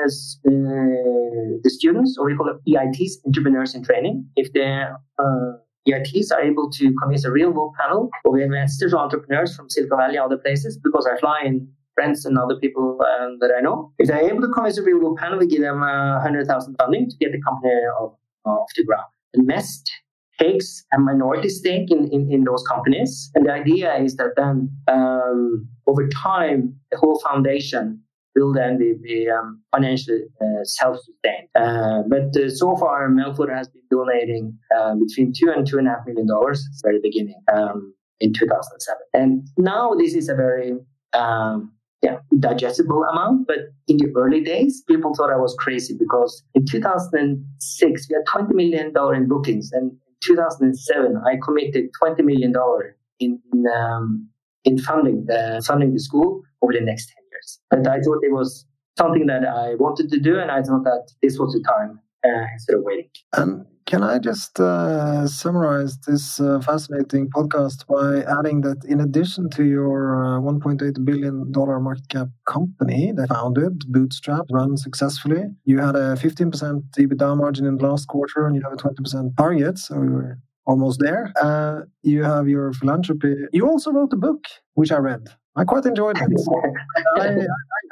uh, 0.48 1.60
the 1.64 1.70
students, 1.70 2.16
or 2.18 2.28
we 2.28 2.36
call 2.36 2.48
it 2.48 2.58
EITs, 2.70 3.26
entrepreneurs 3.26 3.74
in 3.74 3.84
training, 3.84 4.30
if 4.36 4.54
they're 4.54 4.96
uh, 5.18 5.54
EITs 5.88 6.32
are 6.32 6.41
able 6.41 6.70
to 6.72 6.94
convince 7.02 7.26
a 7.26 7.32
real 7.32 7.52
world 7.52 7.74
panel 7.80 8.10
of 8.26 8.36
investors 8.36 8.94
or 8.94 9.00
entrepreneurs 9.00 9.56
from 9.56 9.70
Silicon 9.70 9.98
Valley 9.98 10.15
and 10.17 10.26
other 10.26 10.38
places, 10.38 10.78
because 10.78 11.08
I 11.08 11.17
fly 11.20 11.41
in 11.46 11.67
friends 11.96 12.26
and 12.26 12.38
other 12.38 12.56
people 12.56 13.00
um, 13.02 13.38
that 13.41 13.52
I 13.58 13.62
know. 13.62 13.91
If 13.98 14.08
they're 14.08 14.30
able 14.30 14.41
to 14.41 14.48
convince 14.50 14.78
a 14.78 14.84
real 14.84 15.00
world 15.00 15.17
panel, 15.17 15.39
we 15.39 15.48
give 15.48 15.62
them 15.62 15.82
uh, 15.82 16.13
100,000 16.15 16.76
funding 16.80 17.10
to 17.10 17.15
get 17.17 17.32
the 17.32 17.41
company 17.41 17.74
off, 18.00 18.13
off 18.46 18.67
the 18.76 18.84
ground. 18.84 19.08
And 19.34 19.48
MEST 19.48 19.91
takes 20.39 20.84
a 20.94 21.00
minority 21.00 21.50
stake 21.50 21.91
in, 21.91 22.10
in, 22.12 22.32
in, 22.32 22.44
those 22.44 22.63
companies. 22.67 23.30
And 23.36 23.46
the 23.46 23.54
idea 23.54 23.96
is 23.96 24.15
that 24.15 24.34
then 24.36 24.70
um, 24.88 25.67
over 25.88 26.08
time, 26.10 26.76
the 26.91 26.98
whole 26.98 27.20
foundation 27.20 28.02
will 28.36 28.54
then 28.54 28.78
be, 28.78 29.30
um, 29.30 29.62
financially 29.74 30.22
uh, 30.41 30.63
self-sustained. 30.63 31.48
Uh, 31.56 32.04
but 32.08 32.36
uh, 32.41 32.50
so 32.50 32.76
far, 32.78 33.10
Meltwater 33.10 33.56
has 33.56 33.67
been 33.70 33.84
donating 33.89 34.58
uh, 34.78 34.96
between 34.96 35.34
two 35.38 35.52
and 35.52 35.67
two 35.67 35.78
and 35.78 35.88
a 35.88 35.91
half 35.91 36.06
million 36.06 36.28
dollars 36.28 36.63
the 36.63 36.89
very 36.89 37.00
beginning 37.02 37.41
um, 37.54 37.94
in 38.20 38.34
2007. 38.34 38.98
And 39.13 39.48
now 39.58 39.94
this 39.96 40.13
is 40.13 40.30
a 40.30 40.36
very 40.36 40.74
um, 41.13 41.72
yeah, 42.02 42.17
digestible 42.39 43.04
amount. 43.04 43.48
But 43.48 43.60
in 43.88 43.98
the 43.98 44.12
early 44.15 44.41
days, 44.41 44.84
people 44.88 45.13
thought 45.13 45.32
I 45.32 45.38
was 45.38 45.56
crazy 45.60 45.96
because 45.98 46.44
in 46.56 46.65
2006 46.65 48.08
we 48.10 48.15
had 48.15 48.26
20 48.28 48.54
million 48.54 48.94
dollar 48.94 49.15
in 49.15 49.28
bookings, 49.28 49.72
and 49.72 49.91
in 49.91 49.98
2007 50.24 51.22
I 51.26 51.38
committed 51.44 51.89
20 52.00 52.24
million 52.24 52.52
dollar 52.52 52.96
in 53.20 53.39
in, 53.54 53.65
um, 53.67 54.28
in 54.63 54.78
funding 54.80 55.26
the 55.26 55.63
funding 55.65 55.94
the 55.94 56.00
school 56.00 56.41
over 56.63 56.74
the 56.74 56.82
next 56.82 57.08
10 57.08 57.15
years. 57.42 57.60
And 57.72 57.88
I 57.88 58.00
thought 58.00 58.20
it 58.24 58.32
was 58.32 58.66
something 58.98 59.26
that 59.28 59.46
I 59.46 59.76
wanted 59.76 60.10
to 60.12 60.20
do, 60.20 60.40
and 60.40 60.52
I 60.52 60.62
thought 60.62 60.84
that 60.84 61.12
this 61.22 61.38
was 61.40 61.54
the 61.54 61.64
time 61.68 62.00
uh, 62.26 62.46
instead 62.54 62.76
of 62.76 62.84
waiting. 62.84 63.10
And 63.34 63.66
can 63.86 64.04
I 64.04 64.20
just 64.20 64.60
uh, 64.60 65.28
summarize 65.28 65.98
this 66.08 66.40
uh, 66.40 66.62
fascinating 66.62 67.30
podcast 67.30 67.88
by 67.88 68.24
adding 68.40 68.62
that 68.62 68.86
in 68.86 69.02
addition 69.02 69.50
to 69.52 69.64
your 69.64 70.24
uh, 70.24 70.40
$1.8 70.40 71.04
billion 71.04 71.52
market 71.84 72.08
cap 72.10 72.28
company 72.48 73.12
that 73.16 73.30
founded, 73.30 73.84
Bootstrap, 73.88 74.46
run 74.52 74.78
successfully, 74.78 75.44
you 75.66 75.80
had 75.80 75.96
a 75.96 76.16
15% 76.16 76.84
EBITDA 76.98 77.38
margin 77.38 77.66
in 77.66 77.78
the 77.78 77.86
last 77.86 78.08
quarter 78.08 78.46
and 78.46 78.56
you 78.56 78.62
have 78.62 78.74
a 78.74 78.78
20% 78.78 79.36
target. 79.36 79.78
So 79.78 79.96
you're 79.96 80.40
almost 80.66 81.00
there. 81.00 81.34
Uh, 81.42 81.82
you 82.04 82.24
have 82.24 82.48
your 82.48 82.72
philanthropy. 82.74 83.36
You 83.52 83.68
also 83.68 83.92
wrote 83.92 84.14
a 84.14 84.18
book, 84.18 84.46
which 84.76 84.92
I 84.92 84.98
read. 84.98 85.28
I 85.56 85.66
quite 85.66 85.86
enjoyed 85.86 86.18
it. 86.18 86.24
I, 87.18 87.46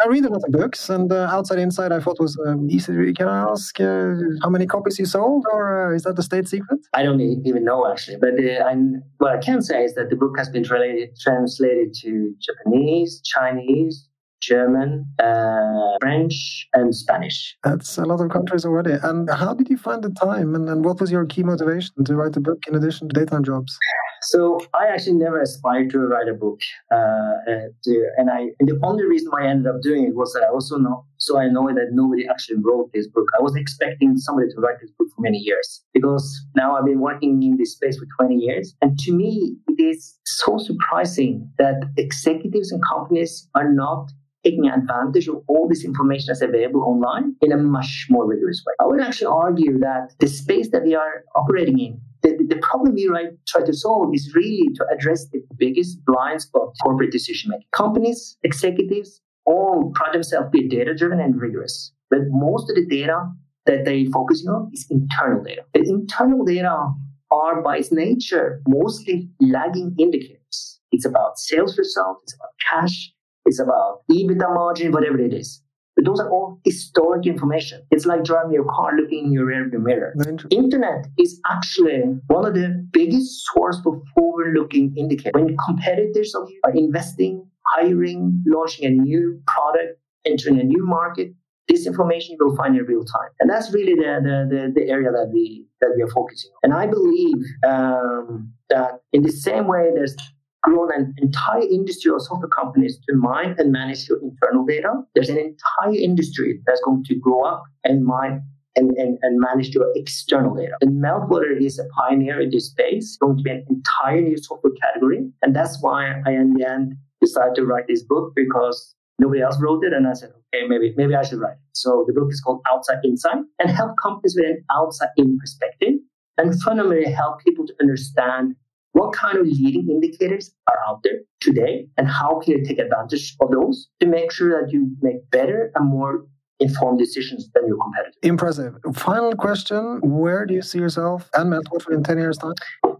I, 0.04 0.08
read 0.08 0.24
a 0.24 0.30
lot 0.30 0.43
of 0.45 0.52
books, 0.52 0.89
and 0.89 1.12
uh, 1.12 1.28
Outside 1.30 1.60
Insight 1.60 1.91
I 1.91 2.00
thought 2.00 2.17
was 2.19 2.39
um, 2.48 2.69
easy. 2.69 3.13
Can 3.13 3.28
I 3.28 3.41
ask 3.52 3.80
uh, 3.82 4.15
how 4.41 4.50
many 4.50 4.65
copies 4.65 4.98
you 4.98 5.06
sold, 5.06 5.45
or 5.52 5.91
uh, 5.91 5.95
is 5.95 6.04
that 6.04 6.15
the 6.15 6.24
state 6.24 6.48
secret? 6.48 6.80
I 6.93 7.04
don't 7.04 7.19
even 7.19 7.65
know 7.65 7.89
actually, 7.91 8.17
but 8.17 8.39
uh, 8.39 8.74
what 9.17 9.34
I 9.34 9.39
can 9.39 9.62
say 9.62 9.84
is 9.84 9.95
that 9.95 10.10
the 10.10 10.15
book 10.15 10.38
has 10.38 10.50
been 10.50 10.63
translated 10.63 11.93
to 11.95 12.34
Japanese, 12.39 13.22
Chinese, 13.26 14.08
German, 14.41 15.06
uh, 15.19 15.98
French, 16.00 16.67
and 16.74 16.95
Spanish. 16.95 17.58
That's 17.63 17.98
a 17.98 18.06
lot 18.06 18.22
of 18.22 18.30
countries 18.30 18.65
already. 18.65 18.93
And 19.04 19.30
how 19.30 19.54
did 19.54 19.69
you 19.69 19.78
find 19.78 20.02
the 20.02 20.12
time? 20.12 20.56
And, 20.56 20.69
and 20.69 20.86
what 20.86 21.02
was 21.02 21.12
your 21.12 21.26
key 21.26 21.43
motivation 21.43 22.06
to 22.06 22.15
write 22.15 22.38
a 22.38 22.39
book 22.39 22.60
in 22.67 22.76
addition 22.76 23.10
to 23.10 23.13
daytime 23.13 23.43
jobs? 23.43 23.78
So 24.21 24.60
I 24.73 24.88
actually 24.88 25.17
never 25.17 25.41
aspired 25.41 25.89
to 25.91 25.99
write 25.99 26.27
a 26.27 26.34
book, 26.34 26.60
uh, 26.91 26.95
uh, 26.95 27.67
to, 27.84 28.10
and 28.17 28.29
I 28.29 28.49
and 28.60 28.67
the 28.67 28.79
only 28.84 29.05
reason 29.05 29.29
why 29.32 29.45
I 29.45 29.49
ended 29.49 29.67
up 29.67 29.82
doing 29.82 30.03
it 30.05 30.15
was 30.15 30.34
that 30.34 30.43
I 30.43 30.49
also 30.51 30.77
know 30.77 31.05
so 31.17 31.38
I 31.38 31.47
know 31.47 31.67
that 31.67 31.89
nobody 31.91 32.27
actually 32.27 32.58
wrote 32.62 32.91
this 32.93 33.08
book. 33.08 33.27
I 33.38 33.41
was 33.41 33.55
expecting 33.55 34.17
somebody 34.17 34.47
to 34.49 34.62
write 34.62 34.79
this 34.82 34.91
book 34.97 35.10
for 35.15 35.21
many 35.21 35.38
years 35.38 35.84
because 35.93 36.25
now 36.55 36.75
I've 36.75 36.86
been 36.86 37.01
working 37.01 37.43
in 37.43 37.58
this 37.58 37.73
space 37.73 37.97
for 37.97 38.08
20 38.19 38.36
years, 38.36 38.75
and 38.82 38.97
to 38.99 39.12
me 39.13 39.58
it 39.67 39.82
is 39.82 40.17
so 40.25 40.58
surprising 40.58 41.51
that 41.58 41.82
executives 41.97 42.71
and 42.71 42.82
companies 42.86 43.47
are 43.55 43.71
not 43.71 44.10
taking 44.43 44.67
advantage 44.69 45.27
of 45.27 45.43
all 45.47 45.67
this 45.67 45.84
information 45.84 46.25
that's 46.27 46.41
available 46.41 46.82
online 46.84 47.36
in 47.41 47.51
a 47.51 47.58
much 47.58 48.08
more 48.10 48.25
rigorous 48.25 48.63
way. 48.65 48.73
I 48.79 48.86
would 48.86 49.01
actually 49.01 49.27
argue 49.27 49.77
that 49.79 50.13
the 50.19 50.27
space 50.27 50.69
that 50.71 50.84
we 50.84 50.95
are 50.95 51.23
operating 51.36 51.79
in, 51.79 52.01
the, 52.21 52.38
the 52.47 52.58
problem 52.58 52.95
we 52.95 53.08
right, 53.08 53.29
try 53.47 53.63
to 53.63 53.73
solve 53.73 54.13
is 54.13 54.34
really 54.36 54.67
to 54.75 54.86
address 54.93 55.27
the 55.29 55.41
biggest 55.58 56.03
blind 56.05 56.41
spot 56.41 56.73
corporate 56.84 57.12
decision 57.12 57.49
making. 57.51 57.67
Companies, 57.71 58.38
executives, 58.43 59.21
all 59.45 59.91
pride 59.95 60.13
themselves 60.13 60.49
be 60.51 60.67
data 60.67 60.93
driven 60.93 61.19
and 61.19 61.39
rigorous. 61.39 61.91
But 62.10 62.19
most 62.29 62.69
of 62.69 62.75
the 62.75 62.86
data 62.86 63.29
that 63.65 63.86
they 63.86 64.05
focus 64.05 64.45
on 64.47 64.71
is 64.73 64.86
internal 64.89 65.43
data. 65.43 65.63
The 65.73 65.82
internal 65.82 66.43
data 66.43 66.91
are 67.32 67.62
by 67.62 67.77
its 67.77 67.91
nature 67.91 68.62
mostly 68.67 69.29
lagging 69.39 69.95
indicators. 69.99 70.79
It's 70.91 71.05
about 71.05 71.38
sales 71.38 71.77
results, 71.77 72.23
it's 72.23 72.36
about 72.36 72.49
cash, 72.67 73.13
it's 73.45 73.60
about 73.60 74.01
EBITDA 74.12 74.53
margin, 74.53 74.91
whatever 74.91 75.19
it 75.19 75.34
is. 75.34 75.62
But 76.00 76.06
those 76.06 76.22
are 76.22 76.30
all 76.30 76.62
historic 76.64 77.28
information. 77.28 77.82
It's 77.92 78.06
like 78.06 78.24
driving 78.24 78.54
your 78.54 78.64
car 78.64 78.96
looking 78.96 79.26
in 79.26 79.34
your 79.34 79.46
rearview 79.46 79.84
mirror. 79.84 80.16
Internet 80.50 81.08
is 81.18 81.42
actually 81.46 82.04
one 82.28 82.45
of 82.45 82.54
the 82.54 82.88
biggest 82.93 83.45
source 83.52 83.82
for 83.84 84.02
forward-looking 84.16 84.95
indicators. 84.95 85.34
When 85.34 85.58
competitors 85.58 86.34
are 86.64 86.72
investing, 86.72 87.45
hiring, 87.68 88.41
launching 88.47 88.86
a 88.86 88.91
new 88.91 89.41
product, 89.45 90.00
entering 90.26 90.58
a 90.62 90.64
new 90.64 90.86
market, 90.86 91.34
this 91.68 91.86
information 91.86 92.38
you 92.39 92.45
will 92.47 92.56
find 92.56 92.78
in 92.78 92.86
real 92.86 93.04
time. 93.04 93.32
And 93.41 93.50
that's 93.50 93.74
really 93.74 93.95
the, 93.95 94.22
the, 94.24 94.56
the, 94.56 94.74
the 94.74 94.89
area 94.89 95.12
that 95.12 95.30
we 95.34 95.66
that 95.82 95.91
we 95.97 96.02
are 96.02 96.10
focusing 96.10 96.50
on. 96.52 96.60
And 96.64 96.74
I 96.74 96.88
believe 96.88 97.43
um, 97.68 98.54
that 98.70 99.02
in 99.12 99.24
the 99.24 99.34
same 99.34 99.68
way 99.68 99.89
there's 99.93 100.16
grown 100.62 100.89
an 100.93 101.14
entire 101.18 101.62
industry 101.62 102.12
of 102.12 102.22
software 102.22 102.49
companies 102.49 102.99
to 103.07 103.16
mine 103.16 103.55
and 103.57 103.72
manage 103.72 104.07
your 104.07 104.20
internal 104.22 104.66
data. 104.66 104.93
There's 105.16 105.30
an 105.30 105.38
entire 105.38 105.95
industry 105.95 106.60
that's 106.66 106.82
going 106.82 107.03
to 107.05 107.16
grow 107.16 107.43
up 107.43 107.64
and 107.84 108.05
mine 108.05 108.43
and, 108.76 108.91
and, 108.97 109.18
and 109.22 109.39
manage 109.39 109.70
your 109.70 109.88
external 109.95 110.55
data. 110.55 110.74
And 110.82 111.03
Meltwater 111.03 111.60
is 111.60 111.80
a 111.80 111.86
pioneer 111.97 112.39
in 112.39 112.49
this 112.51 112.68
space, 112.68 113.18
going 113.18 113.38
to 113.38 113.43
be 113.43 113.51
an 113.51 113.66
entire 113.70 114.22
new 114.22 114.38
software 114.38 114.74
category. 114.82 115.30
And 115.41 115.55
that's 115.55 115.82
why 115.82 116.22
I, 116.26 116.32
in 116.32 116.53
the 116.53 116.68
end, 116.68 116.95
decided 117.22 117.55
to 117.55 117.66
write 117.66 117.88
this 117.88 118.03
book 118.03 118.34
because 118.36 118.95
nobody 119.20 119.41
else 119.41 119.60
wrote 119.60 119.84
it. 119.84 119.93
And 119.93 120.07
I 120.07 120.14
said, 120.14 120.32
okay, 120.53 120.68
maybe, 120.68 120.93
maybe 120.95 121.16
I 121.16 121.24
should 121.24 121.39
write 121.39 121.53
it. 121.53 121.60
So 121.74 122.05
the 122.07 122.14
book 122.14 122.30
is 122.32 122.41
called 122.41 122.62
Outside 122.72 122.97
Insight 123.03 123.43
and 123.60 123.70
help 123.70 123.95
companies 124.01 124.36
with 124.36 124.45
an 124.45 124.64
outside 124.72 125.10
in 125.18 125.38
perspective 125.39 125.95
and 126.38 126.62
fundamentally 126.62 127.12
help 127.12 127.39
people 127.39 127.68
to 127.68 127.74
understand 127.82 128.55
what 128.94 129.14
kind 129.14 129.38
of 129.38 129.46
leading 129.46 129.90
indicators 129.90 130.52
are 130.68 130.78
out 130.88 131.02
there 131.04 131.20
today 131.42 131.88
and 131.98 132.08
how 132.08 132.40
can 132.40 132.54
you 132.54 132.66
take 132.66 132.80
advantage 132.80 133.36
of 133.40 133.52
those 133.52 133.88
to 134.00 134.08
make 134.08 134.32
sure 134.32 134.62
that 134.62 134.72
you 134.72 134.92
make 135.02 135.30
better 135.32 135.72
and 135.76 135.90
more 135.90 136.26
informed 136.60 137.00
decisions 137.00 137.50
than 137.54 137.68
your 137.68 137.78
competitors. 137.78 138.16
Impressive. 138.24 138.76
Final 138.94 139.36
question 139.36 140.00
Where 140.02 140.46
do 140.46 140.54
you 140.54 140.62
see 140.62 140.80
yourself 140.80 141.30
and 141.34 141.52
Meltwater 141.52 141.94
in 141.94 142.04
10 142.04 142.18
years' 142.18 142.38
time? 142.38 142.54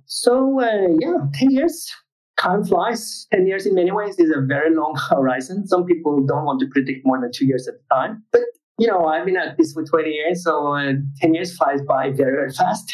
So, 0.06 0.62
uh, 0.62 0.88
yeah, 1.00 1.18
10 1.34 1.52
years. 1.52 1.92
Time 2.40 2.64
flies. 2.64 3.28
10 3.34 3.48
years 3.48 3.66
in 3.66 3.76
many 3.76 3.92
ways 3.92 4.18
is 4.18 4.32
a 4.36 4.40
very 4.42 4.74
long 4.74 4.98
horizon. 5.10 5.68
Some 5.68 5.86
people 5.86 6.26
don't 6.26 6.46
want 6.46 6.60
to 6.62 6.68
predict 6.68 7.06
more 7.06 7.20
than 7.20 7.32
two 7.34 7.46
years 7.46 7.68
at 7.68 7.76
a 7.76 7.94
time. 7.94 8.24
But, 8.32 8.42
you 8.78 8.88
know, 8.88 9.06
I've 9.06 9.26
been 9.26 9.36
at 9.36 9.58
this 9.58 9.74
for 9.74 9.84
20 9.84 10.10
years, 10.10 10.44
so 10.44 10.74
uh, 10.74 10.94
10 11.18 11.34
years 11.34 11.56
flies 11.56 11.82
by 11.82 12.12
very, 12.12 12.32
very 12.32 12.54
fast. 12.62 12.94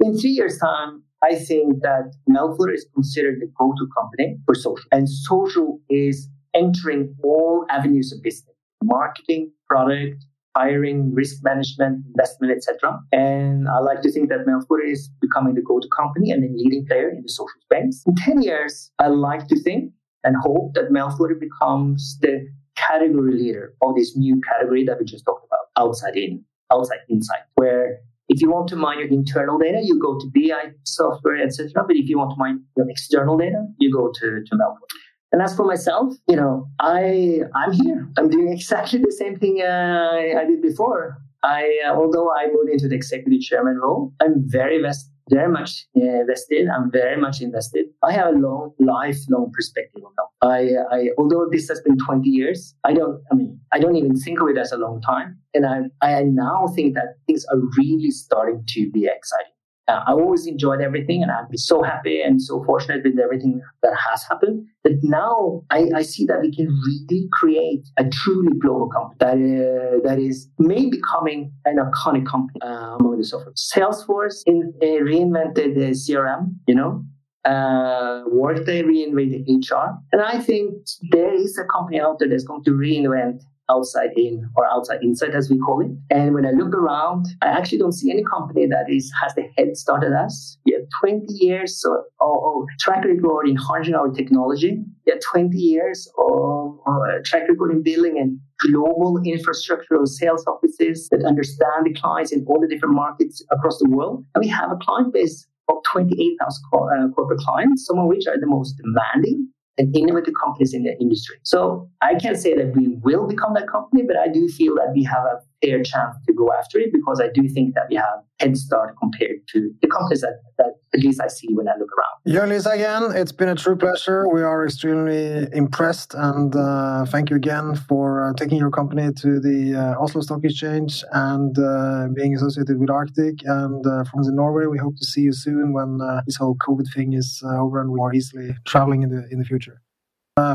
in 0.00 0.18
three 0.18 0.30
years' 0.30 0.58
time, 0.58 1.02
I 1.26 1.34
think 1.34 1.82
that 1.82 2.14
Meltwater 2.30 2.74
is 2.74 2.86
considered 2.94 3.40
the 3.40 3.50
go-to 3.58 3.88
company 3.98 4.38
for 4.46 4.54
social. 4.54 4.84
And 4.92 5.08
social 5.08 5.80
is 5.90 6.28
entering 6.54 7.14
all 7.24 7.64
avenues 7.68 8.12
of 8.12 8.22
business 8.22 8.54
marketing, 8.82 9.50
product, 9.68 10.24
hiring, 10.56 11.12
risk 11.12 11.42
management, 11.42 12.04
investment, 12.06 12.52
etc. 12.56 13.00
And 13.10 13.68
I 13.68 13.80
like 13.80 14.02
to 14.02 14.12
think 14.12 14.28
that 14.28 14.46
Meltwater 14.46 14.88
is 14.88 15.10
becoming 15.20 15.54
the 15.54 15.62
go-to 15.62 15.88
company 15.88 16.30
and 16.30 16.44
a 16.44 16.48
leading 16.56 16.86
player 16.86 17.10
in 17.10 17.22
the 17.22 17.28
social 17.28 17.60
space. 17.62 18.04
In 18.06 18.14
10 18.14 18.42
years, 18.42 18.92
I 19.00 19.08
like 19.08 19.48
to 19.48 19.60
think 19.60 19.92
and 20.22 20.36
hope 20.40 20.74
that 20.74 20.90
Meltwater 20.90 21.38
becomes 21.38 22.18
the 22.20 22.46
category 22.76 23.34
leader 23.34 23.74
of 23.82 23.96
this 23.96 24.16
new 24.16 24.40
category 24.52 24.84
that 24.84 24.98
we 25.00 25.04
just 25.04 25.24
talked 25.24 25.46
about, 25.46 25.66
outside 25.76 26.16
in, 26.16 26.44
outside 26.72 26.98
insight, 27.10 27.42
where 27.56 27.98
if 28.28 28.40
you 28.40 28.50
want 28.50 28.68
to 28.68 28.76
mine 28.76 28.98
your 28.98 29.08
internal 29.08 29.58
data, 29.58 29.80
you 29.82 29.98
go 30.00 30.18
to 30.18 30.30
BI 30.34 30.72
software, 30.84 31.42
etc. 31.42 31.70
But 31.86 31.96
if 31.96 32.08
you 32.08 32.18
want 32.18 32.30
to 32.30 32.36
mine 32.38 32.64
your 32.76 32.88
external 32.90 33.36
data, 33.36 33.66
you 33.78 33.92
go 33.92 34.10
to, 34.12 34.42
to 34.44 34.56
Meltwater. 34.56 34.96
And 35.32 35.42
as 35.42 35.56
for 35.56 35.64
myself, 35.64 36.14
you 36.28 36.36
know, 36.36 36.68
I 36.80 37.40
I'm 37.54 37.72
here. 37.72 38.08
I'm 38.16 38.28
doing 38.28 38.52
exactly 38.58 39.00
the 39.00 39.12
same 39.12 39.38
thing 39.38 39.60
uh, 39.62 40.38
I, 40.40 40.44
did 40.44 40.62
before. 40.62 41.18
I 41.42 41.78
uh, 41.86 41.94
although 41.94 42.32
I 42.32 42.46
moved 42.52 42.70
into 42.70 42.88
the 42.88 42.94
executive 42.94 43.40
chairman 43.40 43.76
role, 43.76 44.12
I'm 44.22 44.44
very 44.46 44.80
vest, 44.80 45.10
very 45.30 45.50
much 45.50 45.86
uh, 45.96 46.24
vested. 46.26 46.68
I'm 46.68 46.90
very 46.90 47.20
much 47.20 47.40
invested. 47.40 47.85
I 48.02 48.12
have 48.12 48.28
a 48.28 48.38
long, 48.38 48.72
lifelong 48.78 49.50
perspective 49.52 50.02
on 50.04 50.12
that. 50.16 50.46
I, 50.46 50.96
I 50.96 51.08
although 51.18 51.46
this 51.50 51.68
has 51.68 51.80
been 51.80 51.96
20 51.98 52.28
years, 52.28 52.74
I 52.84 52.92
don't. 52.92 53.20
I 53.32 53.34
mean, 53.34 53.58
I 53.72 53.78
don't 53.78 53.96
even 53.96 54.16
think 54.16 54.40
of 54.40 54.48
it 54.48 54.58
as 54.58 54.72
a 54.72 54.76
long 54.76 55.00
time. 55.02 55.38
And 55.54 55.66
I 55.66 55.82
I 56.02 56.22
now 56.22 56.68
think 56.74 56.94
that 56.94 57.16
things 57.26 57.44
are 57.46 57.58
really 57.76 58.10
starting 58.10 58.62
to 58.68 58.90
be 58.90 59.06
exciting. 59.06 59.52
Uh, 59.88 60.02
I 60.04 60.12
always 60.12 60.46
enjoyed 60.48 60.80
everything 60.80 61.22
and 61.22 61.30
I've 61.30 61.48
been 61.48 61.58
so 61.58 61.80
happy 61.80 62.20
and 62.20 62.42
so 62.42 62.64
fortunate 62.64 63.04
with 63.04 63.20
everything 63.20 63.60
that 63.82 63.92
has 64.10 64.24
happened 64.24 64.66
that 64.82 64.98
now 65.02 65.62
I, 65.70 65.88
I 65.94 66.02
see 66.02 66.24
that 66.26 66.40
we 66.40 66.52
can 66.52 66.66
really 66.66 67.28
create 67.32 67.88
a 67.96 68.04
truly 68.08 68.58
global 68.58 68.88
company 68.88 69.16
that, 69.20 69.36
uh, 69.36 70.08
that 70.08 70.18
is 70.18 70.48
maybe 70.58 70.90
becoming 70.90 71.52
an 71.66 71.76
iconic 71.76 72.26
company 72.26 72.60
uh, 72.62 72.96
among 72.98 73.18
the 73.18 73.24
software. 73.24 73.54
Salesforce 73.54 74.42
in, 74.46 74.72
uh, 74.82 74.86
reinvented 74.86 75.76
the 75.76 75.90
CRM, 75.92 76.56
you 76.66 76.74
know, 76.74 77.04
uh, 77.46 78.22
Workday 78.26 78.82
reinvented 78.82 79.46
HR. 79.48 79.96
And 80.12 80.22
I 80.22 80.38
think 80.40 80.74
there 81.10 81.34
is 81.34 81.56
a 81.58 81.64
company 81.64 82.00
out 82.00 82.18
there 82.18 82.28
that's 82.28 82.44
going 82.44 82.64
to 82.64 82.72
reinvent 82.72 83.40
outside 83.68 84.10
in 84.16 84.48
or 84.56 84.64
outside 84.66 85.02
insight 85.02 85.34
as 85.34 85.50
we 85.50 85.58
call 85.58 85.80
it. 85.80 85.90
And 86.10 86.34
when 86.34 86.46
I 86.46 86.50
look 86.50 86.74
around, 86.74 87.26
I 87.42 87.46
actually 87.46 87.78
don't 87.78 87.92
see 87.92 88.10
any 88.10 88.22
company 88.22 88.66
that 88.66 88.86
is 88.88 89.12
has 89.20 89.34
the 89.34 89.48
head 89.56 89.76
start 89.76 90.04
at 90.04 90.12
us. 90.12 90.58
We 90.66 90.72
have 90.72 90.82
20 91.00 91.26
years 91.30 91.82
of, 91.84 91.96
of 92.20 92.66
track 92.80 93.04
record 93.04 93.48
in 93.48 93.56
harnessing 93.56 93.94
our 93.94 94.08
technology. 94.08 94.78
We 95.06 95.12
have 95.12 95.20
20 95.32 95.56
years 95.56 96.08
of, 96.18 96.78
of 96.86 97.24
track 97.24 97.48
record 97.48 97.72
in 97.72 97.82
building 97.82 98.18
and 98.18 98.38
global 98.70 99.20
infrastructure 99.24 99.94
of 99.94 100.08
sales 100.08 100.44
offices 100.46 101.08
that 101.10 101.24
understand 101.24 101.86
the 101.86 101.92
clients 101.94 102.32
in 102.32 102.44
all 102.48 102.60
the 102.60 102.68
different 102.68 102.94
markets 102.94 103.44
across 103.50 103.78
the 103.78 103.88
world. 103.90 104.24
And 104.34 104.42
we 104.42 104.48
have 104.48 104.70
a 104.70 104.76
client 104.76 105.12
base 105.12 105.46
of 105.68 105.76
28,000 105.92 106.62
uh, 106.72 107.08
corporate 107.14 107.40
clients, 107.40 107.86
some 107.86 107.98
of 107.98 108.06
which 108.06 108.26
are 108.26 108.38
the 108.38 108.46
most 108.46 108.76
demanding 108.76 109.48
and 109.78 109.94
innovative 109.96 110.34
companies 110.42 110.72
in 110.72 110.84
the 110.84 110.98
industry. 111.00 111.36
So 111.42 111.88
I 112.00 112.14
can't 112.14 112.38
say 112.38 112.54
that 112.54 112.74
we 112.74 112.88
will 113.02 113.26
become 113.26 113.54
that 113.54 113.68
company, 113.68 114.02
but 114.02 114.16
I 114.16 114.28
do 114.28 114.48
feel 114.48 114.74
that 114.76 114.92
we 114.94 115.02
have 115.04 115.24
a 115.24 115.40
fair 115.62 115.82
chance 115.82 116.16
to 116.26 116.32
go 116.32 116.52
after 116.52 116.78
it 116.78 116.92
because 116.92 117.20
I 117.20 117.28
do 117.32 117.48
think 117.48 117.74
that 117.74 117.86
we 117.90 117.96
have 117.96 118.22
head 118.40 118.56
start 118.56 118.94
compared 118.98 119.46
to 119.52 119.72
the 119.80 119.88
companies 119.88 120.20
that, 120.20 120.40
that 120.58 120.74
at 120.94 121.00
least 121.00 121.20
I 121.20 121.28
see 121.28 121.48
when 121.52 121.68
I 121.68 121.72
look 121.78 121.88
around. 121.96 122.16
Jörn 122.26 122.50
Lyseggen, 122.50 123.14
it's 123.14 123.32
been 123.32 123.48
a 123.48 123.54
true 123.54 123.76
pleasure. 123.76 124.26
We 124.28 124.42
are 124.42 124.64
extremely 124.64 125.46
impressed 125.52 126.14
and 126.14 126.54
uh, 126.54 127.06
thank 127.06 127.30
you 127.30 127.36
again 127.36 127.76
for 127.88 128.28
uh, 128.28 128.32
taking 128.34 128.58
your 128.58 128.70
company 128.70 129.12
to 129.12 129.40
the 129.40 129.74
uh, 129.74 130.02
Oslo 130.02 130.20
Stock 130.20 130.44
Exchange 130.44 131.04
and 131.12 131.58
uh, 131.58 132.08
being 132.14 132.34
associated 132.34 132.78
with 132.78 132.90
Arctic. 132.90 133.40
And 133.44 133.86
uh, 133.86 134.04
from 134.04 134.22
the 134.24 134.32
Norway, 134.32 134.66
we 134.66 134.78
hope 134.78 134.96
to 134.96 135.06
see 135.06 135.22
you 135.22 135.32
soon 135.32 135.72
when 135.72 136.00
uh, 136.00 136.22
this 136.26 136.36
whole 136.36 136.56
COVID 136.56 136.92
thing 136.94 137.14
is 137.14 137.42
over 137.44 137.80
and 137.80 137.90
we 137.90 138.00
are 138.00 138.12
easily 138.12 138.54
traveling 138.64 139.02
in 139.02 139.10
the 139.10 139.26
in 139.30 139.38
the 139.38 139.44
future. 139.44 139.80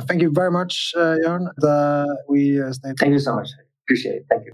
thank 0.07 0.21
you 0.21 0.31
very 0.31 0.51
much, 0.51 0.93
uh, 0.95 1.15
Jörn. 1.25 1.43
we 2.27 2.61
stay. 2.71 2.91
Thank 2.99 3.13
you 3.13 3.19
so 3.19 3.35
much. 3.35 3.49
Appreciate 3.85 4.15
it. 4.15 4.25
Thank 4.29 4.45
you. 4.45 4.53